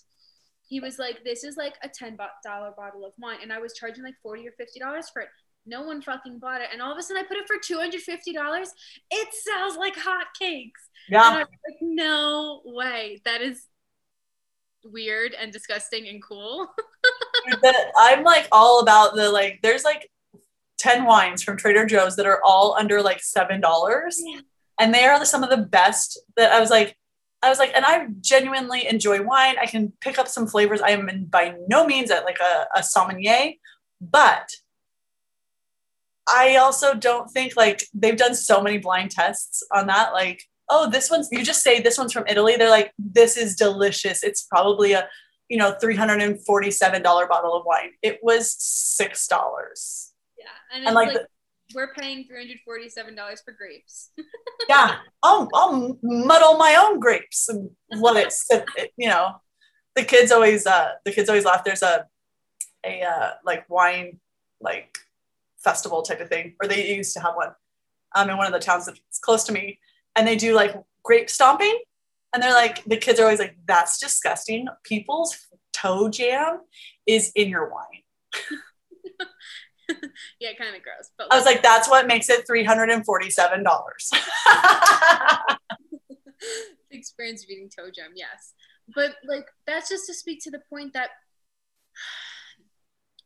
he 0.69 0.81
was 0.81 0.99
like, 0.99 1.25
This 1.25 1.45
is 1.45 1.57
like 1.57 1.75
a 1.83 1.89
$10 1.89 2.17
bottle 2.17 3.05
of 3.05 3.13
wine. 3.19 3.39
And 3.43 3.53
I 3.53 3.59
was 3.59 3.75
charging 3.75 4.05
like 4.05 4.15
40 4.23 4.47
or 4.49 4.53
$50 4.53 5.05
for 5.13 5.23
it. 5.23 5.29
No 5.67 5.83
one 5.83 6.03
fucking 6.03 6.39
bought 6.39 6.61
it. 6.61 6.69
And 6.73 6.81
all 6.81 6.93
of 6.93 6.99
a 6.99 7.03
sudden 7.03 7.23
I 7.25 7.27
put 7.27 7.39
it 7.39 7.47
for 7.47 7.57
$250. 7.57 8.69
It 9.11 9.29
sells 9.33 9.77
like 9.77 9.97
hotcakes. 9.97 10.71
Yeah. 11.09 11.29
And 11.29 11.37
I 11.37 11.41
was 11.41 11.49
like, 11.69 11.79
No 11.81 12.61
way. 12.65 13.21
That 13.25 13.43
is 13.43 13.67
weird 14.85 15.35
and 15.35 15.53
disgusting 15.53 16.09
and 16.09 16.23
cool. 16.23 16.69
I'm 17.99 18.25
like 18.25 18.49
all 18.53 18.81
about 18.81 19.15
the 19.15 19.31
like, 19.31 19.61
there's 19.63 19.85
like 19.85 20.11
10 20.79 21.05
wines 21.05 21.43
from 21.43 21.57
Trader 21.57 21.87
Joe's 21.87 22.17
that 22.17 22.27
are 22.27 22.41
all 22.45 22.77
under 22.79 23.03
like 23.03 23.19
$7. 23.19 23.61
Yeah 23.61 24.41
and 24.79 24.93
they 24.93 25.05
are 25.05 25.25
some 25.25 25.43
of 25.43 25.51
the 25.51 25.57
best 25.57 26.21
that 26.37 26.53
I 26.53 26.61
was 26.61 26.71
like, 26.71 26.97
I 27.43 27.51
was 27.51 27.59
like, 27.59 27.73
and 27.75 27.85
I 27.85 28.07
genuinely 28.21 28.87
enjoy 28.87 29.23
wine. 29.23 29.57
I 29.61 29.67
can 29.67 29.93
pick 30.01 30.19
up 30.19 30.29
some 30.29 30.47
flavors. 30.47 30.81
I 30.81 30.91
am 30.91 31.09
in, 31.09 31.27
by 31.27 31.55
no 31.69 31.87
means 31.87 32.11
at 32.11 32.25
like 32.25 32.39
a, 32.41 32.67
a 32.75 32.83
sommelier, 32.83 33.53
but 34.01 34.51
I 36.29 36.57
also 36.57 36.95
don't 36.95 37.31
think 37.31 37.55
like 37.55 37.87
they've 37.93 38.17
done 38.17 38.35
so 38.35 38.63
many 38.63 38.79
blind 38.79 39.11
tests 39.11 39.63
on 39.71 39.89
that. 39.89 40.15
Like, 40.15 40.43
oh, 40.69 40.89
this 40.91 41.11
one's, 41.11 41.29
you 41.31 41.43
just 41.45 41.63
say 41.63 41.81
this 41.81 41.99
one's 41.99 42.13
from 42.13 42.25
Italy. 42.27 42.57
They're 42.57 42.71
like, 42.71 42.93
this 42.99 43.37
is 43.37 43.57
delicious. 43.57 44.23
It's 44.23 44.43
probably 44.43 44.93
a, 44.93 45.09
you 45.49 45.59
know, 45.59 45.77
$347 45.83 47.03
bottle 47.03 47.55
of 47.55 47.65
wine. 47.67 47.91
It 48.03 48.21
was 48.23 48.55
$6. 49.01 50.11
Yeah. 50.39 50.45
And, 50.75 50.87
and 50.87 50.95
like, 50.95 51.09
like 51.09 51.17
the, 51.17 51.27
we're 51.75 51.93
paying 51.95 52.27
$347 52.29 53.45
for 53.45 53.53
grapes. 53.53 54.11
yeah. 54.69 54.97
I'll, 55.23 55.49
I'll 55.55 55.99
muddle 56.03 56.57
my 56.57 56.77
own 56.77 56.99
grapes 56.99 57.49
and 57.49 57.71
let 57.91 58.17
it 58.17 58.33
sit, 58.33 58.65
you 58.97 59.09
know, 59.09 59.37
the 59.95 60.05
kids 60.05 60.33
always, 60.33 60.67
uh, 60.67 60.93
the 61.05 61.13
kids 61.13 61.29
always 61.29 61.45
laugh. 61.45 61.65
There's 61.65 61.83
a, 61.83 62.07
a, 62.85 63.03
uh, 63.03 63.31
like 63.45 63.69
wine, 63.69 64.19
like 64.61 64.99
festival 65.59 66.03
type 66.03 66.21
of 66.21 66.29
thing, 66.29 66.55
or 66.63 66.69
they 66.69 66.95
used 66.95 67.15
to 67.15 67.21
have 67.21 67.35
one, 67.35 67.55
um, 68.15 68.31
in 68.31 68.37
one 68.37 68.47
of 68.47 68.53
the 68.53 68.59
towns 68.59 68.87
that's 68.87 69.19
close 69.19 69.45
to 69.45 69.53
me. 69.53 69.79
And 70.17 70.27
they 70.27 70.37
do 70.37 70.55
like 70.55 70.75
grape 71.03 71.31
stomping. 71.31 71.79
And 72.33 72.43
they're 72.43 72.53
like, 72.53 72.83
the 72.85 72.97
kids 72.97 73.21
are 73.21 73.25
always 73.25 73.39
like, 73.39 73.57
that's 73.67 73.99
disgusting. 73.99 74.67
People's 74.83 75.37
toe 75.73 76.09
jam 76.09 76.61
is 77.07 77.31
in 77.37 77.49
your 77.49 77.71
wine. 77.71 78.03
yeah, 80.41 80.51
kind 80.59 80.75
of 80.75 80.83
gross. 80.83 81.11
But 81.17 81.29
I 81.33 81.37
was 81.37 81.45
like, 81.45 81.63
that's 81.63 81.89
what 81.89 82.07
makes 82.07 82.29
it 82.31 82.47
three 82.47 82.65
hundred 82.65 82.91
and 82.91 83.05
forty-seven 83.05 83.63
dollars. 83.63 84.11
experience 86.91 87.45
of 87.45 87.51
eating 87.51 87.69
toe 87.69 87.91
jam, 87.95 88.11
yes, 88.15 88.55
but 88.95 89.15
like 89.27 89.47
that's 89.67 89.89
just 89.89 90.07
to 90.07 90.15
speak 90.15 90.43
to 90.45 90.51
the 90.51 90.61
point 90.71 90.95
that 90.95 91.11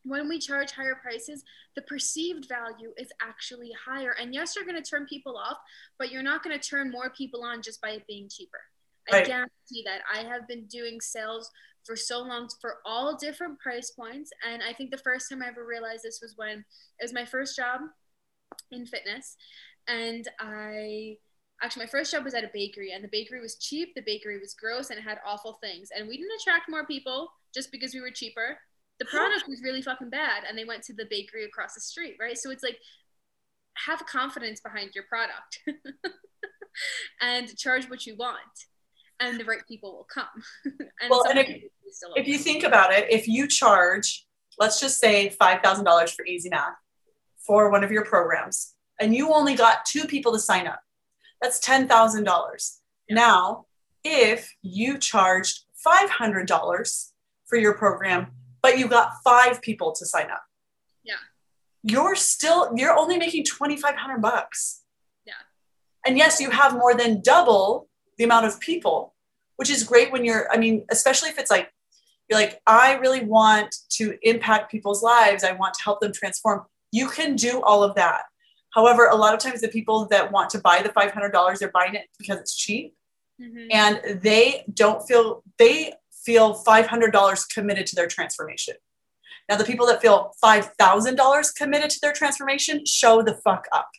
when 0.09 0.27
we 0.27 0.39
charge 0.39 0.71
higher 0.71 0.95
prices, 1.01 1.43
the 1.75 1.81
perceived 1.83 2.47
value 2.47 2.91
is 2.97 3.09
actually 3.21 3.71
higher. 3.85 4.15
And 4.19 4.33
yes, 4.33 4.55
you're 4.55 4.65
going 4.65 4.81
to 4.81 4.89
turn 4.89 5.05
people 5.05 5.37
off, 5.37 5.57
but 5.97 6.11
you're 6.11 6.23
not 6.23 6.43
going 6.43 6.59
to 6.59 6.69
turn 6.69 6.91
more 6.91 7.11
people 7.11 7.43
on 7.43 7.61
just 7.61 7.81
by 7.81 7.91
it 7.91 8.07
being 8.07 8.27
cheaper. 8.29 8.59
I 9.11 9.23
guarantee 9.23 9.83
that. 9.85 10.01
I 10.13 10.19
have 10.19 10.47
been 10.47 10.65
doing 10.65 11.01
sales 11.01 11.49
for 11.83 11.95
so 11.95 12.19
long 12.19 12.47
for 12.61 12.75
all 12.85 13.17
different 13.17 13.59
price 13.59 13.91
points. 13.91 14.29
And 14.47 14.61
I 14.61 14.73
think 14.73 14.91
the 14.91 14.97
first 14.97 15.29
time 15.29 15.41
I 15.41 15.47
ever 15.47 15.65
realized 15.65 16.03
this 16.03 16.19
was 16.21 16.33
when 16.35 16.59
it 16.59 17.03
was 17.03 17.13
my 17.13 17.25
first 17.25 17.55
job 17.55 17.81
in 18.71 18.85
fitness. 18.85 19.35
And 19.87 20.27
I 20.39 21.17
actually, 21.63 21.85
my 21.85 21.89
first 21.89 22.11
job 22.11 22.23
was 22.23 22.33
at 22.33 22.43
a 22.43 22.51
bakery, 22.53 22.91
and 22.91 23.03
the 23.03 23.09
bakery 23.11 23.41
was 23.41 23.55
cheap, 23.55 23.95
the 23.95 24.03
bakery 24.05 24.39
was 24.39 24.53
gross, 24.53 24.91
and 24.91 24.99
it 24.99 25.03
had 25.03 25.17
awful 25.25 25.57
things. 25.61 25.89
And 25.95 26.07
we 26.07 26.17
didn't 26.17 26.39
attract 26.39 26.69
more 26.69 26.85
people 26.85 27.31
just 27.53 27.71
because 27.71 27.93
we 27.93 28.01
were 28.01 28.11
cheaper. 28.11 28.57
The 28.99 29.05
product 29.05 29.47
was 29.47 29.61
really 29.61 29.81
fucking 29.81 30.09
bad, 30.09 30.43
and 30.47 30.57
they 30.57 30.65
went 30.65 30.83
to 30.83 30.93
the 30.93 31.05
bakery 31.09 31.45
across 31.45 31.73
the 31.73 31.81
street, 31.81 32.17
right? 32.19 32.37
So 32.37 32.51
it's 32.51 32.63
like, 32.63 32.77
have 33.85 34.05
confidence 34.05 34.59
behind 34.59 34.91
your 34.93 35.05
product. 35.05 35.59
and 37.21 37.55
charge 37.57 37.89
what 37.89 38.05
you 38.05 38.15
want 38.15 38.37
and 39.19 39.39
the 39.39 39.45
right 39.45 39.65
people 39.67 39.91
will 39.91 40.07
come 40.13 40.27
and 40.65 41.09
well 41.09 41.23
and 41.29 41.39
if, 41.39 41.63
if 42.15 42.27
you 42.27 42.37
think 42.37 42.63
about 42.63 42.93
it 42.93 43.07
if 43.09 43.27
you 43.27 43.47
charge 43.47 44.25
let's 44.57 44.79
just 44.79 44.99
say 44.99 45.33
$5000 45.39 46.15
for 46.15 46.25
easy 46.25 46.49
math 46.49 46.75
for 47.45 47.71
one 47.71 47.83
of 47.83 47.91
your 47.91 48.05
programs 48.05 48.73
and 48.99 49.15
you 49.15 49.33
only 49.33 49.55
got 49.55 49.85
two 49.85 50.05
people 50.05 50.31
to 50.33 50.39
sign 50.39 50.67
up 50.67 50.79
that's 51.41 51.59
$10000 51.65 52.79
yeah. 53.07 53.15
now 53.15 53.65
if 54.03 54.53
you 54.61 54.97
charged 54.97 55.65
$500 55.85 57.09
for 57.45 57.57
your 57.57 57.73
program 57.73 58.27
but 58.61 58.77
you 58.77 58.87
got 58.87 59.13
five 59.23 59.61
people 59.61 59.91
to 59.93 60.05
sign 60.05 60.29
up. 60.31 60.43
Yeah. 61.03 61.15
You're 61.83 62.15
still 62.15 62.71
you're 62.75 62.97
only 62.97 63.17
making 63.17 63.45
2500 63.45 64.21
bucks. 64.21 64.81
Yeah. 65.25 65.33
And 66.05 66.17
yes 66.17 66.39
you 66.39 66.49
have 66.51 66.73
more 66.73 66.93
than 66.93 67.21
double 67.21 67.87
the 68.17 68.23
amount 68.23 68.45
of 68.45 68.59
people 68.59 69.15
which 69.55 69.69
is 69.69 69.83
great 69.83 70.11
when 70.11 70.25
you're 70.25 70.51
i 70.51 70.57
mean 70.57 70.85
especially 70.89 71.29
if 71.29 71.37
it's 71.37 71.49
like 71.49 71.69
you're 72.29 72.39
like 72.39 72.61
i 72.67 72.93
really 72.95 73.23
want 73.23 73.73
to 73.91 74.17
impact 74.23 74.71
people's 74.71 75.01
lives. 75.01 75.43
I 75.43 75.53
want 75.53 75.73
to 75.75 75.83
help 75.83 75.99
them 76.01 76.11
transform. 76.13 76.65
You 76.91 77.07
can 77.09 77.35
do 77.35 77.61
all 77.61 77.83
of 77.83 77.95
that. 77.95 78.23
However 78.73 79.07
a 79.07 79.15
lot 79.15 79.33
of 79.33 79.39
times 79.39 79.61
the 79.61 79.67
people 79.69 80.05
that 80.07 80.31
want 80.31 80.49
to 80.51 80.59
buy 80.59 80.81
the 80.81 80.89
$500 80.89 81.57
they're 81.59 81.71
buying 81.71 81.95
it 81.95 82.07
because 82.17 82.39
it's 82.39 82.55
cheap. 82.55 82.95
Mm-hmm. 83.41 83.67
and 83.71 84.21
they 84.21 84.65
don't 84.73 85.01
feel 85.07 85.43
they 85.57 85.93
feel 86.29 86.63
$500 86.63 87.53
committed 87.53 87.85
to 87.87 87.95
their 87.95 88.07
transformation 88.07 88.75
now, 89.49 89.55
the 89.57 89.63
people 89.63 89.87
that 89.87 89.99
feel 89.99 90.31
$5,000 90.43 91.55
committed 91.55 91.89
to 91.89 91.99
their 92.01 92.13
transformation 92.13 92.85
show 92.85 93.23
the 93.23 93.33
fuck 93.33 93.67
up. 93.71 93.89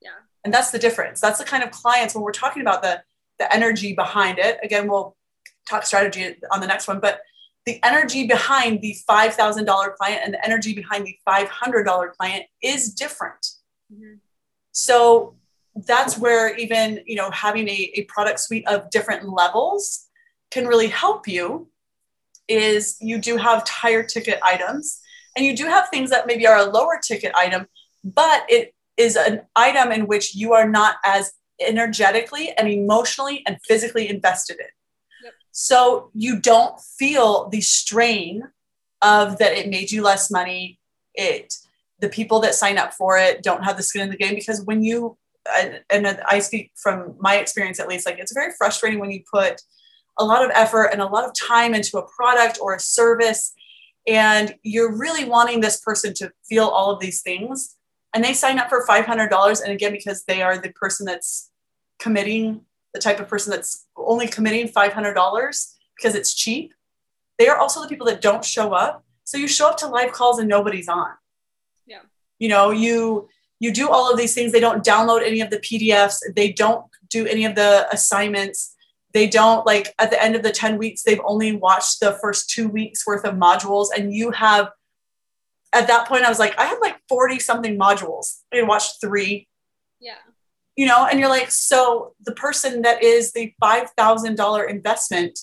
Yeah. 0.00 0.10
And 0.42 0.52
that's 0.52 0.70
the 0.70 0.78
difference. 0.78 1.20
That's 1.20 1.38
the 1.38 1.44
kind 1.44 1.62
of 1.62 1.70
clients 1.70 2.14
when 2.14 2.24
we're 2.24 2.32
talking 2.32 2.62
about 2.62 2.82
the, 2.82 3.02
the 3.38 3.54
energy 3.54 3.92
behind 3.92 4.38
it. 4.38 4.58
Again, 4.62 4.88
we'll 4.88 5.14
talk 5.68 5.84
strategy 5.84 6.36
on 6.50 6.60
the 6.60 6.66
next 6.66 6.88
one, 6.88 6.98
but 6.98 7.20
the 7.66 7.78
energy 7.84 8.26
behind 8.26 8.80
the 8.80 8.96
$5,000 9.08 9.94
client 9.96 10.22
and 10.24 10.32
the 10.32 10.44
energy 10.44 10.72
behind 10.72 11.04
the 11.04 11.18
$500 11.28 12.12
client 12.12 12.44
is 12.62 12.94
different. 12.94 13.44
Mm-hmm. 13.92 14.14
So 14.72 15.36
that's 15.74 16.16
where 16.16 16.56
even, 16.56 17.02
you 17.04 17.16
know, 17.16 17.30
having 17.32 17.68
a, 17.68 17.92
a 17.96 18.04
product 18.04 18.40
suite 18.40 18.66
of 18.66 18.88
different 18.88 19.28
levels 19.28 20.05
can 20.50 20.66
really 20.66 20.88
help 20.88 21.26
you 21.28 21.68
is 22.48 22.96
you 23.00 23.18
do 23.18 23.36
have 23.36 23.68
higher 23.68 24.02
ticket 24.02 24.38
items 24.42 25.00
and 25.36 25.44
you 25.44 25.56
do 25.56 25.66
have 25.66 25.88
things 25.88 26.10
that 26.10 26.26
maybe 26.26 26.46
are 26.46 26.58
a 26.58 26.70
lower 26.70 26.98
ticket 27.02 27.32
item, 27.34 27.66
but 28.04 28.44
it 28.48 28.74
is 28.96 29.16
an 29.16 29.42
item 29.54 29.92
in 29.92 30.06
which 30.06 30.34
you 30.34 30.54
are 30.54 30.68
not 30.68 30.96
as 31.04 31.32
energetically 31.60 32.52
and 32.56 32.68
emotionally 32.68 33.42
and 33.46 33.58
physically 33.66 34.08
invested 34.08 34.58
in. 34.58 34.66
Yep. 35.24 35.34
So 35.52 36.10
you 36.14 36.40
don't 36.40 36.80
feel 36.80 37.48
the 37.48 37.60
strain 37.60 38.44
of 39.02 39.38
that 39.38 39.52
it 39.52 39.68
made 39.68 39.90
you 39.90 40.02
less 40.02 40.30
money. 40.30 40.78
It 41.14 41.54
the 41.98 42.08
people 42.08 42.40
that 42.40 42.54
sign 42.54 42.76
up 42.76 42.92
for 42.92 43.18
it 43.18 43.42
don't 43.42 43.64
have 43.64 43.76
the 43.76 43.82
skin 43.82 44.02
in 44.02 44.10
the 44.10 44.16
game 44.16 44.34
because 44.34 44.62
when 44.64 44.82
you 44.82 45.16
and, 45.54 45.80
and 45.90 46.20
I 46.28 46.40
speak 46.40 46.72
from 46.74 47.14
my 47.20 47.36
experience 47.36 47.78
at 47.78 47.88
least, 47.88 48.06
like 48.06 48.18
it's 48.18 48.34
very 48.34 48.52
frustrating 48.58 48.98
when 48.98 49.10
you 49.10 49.22
put 49.32 49.62
a 50.18 50.24
lot 50.24 50.44
of 50.44 50.50
effort 50.54 50.86
and 50.86 51.00
a 51.00 51.06
lot 51.06 51.24
of 51.24 51.34
time 51.34 51.74
into 51.74 51.98
a 51.98 52.08
product 52.08 52.58
or 52.60 52.74
a 52.74 52.80
service 52.80 53.52
and 54.06 54.54
you're 54.62 54.96
really 54.96 55.24
wanting 55.24 55.60
this 55.60 55.80
person 55.80 56.14
to 56.14 56.32
feel 56.48 56.66
all 56.66 56.92
of 56.92 57.00
these 57.00 57.22
things. 57.22 57.76
And 58.14 58.22
they 58.22 58.34
sign 58.34 58.58
up 58.58 58.68
for 58.68 58.86
$500 58.86 59.62
and 59.62 59.72
again 59.72 59.92
because 59.92 60.24
they 60.24 60.42
are 60.42 60.56
the 60.58 60.70
person 60.70 61.06
that's 61.06 61.50
committing 61.98 62.62
the 62.94 63.00
type 63.00 63.20
of 63.20 63.28
person 63.28 63.50
that's 63.50 63.86
only 63.96 64.26
committing 64.26 64.68
$500 64.68 65.74
because 65.96 66.14
it's 66.14 66.34
cheap 66.34 66.72
they 67.38 67.48
are 67.48 67.58
also 67.58 67.82
the 67.82 67.88
people 67.88 68.06
that 68.06 68.20
don't 68.20 68.44
show 68.44 68.72
up. 68.72 69.04
So 69.24 69.38
you 69.38 69.48
show 69.48 69.68
up 69.68 69.76
to 69.78 69.86
live 69.86 70.12
calls 70.12 70.38
and 70.38 70.48
nobody's 70.48 70.88
on. 70.88 71.10
Yeah. 71.86 72.00
You 72.38 72.48
know 72.48 72.70
you 72.70 73.28
you 73.58 73.72
do 73.72 73.88
all 73.88 74.10
of 74.10 74.18
these 74.18 74.34
things. 74.34 74.52
They 74.52 74.60
don't 74.60 74.84
download 74.84 75.22
any 75.26 75.40
of 75.40 75.50
the 75.50 75.58
pdfs 75.58 76.18
they 76.34 76.52
don't 76.52 76.84
do 77.08 77.26
any 77.26 77.44
of 77.44 77.54
the 77.54 77.88
assignments 77.92 78.74
they 79.16 79.26
don't 79.26 79.64
like 79.64 79.94
at 79.98 80.10
the 80.10 80.22
end 80.22 80.36
of 80.36 80.42
the 80.42 80.50
10 80.50 80.76
weeks 80.76 81.02
they've 81.02 81.20
only 81.24 81.56
watched 81.56 82.00
the 82.00 82.12
first 82.20 82.50
two 82.50 82.68
weeks 82.68 83.06
worth 83.06 83.24
of 83.24 83.34
modules 83.34 83.88
and 83.96 84.12
you 84.12 84.30
have 84.30 84.68
at 85.72 85.86
that 85.86 86.06
point 86.06 86.24
i 86.24 86.28
was 86.28 86.38
like 86.38 86.56
i 86.58 86.64
had 86.64 86.78
like 86.80 86.96
40 87.08 87.38
something 87.38 87.78
modules. 87.78 88.40
I 88.52 88.62
watched 88.62 89.00
three. 89.00 89.48
Yeah. 90.00 90.18
You 90.76 90.86
know 90.86 91.06
and 91.06 91.18
you're 91.18 91.30
like 91.30 91.50
so 91.50 92.14
the 92.24 92.32
person 92.32 92.82
that 92.82 93.02
is 93.02 93.32
the 93.32 93.54
$5000 93.62 94.70
investment 94.70 95.38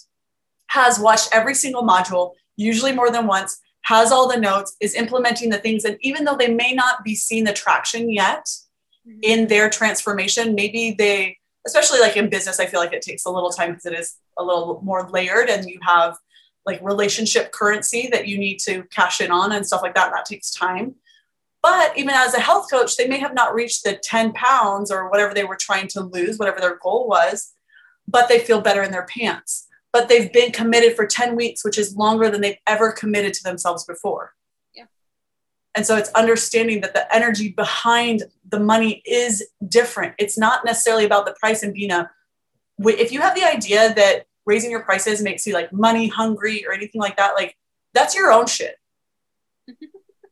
has 0.67 0.99
watched 0.99 1.29
every 1.33 1.55
single 1.55 1.83
module 1.83 2.33
usually 2.55 2.91
more 2.91 3.09
than 3.09 3.25
once 3.25 3.59
has 3.85 4.11
all 4.11 4.29
the 4.29 4.39
notes 4.39 4.75
is 4.79 4.93
implementing 4.93 5.49
the 5.49 5.57
things 5.57 5.83
and 5.83 5.97
even 6.01 6.23
though 6.23 6.37
they 6.37 6.53
may 6.53 6.73
not 6.73 7.03
be 7.03 7.15
seeing 7.15 7.43
the 7.43 7.53
traction 7.53 8.11
yet 8.11 8.45
mm-hmm. 9.07 9.19
in 9.23 9.47
their 9.47 9.69
transformation 9.69 10.53
maybe 10.53 10.91
they 10.91 11.37
especially 11.65 11.99
like 11.99 12.17
in 12.17 12.29
business, 12.29 12.59
I 12.59 12.65
feel 12.65 12.79
like 12.79 12.93
it 12.93 13.01
takes 13.01 13.25
a 13.25 13.31
little 13.31 13.49
time 13.49 13.71
because 13.71 13.85
it 13.85 13.93
is 13.93 14.17
a 14.37 14.43
little 14.43 14.81
more 14.83 15.09
layered 15.09 15.49
and 15.49 15.69
you 15.69 15.79
have 15.81 16.17
like 16.65 16.79
relationship 16.81 17.51
currency 17.51 18.07
that 18.11 18.27
you 18.27 18.37
need 18.37 18.59
to 18.59 18.83
cash 18.83 19.21
in 19.21 19.31
on 19.31 19.51
and 19.51 19.65
stuff 19.65 19.81
like 19.81 19.95
that. 19.95 20.11
That 20.11 20.25
takes 20.25 20.51
time. 20.51 20.95
But 21.61 21.97
even 21.97 22.13
as 22.13 22.33
a 22.33 22.41
health 22.41 22.69
coach, 22.69 22.97
they 22.97 23.07
may 23.07 23.19
have 23.19 23.33
not 23.33 23.53
reached 23.53 23.83
the 23.83 23.95
10 23.95 24.33
pounds 24.33 24.91
or 24.91 25.09
whatever 25.09 25.33
they 25.33 25.45
were 25.45 25.57
trying 25.59 25.87
to 25.89 26.01
lose, 26.01 26.37
whatever 26.37 26.59
their 26.59 26.77
goal 26.81 27.07
was, 27.07 27.53
but 28.07 28.27
they 28.27 28.39
feel 28.39 28.59
better 28.59 28.83
in 28.83 28.91
their 28.91 29.05
pants. 29.05 29.67
But 29.93 30.09
they've 30.09 30.31
been 30.31 30.51
committed 30.51 30.95
for 30.95 31.05
10 31.05 31.35
weeks, 31.35 31.63
which 31.63 31.77
is 31.77 31.95
longer 31.95 32.29
than 32.29 32.41
they've 32.41 32.57
ever 32.67 32.91
committed 32.91 33.33
to 33.35 33.43
themselves 33.43 33.85
before. 33.85 34.33
And 35.75 35.85
so 35.85 35.97
it's 35.97 36.09
understanding 36.09 36.81
that 36.81 36.93
the 36.93 37.13
energy 37.13 37.49
behind 37.49 38.23
the 38.47 38.59
money 38.59 39.01
is 39.05 39.43
different. 39.67 40.13
It's 40.19 40.37
not 40.37 40.63
necessarily 40.65 41.05
about 41.05 41.25
the 41.25 41.35
price 41.39 41.63
and 41.63 41.73
being 41.73 41.91
a, 41.91 42.09
if 42.79 43.11
you 43.11 43.21
have 43.21 43.35
the 43.35 43.43
idea 43.43 43.93
that 43.95 44.27
raising 44.45 44.69
your 44.69 44.83
prices 44.83 45.21
makes 45.21 45.47
you 45.47 45.53
like 45.53 45.73
money 45.73 46.07
hungry 46.07 46.65
or 46.67 46.73
anything 46.73 47.01
like 47.01 47.17
that, 47.17 47.33
like 47.33 47.57
that's 47.93 48.15
your 48.15 48.31
own 48.31 48.45
shit. 48.45 48.75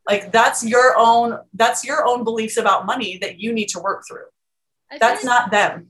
like 0.07 0.31
that's 0.31 0.63
your 0.63 0.95
own, 0.97 1.39
that's 1.53 1.83
your 1.83 2.05
own 2.05 2.23
beliefs 2.23 2.57
about 2.57 2.85
money 2.85 3.17
that 3.19 3.39
you 3.39 3.51
need 3.51 3.69
to 3.69 3.79
work 3.79 4.03
through. 4.07 4.25
That's 4.99 5.23
like, 5.23 5.25
not 5.25 5.49
them. 5.49 5.87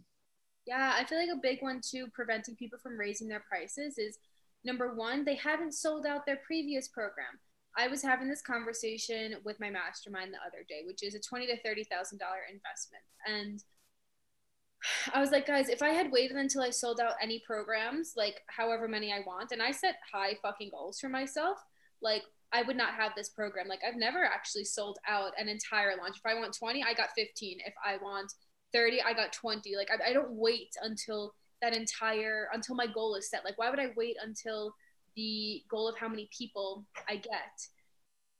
Yeah. 0.65 0.93
I 0.95 1.03
feel 1.03 1.17
like 1.17 1.29
a 1.35 1.41
big 1.41 1.61
one 1.61 1.81
too, 1.83 2.07
preventing 2.13 2.55
people 2.55 2.79
from 2.81 2.97
raising 2.97 3.27
their 3.27 3.43
prices 3.49 3.97
is 3.97 4.17
number 4.63 4.93
one, 4.93 5.25
they 5.25 5.35
haven't 5.35 5.73
sold 5.73 6.05
out 6.05 6.25
their 6.25 6.39
previous 6.45 6.87
program 6.87 7.39
I 7.77 7.87
was 7.87 8.03
having 8.03 8.29
this 8.29 8.41
conversation 8.41 9.35
with 9.43 9.59
my 9.59 9.69
mastermind 9.69 10.33
the 10.33 10.45
other 10.45 10.65
day, 10.67 10.81
which 10.85 11.03
is 11.03 11.15
a 11.15 11.19
twenty 11.19 11.47
to 11.47 11.61
thirty 11.61 11.83
thousand 11.83 12.19
dollar 12.19 12.41
investment, 12.51 13.03
and 13.25 13.63
I 15.13 15.19
was 15.19 15.31
like, 15.31 15.45
guys, 15.45 15.69
if 15.69 15.81
I 15.81 15.89
had 15.89 16.11
waited 16.11 16.37
until 16.37 16.61
I 16.61 16.71
sold 16.71 16.99
out 16.99 17.13
any 17.21 17.43
programs, 17.45 18.13
like 18.15 18.41
however 18.47 18.87
many 18.87 19.13
I 19.13 19.19
want, 19.25 19.51
and 19.51 19.61
I 19.61 19.71
set 19.71 19.95
high 20.11 20.37
fucking 20.41 20.71
goals 20.71 20.99
for 20.99 21.09
myself, 21.09 21.59
like 22.01 22.23
I 22.51 22.63
would 22.63 22.75
not 22.75 22.93
have 22.95 23.13
this 23.15 23.29
program. 23.29 23.67
Like 23.67 23.81
I've 23.87 23.95
never 23.95 24.23
actually 24.23 24.65
sold 24.65 24.97
out 25.07 25.33
an 25.37 25.47
entire 25.47 25.95
launch. 25.97 26.17
If 26.17 26.25
I 26.25 26.33
want 26.33 26.57
20, 26.57 26.83
I 26.83 26.93
got 26.93 27.09
15. 27.15 27.59
If 27.65 27.73
I 27.85 27.97
want 28.03 28.33
30, 28.73 29.01
I 29.01 29.13
got 29.13 29.33
20. 29.33 29.75
Like 29.75 29.89
I, 29.91 30.09
I 30.09 30.13
don't 30.13 30.31
wait 30.31 30.69
until 30.81 31.33
that 31.61 31.75
entire, 31.75 32.47
until 32.53 32.75
my 32.75 32.87
goal 32.87 33.15
is 33.15 33.29
set. 33.29 33.45
Like 33.45 33.57
why 33.57 33.69
would 33.69 33.79
I 33.79 33.91
wait 33.95 34.17
until 34.21 34.73
the 35.15 35.63
goal 35.69 35.87
of 35.87 35.97
how 35.97 36.07
many 36.07 36.29
people 36.37 36.85
I 37.09 37.15
get 37.15 37.59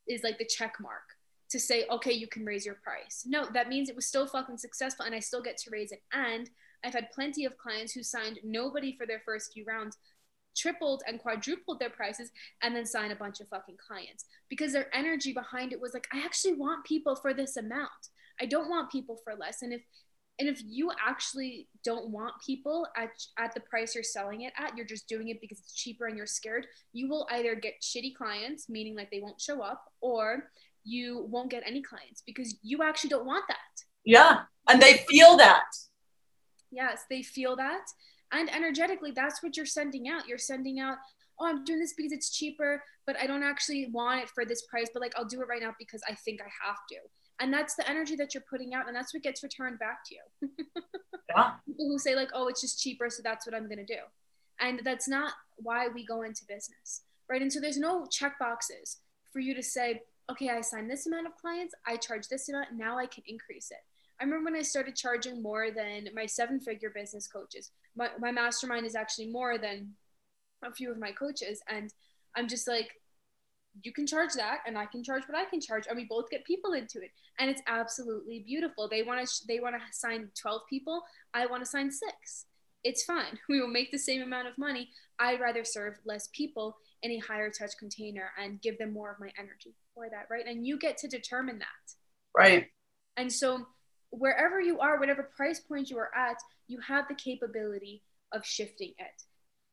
is 0.07 0.23
like 0.23 0.37
the 0.37 0.45
check 0.45 0.75
mark 0.81 1.03
to 1.51 1.59
say, 1.59 1.85
okay, 1.91 2.13
you 2.13 2.27
can 2.27 2.45
raise 2.45 2.65
your 2.65 2.75
price. 2.75 3.23
No, 3.25 3.45
that 3.53 3.69
means 3.69 3.89
it 3.89 3.95
was 3.95 4.07
still 4.07 4.25
fucking 4.25 4.57
successful 4.57 5.05
and 5.05 5.13
I 5.13 5.19
still 5.19 5.41
get 5.41 5.57
to 5.57 5.69
raise 5.69 5.91
it. 5.91 6.01
And 6.13 6.49
I've 6.83 6.93
had 6.93 7.11
plenty 7.11 7.45
of 7.45 7.57
clients 7.57 7.93
who 7.93 8.03
signed 8.03 8.39
nobody 8.43 8.95
for 8.97 9.05
their 9.05 9.21
first 9.25 9.51
few 9.53 9.65
rounds, 9.65 9.97
tripled 10.55 11.03
and 11.07 11.19
quadrupled 11.19 11.79
their 11.79 11.89
prices, 11.89 12.31
and 12.63 12.75
then 12.75 12.85
sign 12.85 13.11
a 13.11 13.15
bunch 13.15 13.41
of 13.41 13.49
fucking 13.49 13.77
clients 13.85 14.25
because 14.49 14.73
their 14.73 14.87
energy 14.95 15.33
behind 15.33 15.73
it 15.73 15.81
was 15.81 15.93
like, 15.93 16.07
I 16.13 16.23
actually 16.23 16.53
want 16.53 16.85
people 16.85 17.15
for 17.15 17.33
this 17.33 17.57
amount. 17.57 17.89
I 18.39 18.45
don't 18.45 18.69
want 18.69 18.91
people 18.91 19.19
for 19.23 19.35
less. 19.35 19.61
And 19.61 19.73
if 19.73 19.81
and 20.41 20.49
if 20.49 20.59
you 20.65 20.91
actually 21.07 21.67
don't 21.85 22.09
want 22.09 22.33
people 22.43 22.87
at, 22.97 23.11
at 23.37 23.53
the 23.53 23.59
price 23.59 23.93
you're 23.93 24.03
selling 24.03 24.41
it 24.41 24.53
at, 24.57 24.75
you're 24.75 24.87
just 24.87 25.07
doing 25.07 25.29
it 25.29 25.39
because 25.39 25.59
it's 25.59 25.75
cheaper 25.75 26.07
and 26.07 26.17
you're 26.17 26.25
scared, 26.25 26.65
you 26.93 27.07
will 27.07 27.27
either 27.29 27.53
get 27.53 27.75
shitty 27.79 28.15
clients, 28.15 28.67
meaning 28.67 28.95
like 28.95 29.11
they 29.11 29.19
won't 29.19 29.39
show 29.39 29.61
up, 29.61 29.83
or 30.01 30.49
you 30.83 31.27
won't 31.29 31.51
get 31.51 31.61
any 31.63 31.83
clients 31.83 32.23
because 32.25 32.55
you 32.63 32.81
actually 32.81 33.11
don't 33.11 33.27
want 33.27 33.45
that. 33.49 33.83
Yeah. 34.03 34.39
And 34.67 34.81
they 34.81 35.05
feel 35.07 35.37
that. 35.37 35.65
Yes, 36.71 37.03
they 37.07 37.21
feel 37.21 37.55
that. 37.57 37.85
And 38.31 38.49
energetically, 38.51 39.11
that's 39.11 39.43
what 39.43 39.55
you're 39.55 39.67
sending 39.67 40.09
out. 40.09 40.27
You're 40.27 40.39
sending 40.39 40.79
out, 40.79 40.97
oh, 41.39 41.45
I'm 41.45 41.63
doing 41.63 41.81
this 41.81 41.93
because 41.95 42.13
it's 42.13 42.35
cheaper, 42.35 42.83
but 43.05 43.15
I 43.15 43.27
don't 43.27 43.43
actually 43.43 43.89
want 43.91 44.23
it 44.23 44.29
for 44.31 44.43
this 44.43 44.63
price, 44.63 44.89
but 44.91 45.03
like 45.03 45.13
I'll 45.15 45.23
do 45.23 45.39
it 45.41 45.47
right 45.47 45.61
now 45.61 45.75
because 45.77 46.01
I 46.09 46.15
think 46.15 46.41
I 46.41 46.49
have 46.67 46.77
to 46.89 46.95
and 47.41 47.53
that's 47.53 47.75
the 47.75 47.89
energy 47.89 48.15
that 48.15 48.33
you're 48.33 48.43
putting 48.49 48.73
out 48.73 48.87
and 48.87 48.95
that's 48.95 49.13
what 49.13 49.23
gets 49.23 49.43
returned 49.43 49.79
back 49.79 50.05
to 50.05 50.15
you 50.15 50.49
yeah 51.29 51.51
people 51.81 51.91
who 51.91 51.99
say 51.99 52.15
like, 52.15 52.29
oh, 52.33 52.47
it's 52.47 52.61
just 52.61 52.81
cheaper, 52.81 53.09
so 53.09 53.21
that's 53.23 53.45
what 53.45 53.55
I'm 53.55 53.67
gonna 53.67 53.85
do, 53.85 53.99
and 54.59 54.81
that's 54.83 55.07
not 55.07 55.33
why 55.57 55.87
we 55.87 56.05
go 56.05 56.21
into 56.21 56.43
business, 56.47 57.01
right? 57.29 57.41
And 57.41 57.51
so 57.51 57.59
there's 57.59 57.77
no 57.77 58.05
check 58.05 58.37
boxes 58.39 58.97
for 59.31 59.39
you 59.39 59.53
to 59.55 59.63
say, 59.63 60.01
okay, 60.29 60.49
I 60.49 60.61
signed 60.61 60.89
this 60.89 61.07
amount 61.07 61.27
of 61.27 61.35
clients, 61.35 61.73
I 61.87 61.97
charge 61.97 62.27
this 62.27 62.49
amount, 62.49 62.73
now 62.75 62.97
I 62.97 63.05
can 63.05 63.23
increase 63.27 63.71
it. 63.71 63.79
I 64.19 64.23
remember 64.23 64.51
when 64.51 64.59
I 64.59 64.63
started 64.63 64.95
charging 64.95 65.41
more 65.41 65.71
than 65.71 66.09
my 66.13 66.27
seven 66.27 66.59
figure 66.59 66.91
business 66.91 67.27
coaches. 67.27 67.71
My, 67.95 68.09
my 68.19 68.31
mastermind 68.31 68.85
is 68.85 68.95
actually 68.95 69.31
more 69.31 69.57
than 69.57 69.93
a 70.63 70.71
few 70.71 70.91
of 70.91 70.99
my 70.99 71.11
coaches. 71.11 71.59
And 71.67 71.91
I'm 72.35 72.47
just 72.47 72.67
like, 72.67 72.91
you 73.83 73.93
can 73.93 74.05
charge 74.05 74.33
that 74.33 74.59
and 74.65 74.77
I 74.77 74.85
can 74.85 75.03
charge 75.03 75.23
what 75.27 75.37
I 75.37 75.45
can 75.45 75.61
charge. 75.61 75.87
And 75.87 75.95
we 75.95 76.05
both 76.05 76.29
get 76.29 76.45
people 76.45 76.73
into 76.73 77.01
it. 77.01 77.11
And 77.39 77.49
it's 77.49 77.61
absolutely 77.67 78.43
beautiful. 78.45 78.87
They 78.87 79.03
want 79.03 79.25
to, 79.25 79.47
they 79.47 79.59
want 79.59 79.75
to 79.75 79.81
sign 79.91 80.29
12 80.39 80.61
people. 80.69 81.03
I 81.33 81.45
want 81.45 81.63
to 81.63 81.69
sign 81.69 81.91
six. 81.91 82.45
It's 82.83 83.03
fine. 83.03 83.37
We 83.49 83.61
will 83.61 83.67
make 83.67 83.91
the 83.91 83.97
same 83.97 84.21
amount 84.21 84.47
of 84.47 84.57
money. 84.57 84.89
I'd 85.19 85.39
rather 85.39 85.63
serve 85.63 85.95
less 86.05 86.29
people 86.33 86.77
in 87.03 87.11
a 87.11 87.19
higher 87.19 87.49
touch 87.49 87.71
container 87.79 88.31
and 88.41 88.61
give 88.61 88.77
them 88.77 88.93
more 88.93 89.11
of 89.11 89.19
my 89.19 89.31
energy 89.37 89.75
for 89.93 90.09
that. 90.09 90.27
Right. 90.29 90.45
And 90.45 90.65
you 90.65 90.77
get 90.77 90.97
to 90.99 91.07
determine 91.07 91.59
that. 91.59 91.93
Right. 92.35 92.67
And 93.17 93.31
so 93.31 93.65
wherever 94.11 94.59
you 94.61 94.79
are, 94.79 94.99
whatever 94.99 95.23
price 95.35 95.59
point 95.59 95.89
you 95.89 95.97
are 95.97 96.11
at, 96.15 96.37
you 96.67 96.79
have 96.79 97.07
the 97.07 97.15
capability 97.15 98.03
of 98.31 98.45
shifting 98.45 98.93
it. 98.97 99.23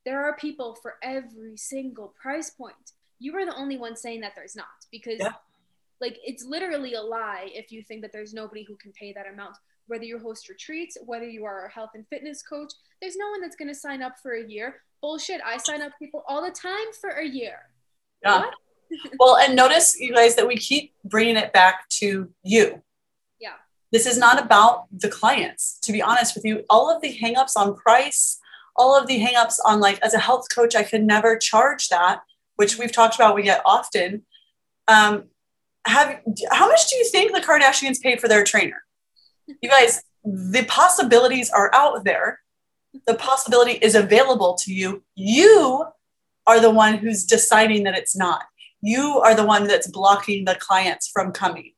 There 0.05 0.25
are 0.25 0.37
people 0.37 0.77
for 0.81 0.95
every 1.03 1.57
single 1.57 2.15
price 2.21 2.51
point. 2.51 2.93
You 3.19 3.35
are 3.37 3.45
the 3.45 3.57
only 3.57 3.77
one 3.77 3.97
saying 3.97 4.21
that 4.21 4.33
there's 4.37 4.57
not 4.57 4.67
because 4.93 5.19
yeah. 5.19 5.33
like 6.01 6.19
it's 6.25 6.45
literally 6.45 6.95
a 6.95 7.03
lie 7.03 7.51
if 7.53 7.73
you 7.73 7.83
think 7.83 8.03
that 8.03 8.13
there's 8.13 8.33
nobody 8.33 8.65
who 8.65 8.77
can 8.77 8.93
pay 8.93 9.13
that 9.13 9.27
amount. 9.33 9.57
Whether 9.87 10.05
you 10.05 10.19
host 10.19 10.49
retreats, 10.49 10.99
whether 11.07 11.27
you 11.27 11.45
are 11.45 11.67
a 11.67 11.71
health 11.71 11.91
and 11.95 12.07
fitness 12.09 12.43
coach, 12.43 12.73
there's 13.01 13.17
no 13.17 13.29
one 13.31 13.41
that's 13.41 13.57
going 13.57 13.69
to 13.69 13.75
sign 13.75 14.03
up 14.03 14.19
for 14.23 14.33
a 14.33 14.47
year. 14.47 14.83
Bullshit. 15.01 15.41
I 15.45 15.57
sign 15.57 15.81
up 15.81 15.93
people 15.99 16.25
all 16.29 16.45
the 16.45 16.51
time 16.51 16.93
for 17.01 17.11
a 17.11 17.27
year. 17.27 17.59
Yeah. 18.23 18.51
well, 19.19 19.37
and 19.37 19.55
notice 19.55 19.99
you 19.99 20.15
guys 20.15 20.37
that 20.37 20.47
we 20.47 20.57
keep 20.57 20.93
bringing 21.05 21.37
it 21.37 21.53
back 21.53 21.89
to 21.89 22.31
you 22.43 22.83
Yeah. 23.41 23.55
this 23.93 24.07
is 24.07 24.19
not 24.19 24.43
about 24.43 24.87
the 24.93 25.09
clients, 25.09 25.79
to 25.81 25.93
be 25.93 26.03
honest 26.03 26.35
with 26.35 26.45
you. 26.45 26.65
All 26.69 26.95
of 26.95 27.03
the 27.03 27.17
hangups 27.19 27.57
on 27.57 27.75
price, 27.75 28.39
all 28.77 28.97
of 28.97 29.07
the 29.07 29.21
hangups 29.21 29.59
on 29.65 29.81
like, 29.81 30.01
as 30.01 30.15
a 30.15 30.19
health 30.19 30.47
coach, 30.55 30.75
I 30.75 30.83
could 30.83 31.05
never 31.05 31.37
charge 31.37 31.89
that, 31.89 32.21
which 32.59 32.79
we've 32.79 32.93
talked 32.93 33.15
about, 33.15 33.35
we 33.35 33.43
get 33.43 33.63
often. 33.65 34.23
Um, 34.87 35.25
have 35.87 36.21
how 36.51 36.69
much 36.69 36.89
do 36.91 36.97
you 36.97 37.05
think 37.11 37.33
the 37.33 37.41
Kardashians 37.41 38.01
pay 38.01 38.17
for 38.17 38.29
their 38.29 38.45
trainer? 38.45 38.83
You 39.47 39.69
guys, 39.69 40.03
the 40.25 40.65
possibilities 40.69 41.51
are 41.51 41.71
out 41.75 42.05
there. 42.05 42.41
The 43.07 43.15
possibility 43.15 43.73
is 43.73 43.95
available 43.95 44.57
to 44.65 44.73
you. 44.73 45.03
You 45.15 45.87
are 46.47 46.61
the 46.61 46.71
one 46.71 46.95
who's 46.95 47.25
deciding 47.25 47.85
that 47.85 47.97
it's 47.97 48.17
not. 48.17 48.45
You 48.81 49.21
are 49.25 49.35
the 49.35 49.45
one 49.45 49.67
that's 49.67 49.91
blocking 49.91 50.45
the 50.45 50.55
clients 50.55 51.09
from 51.09 51.33
coming 51.33 51.73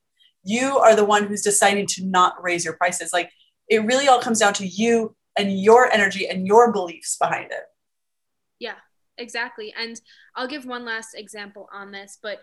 you 0.45 0.79
are 0.79 0.97
the 0.97 1.05
one 1.05 1.27
who's 1.27 1.43
deciding 1.43 1.87
to 1.87 2.05
not 2.05 2.43
raise 2.43 2.65
your 2.65 2.75
prices 2.75 3.13
like 3.13 3.31
it 3.69 3.85
really 3.85 4.09
all 4.09 4.21
comes 4.21 4.41
down 4.41 4.55
to 4.55 4.67
you 4.67 5.15
and 5.39 5.61
your 5.61 5.91
energy 5.93 6.29
and 6.29 6.47
your 6.47 6.73
beliefs 6.73 7.17
behind 7.19 7.51
it 7.51 7.65
yeah 8.59 8.75
exactly 9.19 9.73
and 9.77 10.01
i'll 10.41 10.49
give 10.49 10.65
one 10.65 10.85
last 10.85 11.15
example 11.15 11.69
on 11.73 11.91
this 11.91 12.19
but 12.23 12.41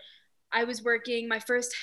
i 0.51 0.63
was 0.63 0.83
working 0.83 1.27
my 1.27 1.39
first 1.39 1.75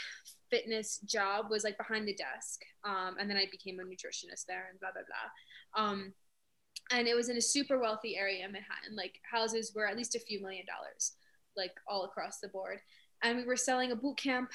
fitness 0.50 0.98
job 1.04 1.46
was 1.50 1.64
like 1.64 1.76
behind 1.78 2.06
the 2.06 2.14
desk 2.14 2.60
um, 2.84 3.16
and 3.18 3.28
then 3.28 3.36
i 3.36 3.46
became 3.50 3.80
a 3.80 3.82
nutritionist 3.82 4.46
there 4.46 4.68
and 4.70 4.78
blah 4.80 4.90
blah 4.92 5.02
blah 5.06 5.82
um, 5.84 6.12
and 6.90 7.08
it 7.08 7.14
was 7.14 7.28
in 7.28 7.36
a 7.36 7.40
super 7.40 7.78
wealthy 7.78 8.16
area 8.16 8.44
in 8.44 8.52
manhattan 8.52 8.94
like 8.96 9.20
houses 9.30 9.72
were 9.74 9.86
at 9.86 9.96
least 9.96 10.14
a 10.14 10.20
few 10.20 10.40
million 10.40 10.64
dollars 10.66 11.12
like 11.56 11.72
all 11.88 12.04
across 12.04 12.38
the 12.38 12.48
board 12.48 12.78
and 13.22 13.38
we 13.38 13.44
were 13.44 13.56
selling 13.56 13.90
a 13.90 13.96
boot 13.96 14.16
camp 14.16 14.50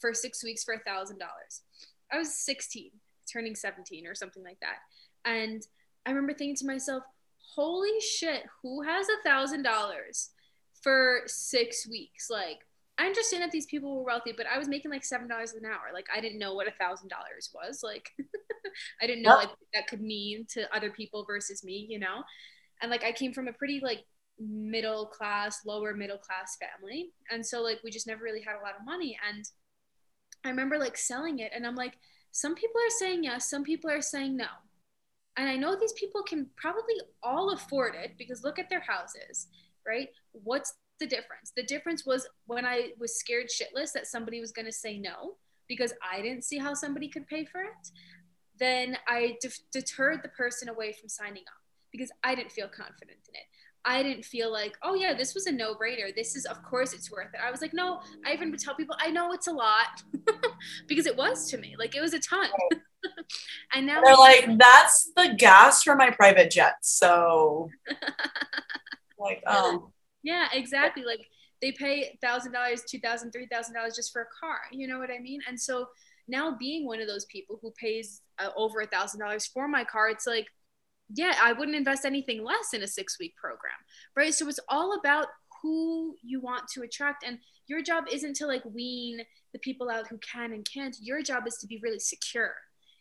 for 0.00 0.12
six 0.12 0.42
weeks 0.44 0.64
for 0.64 0.74
a 0.74 0.80
thousand 0.80 1.18
dollars. 1.18 1.62
I 2.12 2.18
was 2.18 2.34
16, 2.34 2.90
turning 3.32 3.54
17 3.54 4.06
or 4.06 4.14
something 4.14 4.42
like 4.42 4.58
that. 4.60 4.76
And 5.24 5.62
I 6.04 6.10
remember 6.10 6.34
thinking 6.34 6.56
to 6.56 6.66
myself, 6.66 7.04
holy 7.54 8.00
shit, 8.00 8.42
who 8.62 8.82
has 8.82 9.06
a 9.08 9.28
thousand 9.28 9.62
dollars 9.62 10.30
for 10.84 11.22
six 11.26 11.88
weeks? 11.88 12.28
Like, 12.30 12.58
I 12.96 13.06
understand 13.06 13.42
that 13.42 13.50
these 13.50 13.66
people 13.66 13.96
were 13.96 14.04
wealthy, 14.04 14.32
but 14.36 14.46
I 14.46 14.58
was 14.58 14.68
making 14.68 14.92
like 14.92 15.04
seven 15.04 15.26
dollars 15.26 15.54
an 15.54 15.64
hour. 15.66 15.92
Like, 15.92 16.06
I 16.14 16.20
didn't 16.20 16.38
know 16.38 16.54
what 16.54 16.68
a 16.68 16.78
thousand 16.78 17.08
dollars 17.08 17.50
was. 17.52 17.80
Like, 17.82 18.10
I 19.02 19.06
didn't 19.06 19.22
know 19.22 19.34
like 19.34 19.50
that 19.74 19.88
could 19.88 20.02
mean 20.02 20.46
to 20.50 20.72
other 20.74 20.90
people 20.90 21.24
versus 21.26 21.64
me, 21.64 21.86
you 21.88 21.98
know. 21.98 22.22
And 22.82 22.90
like, 22.90 23.02
I 23.02 23.10
came 23.10 23.32
from 23.32 23.48
a 23.48 23.52
pretty 23.52 23.80
like 23.82 24.04
middle 24.38 25.06
class, 25.06 25.60
lower 25.66 25.94
middle 25.94 26.18
class 26.18 26.56
family, 26.56 27.10
and 27.30 27.44
so 27.44 27.62
like 27.62 27.80
we 27.82 27.90
just 27.90 28.06
never 28.06 28.22
really 28.22 28.42
had 28.42 28.56
a 28.56 28.62
lot 28.62 28.76
of 28.78 28.86
money. 28.86 29.18
And 29.28 29.44
I 30.44 30.50
remember 30.50 30.78
like 30.78 30.96
selling 30.96 31.38
it 31.38 31.52
and 31.54 31.66
I'm 31.66 31.74
like, 31.74 31.94
some 32.32 32.54
people 32.54 32.80
are 32.80 32.98
saying 32.98 33.24
yes, 33.24 33.48
some 33.48 33.64
people 33.64 33.90
are 33.90 34.02
saying 34.02 34.36
no. 34.36 34.46
And 35.36 35.48
I 35.48 35.56
know 35.56 35.74
these 35.74 35.94
people 35.94 36.22
can 36.22 36.46
probably 36.56 36.94
all 37.22 37.50
afford 37.50 37.94
it 37.96 38.12
because 38.18 38.44
look 38.44 38.58
at 38.58 38.68
their 38.70 38.80
houses, 38.80 39.48
right? 39.86 40.08
What's 40.32 40.74
the 41.00 41.06
difference? 41.06 41.52
The 41.56 41.64
difference 41.64 42.06
was 42.06 42.26
when 42.46 42.64
I 42.64 42.92
was 42.98 43.18
scared 43.18 43.46
shitless 43.46 43.92
that 43.92 44.06
somebody 44.06 44.40
was 44.40 44.52
going 44.52 44.66
to 44.66 44.72
say 44.72 44.98
no 44.98 45.34
because 45.68 45.92
I 46.02 46.20
didn't 46.22 46.44
see 46.44 46.58
how 46.58 46.74
somebody 46.74 47.08
could 47.08 47.26
pay 47.26 47.44
for 47.44 47.62
it. 47.62 47.90
Then 48.58 48.96
I 49.08 49.36
de- 49.40 49.50
deterred 49.72 50.20
the 50.22 50.28
person 50.28 50.68
away 50.68 50.92
from 50.92 51.08
signing 51.08 51.42
up 51.48 51.62
because 51.90 52.10
I 52.22 52.34
didn't 52.34 52.52
feel 52.52 52.68
confident 52.68 53.18
in 53.28 53.34
it. 53.34 53.46
I 53.86 54.02
didn't 54.02 54.24
feel 54.24 54.50
like, 54.50 54.76
oh 54.82 54.94
yeah, 54.94 55.12
this 55.14 55.34
was 55.34 55.46
a 55.46 55.52
no 55.52 55.74
brainer. 55.74 56.14
This 56.14 56.36
is, 56.36 56.46
of 56.46 56.62
course, 56.62 56.92
it's 56.94 57.10
worth 57.10 57.34
it. 57.34 57.40
I 57.44 57.50
was 57.50 57.60
like, 57.60 57.74
no, 57.74 58.00
I 58.24 58.32
even 58.32 58.50
would 58.50 58.60
tell 58.60 58.74
people, 58.74 58.96
I 58.98 59.10
know 59.10 59.32
it's 59.32 59.46
a 59.46 59.52
lot 59.52 60.02
because 60.88 61.06
it 61.06 61.16
was 61.16 61.50
to 61.50 61.58
me. 61.58 61.76
Like 61.78 61.94
it 61.94 62.00
was 62.00 62.14
a 62.14 62.18
ton. 62.18 62.48
and 63.74 63.86
now 63.86 64.00
they're 64.02 64.16
like, 64.16 64.58
that's 64.58 65.10
the 65.16 65.34
gas 65.36 65.82
for 65.82 65.96
my 65.96 66.10
private 66.10 66.50
jet. 66.50 66.76
So, 66.80 67.68
like, 69.24 69.42
um, 69.46 69.92
yeah, 70.22 70.48
exactly. 70.52 71.04
Like 71.04 71.26
they 71.60 71.72
pay 71.72 72.16
thousand 72.22 72.52
dollars, 72.52 72.82
two 72.88 73.00
thousand, 73.00 73.32
three 73.32 73.46
thousand 73.50 73.74
dollars 73.74 73.96
just 73.96 74.12
for 74.12 74.22
a 74.22 74.26
car. 74.40 74.58
You 74.70 74.86
know 74.86 74.98
what 74.98 75.10
I 75.10 75.18
mean? 75.18 75.40
And 75.48 75.58
so 75.60 75.88
now 76.28 76.56
being 76.56 76.86
one 76.86 77.00
of 77.00 77.08
those 77.08 77.24
people 77.26 77.58
who 77.60 77.72
pays 77.72 78.22
uh, 78.38 78.50
over 78.56 78.80
a 78.80 78.86
thousand 78.86 79.20
dollars 79.20 79.46
for 79.46 79.66
my 79.66 79.84
car, 79.84 80.08
it's 80.08 80.26
like 80.26 80.46
yeah, 81.12 81.34
I 81.42 81.52
wouldn't 81.52 81.76
invest 81.76 82.04
anything 82.04 82.42
less 82.42 82.72
in 82.72 82.82
a 82.82 82.86
six 82.86 83.18
week 83.18 83.34
program, 83.36 83.72
right? 84.16 84.32
So 84.32 84.48
it's 84.48 84.60
all 84.68 84.98
about 84.98 85.26
who 85.62 86.16
you 86.22 86.40
want 86.40 86.68
to 86.74 86.82
attract. 86.82 87.24
And 87.24 87.38
your 87.66 87.82
job 87.82 88.04
isn't 88.10 88.36
to 88.36 88.46
like 88.46 88.64
wean 88.64 89.20
the 89.52 89.58
people 89.58 89.90
out 89.90 90.08
who 90.08 90.18
can 90.18 90.52
and 90.52 90.66
can't. 90.70 90.96
Your 91.00 91.22
job 91.22 91.46
is 91.46 91.56
to 91.58 91.66
be 91.66 91.80
really 91.82 91.98
secure 91.98 92.54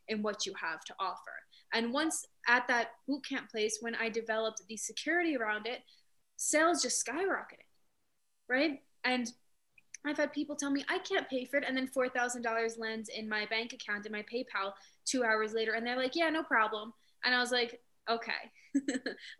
in 0.08 0.22
what 0.22 0.46
you 0.46 0.54
have 0.62 0.84
to 0.86 0.94
offer. 1.00 1.32
And 1.74 1.92
once 1.92 2.26
at 2.48 2.68
that 2.68 2.90
boot 3.08 3.26
camp 3.28 3.50
place, 3.50 3.78
when 3.82 3.96
I 3.96 4.10
developed 4.10 4.62
the 4.68 4.78
security 4.78 5.36
around 5.36 5.66
it, 5.66 5.80
sales 6.44 6.82
just 6.82 7.06
skyrocketed, 7.06 7.68
right? 8.50 8.80
And 9.04 9.32
I've 10.06 10.18
had 10.18 10.34
people 10.34 10.56
tell 10.56 10.72
me 10.72 10.84
I 10.90 11.00
can't 11.00 11.30
pay 11.30 11.46
for 11.46 11.58
it, 11.58 11.66
and 11.68 11.76
then 11.78 11.88
four 11.88 12.10
thousand 12.10 12.42
dollars 12.42 12.78
lands 12.78 13.10
in 13.10 13.28
my 13.30 13.46
bank 13.46 13.74
account 13.74 14.06
in 14.06 14.12
my 14.12 14.24
PayPal 14.24 14.74
two 15.06 15.24
hours 15.24 15.54
later, 15.54 15.74
and 15.74 15.86
they're 15.86 15.98
like, 15.98 16.16
"Yeah, 16.16 16.30
no 16.30 16.44
problem." 16.44 16.94
And 17.24 17.34
I 17.34 17.40
was 17.40 17.52
like, 17.52 17.80
okay. 18.10 18.32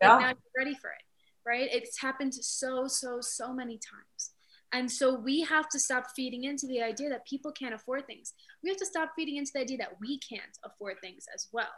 Like 0.00 0.20
now 0.20 0.28
you're 0.28 0.36
ready 0.56 0.74
for 0.74 0.88
it 0.88 1.02
right? 1.46 1.68
It's 1.72 2.00
happened 2.00 2.34
so 2.34 2.86
so 2.86 3.20
so 3.20 3.52
many 3.52 3.78
times. 3.78 4.30
And 4.72 4.90
so 4.90 5.14
we 5.14 5.42
have 5.42 5.68
to 5.68 5.78
stop 5.78 6.06
feeding 6.16 6.44
into 6.44 6.66
the 6.66 6.82
idea 6.82 7.08
that 7.10 7.26
people 7.26 7.52
can't 7.52 7.74
afford 7.74 8.06
things. 8.06 8.32
We 8.62 8.70
have 8.70 8.78
to 8.78 8.86
stop 8.86 9.12
feeding 9.14 9.36
into 9.36 9.52
the 9.54 9.60
idea 9.60 9.76
that 9.78 10.00
we 10.00 10.18
can't 10.18 10.58
afford 10.64 10.96
things 11.00 11.26
as 11.32 11.48
well 11.52 11.68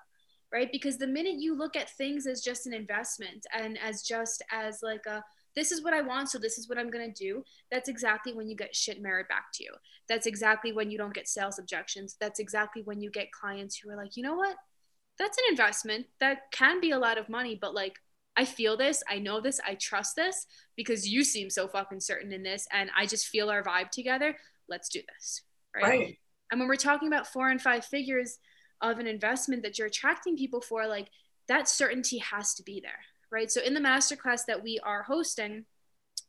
right 0.53 0.69
because 0.73 0.99
the 0.99 1.07
minute 1.07 1.37
you 1.39 1.57
look 1.57 1.77
at 1.77 1.91
things 1.97 2.27
as 2.27 2.41
just 2.41 2.67
an 2.67 2.75
investment 2.75 3.47
and 3.55 3.79
as 3.79 4.03
just 4.03 4.43
as 4.51 4.81
like 4.83 5.05
a 5.07 5.23
this 5.55 5.73
is 5.73 5.83
what 5.83 5.95
I 5.95 6.03
want, 6.03 6.29
so 6.29 6.39
this 6.39 6.59
is 6.59 6.69
what 6.69 6.77
I'm 6.77 6.91
gonna 6.91 7.11
do. 7.11 7.43
That's 7.71 7.89
exactly 7.89 8.35
when 8.35 8.47
you 8.47 8.55
get 8.55 8.77
shit 8.77 9.01
married 9.01 9.29
back 9.29 9.47
to 9.55 9.65
you. 9.65 9.73
That's 10.07 10.27
exactly 10.27 10.73
when 10.73 10.91
you 10.91 10.99
don't 10.99 11.15
get 11.15 11.29
sales 11.29 11.59
objections. 11.59 12.17
That's 12.21 12.41
exactly 12.41 12.83
when 12.83 13.01
you 13.01 13.11
get 13.11 13.33
clients 13.33 13.79
who 13.79 13.89
are 13.89 13.97
like, 13.97 14.19
you 14.19 14.23
know 14.23 14.35
what? 14.35 14.57
that's 15.19 15.39
an 15.39 15.45
investment 15.51 16.07
that 16.21 16.51
can 16.53 16.81
be 16.81 16.91
a 16.91 16.99
lot 16.99 17.19
of 17.19 17.29
money, 17.29 17.59
but 17.61 17.75
like 17.75 17.99
I 18.37 18.45
feel 18.45 18.77
this, 18.77 19.03
I 19.09 19.19
know 19.19 19.41
this, 19.41 19.61
I 19.67 19.75
trust 19.75 20.15
this 20.15 20.47
because 20.77 21.09
you 21.09 21.25
seem 21.25 21.49
so 21.49 21.69
fucking 21.69 22.01
certain 22.01 22.33
in 22.33 22.43
this 22.43 22.67
and 22.73 22.91
I 22.97 23.07
just 23.07 23.29
feel 23.29 23.49
our 23.49 23.63
vibe 23.63 23.91
together. 23.91 24.37
Let's 24.69 24.89
do 24.89 25.01
this. 25.15 25.43
Right. 25.75 25.85
right. 25.85 26.19
And 26.51 26.61
when 26.61 26.69
we're 26.69 26.77
talking 26.77 27.09
about 27.09 27.27
four 27.27 27.49
and 27.49 27.61
five 27.61 27.85
figures 27.85 28.39
of 28.83 28.99
an 28.99 29.07
investment 29.07 29.63
that 29.63 29.79
you're 29.79 29.89
attracting 29.89 30.37
people 30.37 30.61
for, 30.61 30.87
like 30.87 31.09
that 31.49 31.69
certainty 31.69 32.19
has 32.19 32.55
to 32.55 32.63
be 32.63 32.81
there. 32.81 33.01
Right. 33.31 33.51
So 33.51 33.61
in 33.61 33.75
the 33.75 33.81
masterclass 33.81 34.47
that 34.47 34.63
we 34.63 34.79
are 34.85 35.03
hosting 35.03 35.65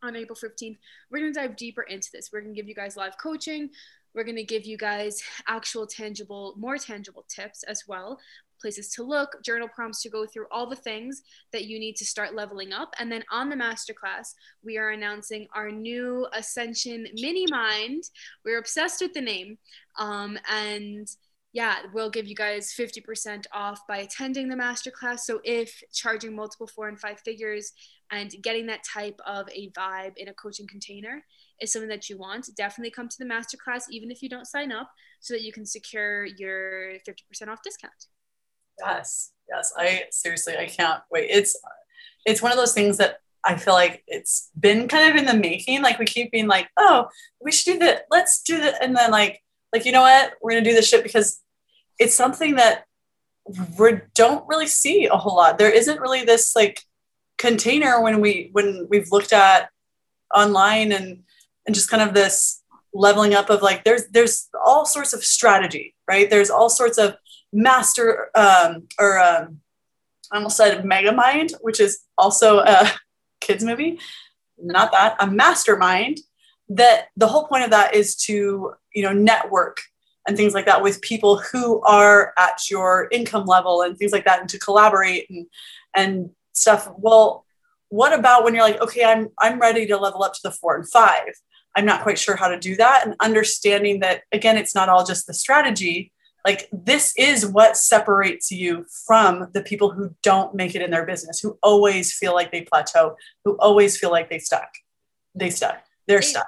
on 0.02 0.16
April 0.16 0.38
15th, 0.38 0.78
we're 1.12 1.20
going 1.20 1.34
to 1.34 1.40
dive 1.40 1.56
deeper 1.56 1.84
into 1.84 2.10
this. 2.12 2.30
We're 2.34 2.42
going 2.42 2.54
to 2.54 2.60
give 2.60 2.68
you 2.68 2.76
guys 2.76 2.98
live 2.98 3.18
coaching. 3.18 3.70
We're 4.18 4.24
going 4.24 4.36
to 4.38 4.44
give 4.44 4.66
you 4.66 4.78
guys 4.78 5.22
actual 5.48 5.86
tangible, 5.86 6.56
more 6.58 6.78
tangible 6.78 7.24
tips 7.28 7.62
as 7.64 7.84
well. 7.88 8.20
places 8.60 8.90
to 8.94 9.04
look, 9.04 9.44
journal 9.44 9.68
prompts 9.68 10.02
to 10.02 10.10
go 10.10 10.26
through, 10.26 10.48
all 10.50 10.68
the 10.68 10.76
things 10.76 11.22
that 11.52 11.66
you 11.66 11.78
need 11.78 11.96
to 11.98 12.06
start 12.06 12.34
leveling 12.34 12.74
up. 12.74 12.96
And 13.00 13.12
then 13.12 13.24
on 13.32 13.50
the 13.50 13.56
masterclass, 13.56 14.34
we 14.64 14.80
are 14.80 14.90
announcing 14.90 15.48
our 15.54 15.70
new 15.70 16.28
Ascension 16.34 17.06
Mini 17.14 17.46
Mind. 17.52 18.06
We're 18.44 18.58
obsessed 18.58 19.02
with 19.02 19.14
the 19.14 19.22
name. 19.22 19.60
Um, 20.00 20.40
and 20.52 21.08
yeah, 21.54 21.78
we'll 21.94 22.10
give 22.10 22.28
you 22.28 22.36
guys 22.36 22.74
50% 22.78 23.46
off 23.54 23.80
by 23.88 23.98
attending 23.98 24.50
the 24.50 24.56
masterclass. 24.56 25.20
So 25.20 25.40
if 25.44 25.82
charging 25.94 26.36
multiple 26.36 26.68
four 26.68 26.88
and 26.88 27.00
five 27.00 27.20
figures 27.22 27.72
and 28.12 28.32
getting 28.44 28.68
that 28.68 28.84
type 28.84 29.20
of 29.26 29.48
a 29.50 29.72
vibe 29.72 30.18
in 30.18 30.28
a 30.28 30.34
coaching 30.34 30.68
container 30.68 31.24
is 31.62 31.72
something 31.72 31.90
that 31.90 32.10
you 32.10 32.18
want, 32.18 32.50
definitely 32.56 32.92
come 32.92 33.08
to 33.08 33.18
the 33.18 33.26
masterclass, 33.26 33.84
even 33.90 34.12
if 34.12 34.22
you 34.22 34.30
don't 34.30 34.46
sign 34.46 34.72
up, 34.72 34.90
so 35.20 35.34
that 35.34 35.42
you 35.42 35.52
can 35.52 35.66
secure 35.66 36.26
your 36.26 36.94
50% 37.08 37.48
off 37.48 37.64
discount. 37.64 37.94
Yes, 38.80 39.32
yes. 39.50 39.74
I 39.76 40.04
seriously, 40.12 40.56
I 40.58 40.68
can't 40.68 41.02
wait. 41.12 41.30
It's 41.32 41.60
it's 42.26 42.42
one 42.42 42.52
of 42.52 42.58
those 42.58 42.74
things 42.74 42.98
that 42.98 43.22
I 43.44 43.56
feel 43.56 43.74
like 43.74 44.04
it's 44.08 44.50
been 44.60 44.88
kind 44.88 45.10
of 45.10 45.16
in 45.16 45.26
the 45.26 45.34
making. 45.34 45.82
Like 45.82 45.98
we 45.98 46.06
keep 46.06 46.32
being 46.32 46.48
like, 46.48 46.68
oh, 46.78 47.08
we 47.42 47.52
should 47.52 47.74
do 47.74 47.80
that. 47.80 48.04
Let's 48.12 48.44
do 48.44 48.60
that. 48.60 48.84
And 48.84 48.96
then 48.96 49.10
like, 49.10 49.42
like, 49.74 49.86
you 49.86 49.92
know 49.92 50.02
what? 50.02 50.34
We're 50.42 50.52
gonna 50.52 50.64
do 50.64 50.74
this 50.74 50.88
shit 50.88 51.04
because 51.04 51.42
it's 52.00 52.16
something 52.16 52.56
that 52.56 52.86
we 53.78 54.02
don't 54.16 54.48
really 54.48 54.68
see 54.68 55.06
a 55.06 55.16
whole 55.16 55.36
lot. 55.36 55.58
There 55.58 55.72
isn't 55.72 56.00
really 56.00 56.24
this 56.24 56.56
like 56.56 56.82
container 57.38 58.02
when 58.02 58.20
we 58.20 58.50
when 58.52 58.88
we've 58.90 59.12
looked 59.12 59.34
at 59.34 59.70
online 60.34 60.92
and 60.92 61.24
and 61.66 61.76
just 61.76 61.90
kind 61.90 62.04
of 62.04 62.14
this 62.14 62.64
leveling 62.94 63.34
up 63.36 63.50
of 63.50 63.62
like 63.62 63.84
there's 63.84 64.08
there's 64.08 64.50
all 64.66 64.86
sorts 64.86 65.14
of 65.14 65.24
strategy 65.24 65.94
right 66.08 66.30
there's 66.30 66.50
all 66.50 66.70
sorts 66.70 66.98
of 66.98 67.16
master 67.54 68.30
um, 68.36 68.88
or 69.00 69.20
um, 69.20 69.60
I 70.32 70.38
almost 70.38 70.58
said 70.58 70.84
Megamind, 70.84 71.54
which 71.62 71.80
is 71.80 72.00
also 72.18 72.60
a 72.60 72.92
kids 73.42 73.64
movie. 73.64 74.00
Not 74.58 74.92
that 74.92 75.16
a 75.20 75.28
mastermind. 75.28 76.20
That 76.70 77.08
the 77.16 77.28
whole 77.28 77.48
point 77.48 77.64
of 77.64 77.72
that 77.72 77.96
is 77.96 78.16
to 78.26 78.74
you 78.94 79.04
know 79.04 79.14
network 79.14 79.78
and 80.28 80.36
things 80.36 80.54
like 80.54 80.66
that 80.66 80.84
with 80.84 81.02
people 81.02 81.38
who 81.38 81.82
are 81.82 82.34
at 82.38 82.70
your 82.70 83.08
income 83.12 83.46
level 83.46 83.82
and 83.82 83.98
things 83.98 84.12
like 84.12 84.26
that, 84.26 84.42
and 84.42 84.50
to 84.50 84.60
collaborate 84.60 85.30
and 85.30 85.48
and 85.96 86.30
stuff. 86.54 86.90
Well, 86.98 87.46
what 87.90 88.18
about 88.18 88.44
when 88.44 88.54
you're 88.54 88.64
like, 88.64 88.82
okay, 88.82 89.04
I'm 89.04 89.30
I'm 89.40 89.60
ready 89.60 89.86
to 89.88 89.98
level 89.98 90.24
up 90.24 90.34
to 90.34 90.40
the 90.44 90.52
four 90.52 90.76
and 90.76 90.90
five. 90.90 91.30
I'm 91.76 91.86
not 91.86 92.02
quite 92.02 92.18
sure 92.18 92.36
how 92.36 92.48
to 92.50 92.60
do 92.60 92.76
that, 92.76 93.06
and 93.06 93.16
understanding 93.22 94.02
that 94.02 94.24
again, 94.32 94.58
it's 94.58 94.76
not 94.76 94.90
all 94.90 95.06
just 95.06 95.28
the 95.28 95.34
strategy 95.34 96.12
like 96.46 96.70
this 96.72 97.14
is 97.18 97.46
what 97.46 97.76
separates 97.76 98.52
you 98.52 98.86
from 99.06 99.50
the 99.54 99.62
people 99.62 99.92
who 99.92 100.16
don't 100.24 100.56
make 100.56 100.76
it 100.76 100.82
in 100.82 100.92
their 100.92 101.06
business 101.06 101.42
who 101.42 101.58
always 101.62 102.14
feel 102.14 102.34
like 102.34 102.54
they 102.54 102.62
plateau 102.62 103.18
who 103.44 103.58
always 103.60 103.98
feel 103.98 104.12
like 104.12 104.30
they 104.30 104.40
stuck 104.40 104.70
they 105.36 105.50
stuck 105.50 105.84
they're 106.08 106.22
stuck. 106.22 106.48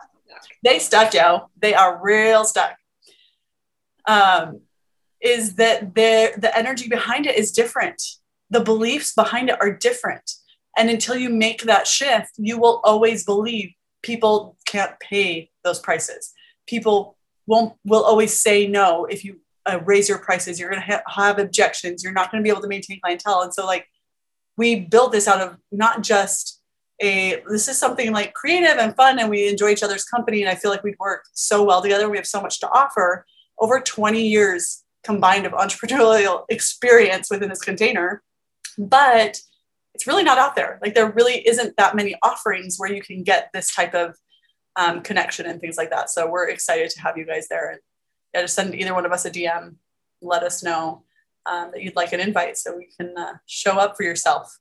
They 0.63 0.79
stuck 0.79 1.13
yo 1.13 1.49
they 1.61 1.73
are 1.73 1.99
real 2.01 2.43
stuck. 2.45 2.75
Um, 4.07 4.61
is 5.21 5.55
that 5.55 5.93
the 5.95 6.33
the 6.37 6.57
energy 6.57 6.87
behind 6.87 7.25
it 7.25 7.37
is 7.37 7.51
different. 7.51 8.01
The 8.49 8.61
beliefs 8.61 9.13
behind 9.13 9.49
it 9.49 9.57
are 9.61 9.71
different. 9.71 10.31
And 10.77 10.89
until 10.89 11.15
you 11.15 11.29
make 11.29 11.63
that 11.63 11.87
shift 11.87 12.31
you 12.37 12.57
will 12.59 12.81
always 12.83 13.25
believe 13.25 13.73
people 14.01 14.57
can't 14.65 14.99
pay 14.99 15.51
those 15.63 15.79
prices. 15.79 16.33
People 16.67 17.17
won't 17.47 17.73
will 17.83 18.03
always 18.03 18.39
say 18.39 18.67
no 18.67 19.05
if 19.05 19.25
you 19.25 19.39
uh, 19.65 19.79
raise 19.85 20.07
your 20.07 20.19
prices. 20.19 20.59
You're 20.59 20.69
going 20.69 20.81
to 20.81 20.87
ha- 20.87 21.03
have 21.07 21.39
objections. 21.39 22.03
You're 22.03 22.13
not 22.13 22.31
going 22.31 22.41
to 22.41 22.47
be 22.47 22.49
able 22.49 22.61
to 22.61 22.67
maintain 22.67 22.99
clientele. 23.01 23.41
And 23.41 23.53
so 23.53 23.65
like 23.65 23.87
we 24.57 24.79
built 24.79 25.11
this 25.11 25.27
out 25.27 25.41
of 25.41 25.57
not 25.71 26.01
just 26.01 26.58
a 27.01 27.41
this 27.49 27.67
is 27.67 27.77
something 27.77 28.11
like 28.11 28.33
creative 28.33 28.77
and 28.77 28.95
fun 28.95 29.19
and 29.19 29.29
we 29.29 29.47
enjoy 29.47 29.69
each 29.69 29.83
other's 29.83 30.03
company 30.03 30.41
and 30.41 30.49
i 30.49 30.55
feel 30.55 30.69
like 30.69 30.83
we 30.83 30.95
work 30.99 31.23
so 31.33 31.63
well 31.63 31.81
together. 31.81 32.09
We 32.09 32.17
have 32.17 32.27
so 32.27 32.41
much 32.41 32.59
to 32.59 32.69
offer. 32.69 33.25
Over 33.57 33.79
20 33.79 34.21
years 34.21 34.83
combined 35.03 35.45
of 35.45 35.53
entrepreneurial 35.53 36.45
experience 36.49 37.29
within 37.29 37.49
this 37.49 37.61
container. 37.61 38.21
But 38.77 39.39
it's 39.93 40.07
really 40.07 40.23
not 40.23 40.37
out 40.37 40.55
there. 40.55 40.79
Like 40.81 40.93
there 40.93 41.11
really 41.11 41.45
isn't 41.47 41.75
that 41.77 41.95
many 41.95 42.15
offerings 42.23 42.77
where 42.77 42.91
you 42.91 43.01
can 43.01 43.23
get 43.23 43.49
this 43.53 43.73
type 43.73 43.93
of 43.93 44.15
um, 44.75 45.01
connection 45.01 45.45
and 45.45 45.59
things 45.59 45.77
like 45.77 45.89
that. 45.89 46.09
So 46.09 46.29
we're 46.29 46.49
excited 46.49 46.89
to 46.91 47.01
have 47.01 47.17
you 47.17 47.25
guys 47.25 47.47
there. 47.49 47.71
And 47.71 47.79
yeah, 48.33 48.41
just 48.41 48.55
send 48.55 48.75
either 48.75 48.93
one 48.93 49.05
of 49.05 49.11
us 49.11 49.25
a 49.25 49.31
DM. 49.31 49.75
Let 50.21 50.43
us 50.43 50.63
know 50.63 51.03
um, 51.45 51.71
that 51.73 51.81
you'd 51.81 51.95
like 51.95 52.13
an 52.13 52.19
invite 52.19 52.57
so 52.57 52.77
we 52.77 52.89
can 52.97 53.17
uh, 53.17 53.33
show 53.45 53.73
up 53.73 53.97
for 53.97 54.03
yourself. 54.03 54.59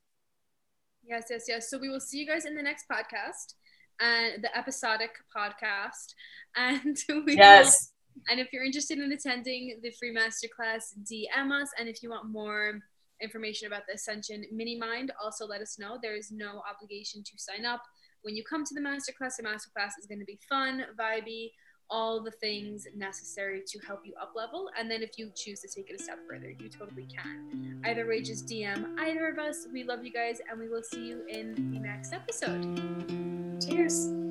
Yes, 1.09 1.25
yes, 1.31 1.45
yes. 1.47 1.69
So 1.71 1.79
we 1.79 1.89
will 1.89 1.99
see 1.99 2.19
you 2.19 2.27
guys 2.27 2.45
in 2.45 2.55
the 2.55 2.61
next 2.61 2.85
podcast 2.87 3.55
and 3.99 4.43
the 4.43 4.55
episodic 4.55 5.11
podcast. 5.35 6.13
And 6.55 6.97
we 7.25 7.37
yes. 7.37 7.91
Will, 8.15 8.23
and 8.31 8.39
if 8.39 8.51
you're 8.51 8.63
interested 8.63 8.97
in 8.97 9.11
attending 9.11 9.79
the 9.83 9.91
free 9.91 10.11
masterclass, 10.13 10.97
DM 11.03 11.51
us. 11.51 11.69
And 11.77 11.87
if 11.87 12.01
you 12.01 12.09
want 12.09 12.27
more 12.27 12.79
information 13.21 13.67
about 13.67 13.83
the 13.87 13.93
Ascension 13.93 14.45
Mini 14.51 14.77
Mind, 14.79 15.11
also 15.23 15.45
let 15.45 15.61
us 15.61 15.77
know. 15.77 15.99
There 16.01 16.15
is 16.15 16.31
no 16.31 16.63
obligation 16.67 17.23
to 17.23 17.31
sign 17.37 17.65
up. 17.65 17.83
When 18.23 18.35
you 18.35 18.43
come 18.43 18.65
to 18.65 18.73
the 18.73 18.81
masterclass, 18.81 19.37
the 19.37 19.43
masterclass 19.43 19.91
is 19.99 20.07
going 20.07 20.19
to 20.19 20.25
be 20.25 20.39
fun, 20.49 20.85
vibey 20.99 21.51
all 21.89 22.21
the 22.21 22.31
things 22.31 22.87
necessary 22.95 23.61
to 23.67 23.79
help 23.79 24.01
you 24.05 24.13
up 24.21 24.33
level. 24.35 24.69
And 24.77 24.89
then 24.89 25.01
if 25.01 25.17
you 25.17 25.31
choose 25.35 25.59
to 25.61 25.67
take 25.67 25.89
it 25.89 25.99
a 25.99 26.03
step 26.03 26.19
further, 26.29 26.53
you 26.59 26.69
totally 26.69 27.07
can. 27.07 27.81
Either 27.85 28.07
way, 28.07 28.21
just 28.21 28.47
DM 28.47 28.95
either 28.99 29.27
of 29.29 29.39
us. 29.39 29.67
We 29.71 29.83
love 29.83 30.03
you 30.03 30.11
guys, 30.11 30.39
and 30.49 30.59
we 30.59 30.69
will 30.69 30.83
see 30.83 31.07
you 31.07 31.25
in 31.27 31.71
the 31.71 31.79
next 31.79 32.13
episode. 32.13 32.63
Cheers. 33.61 34.28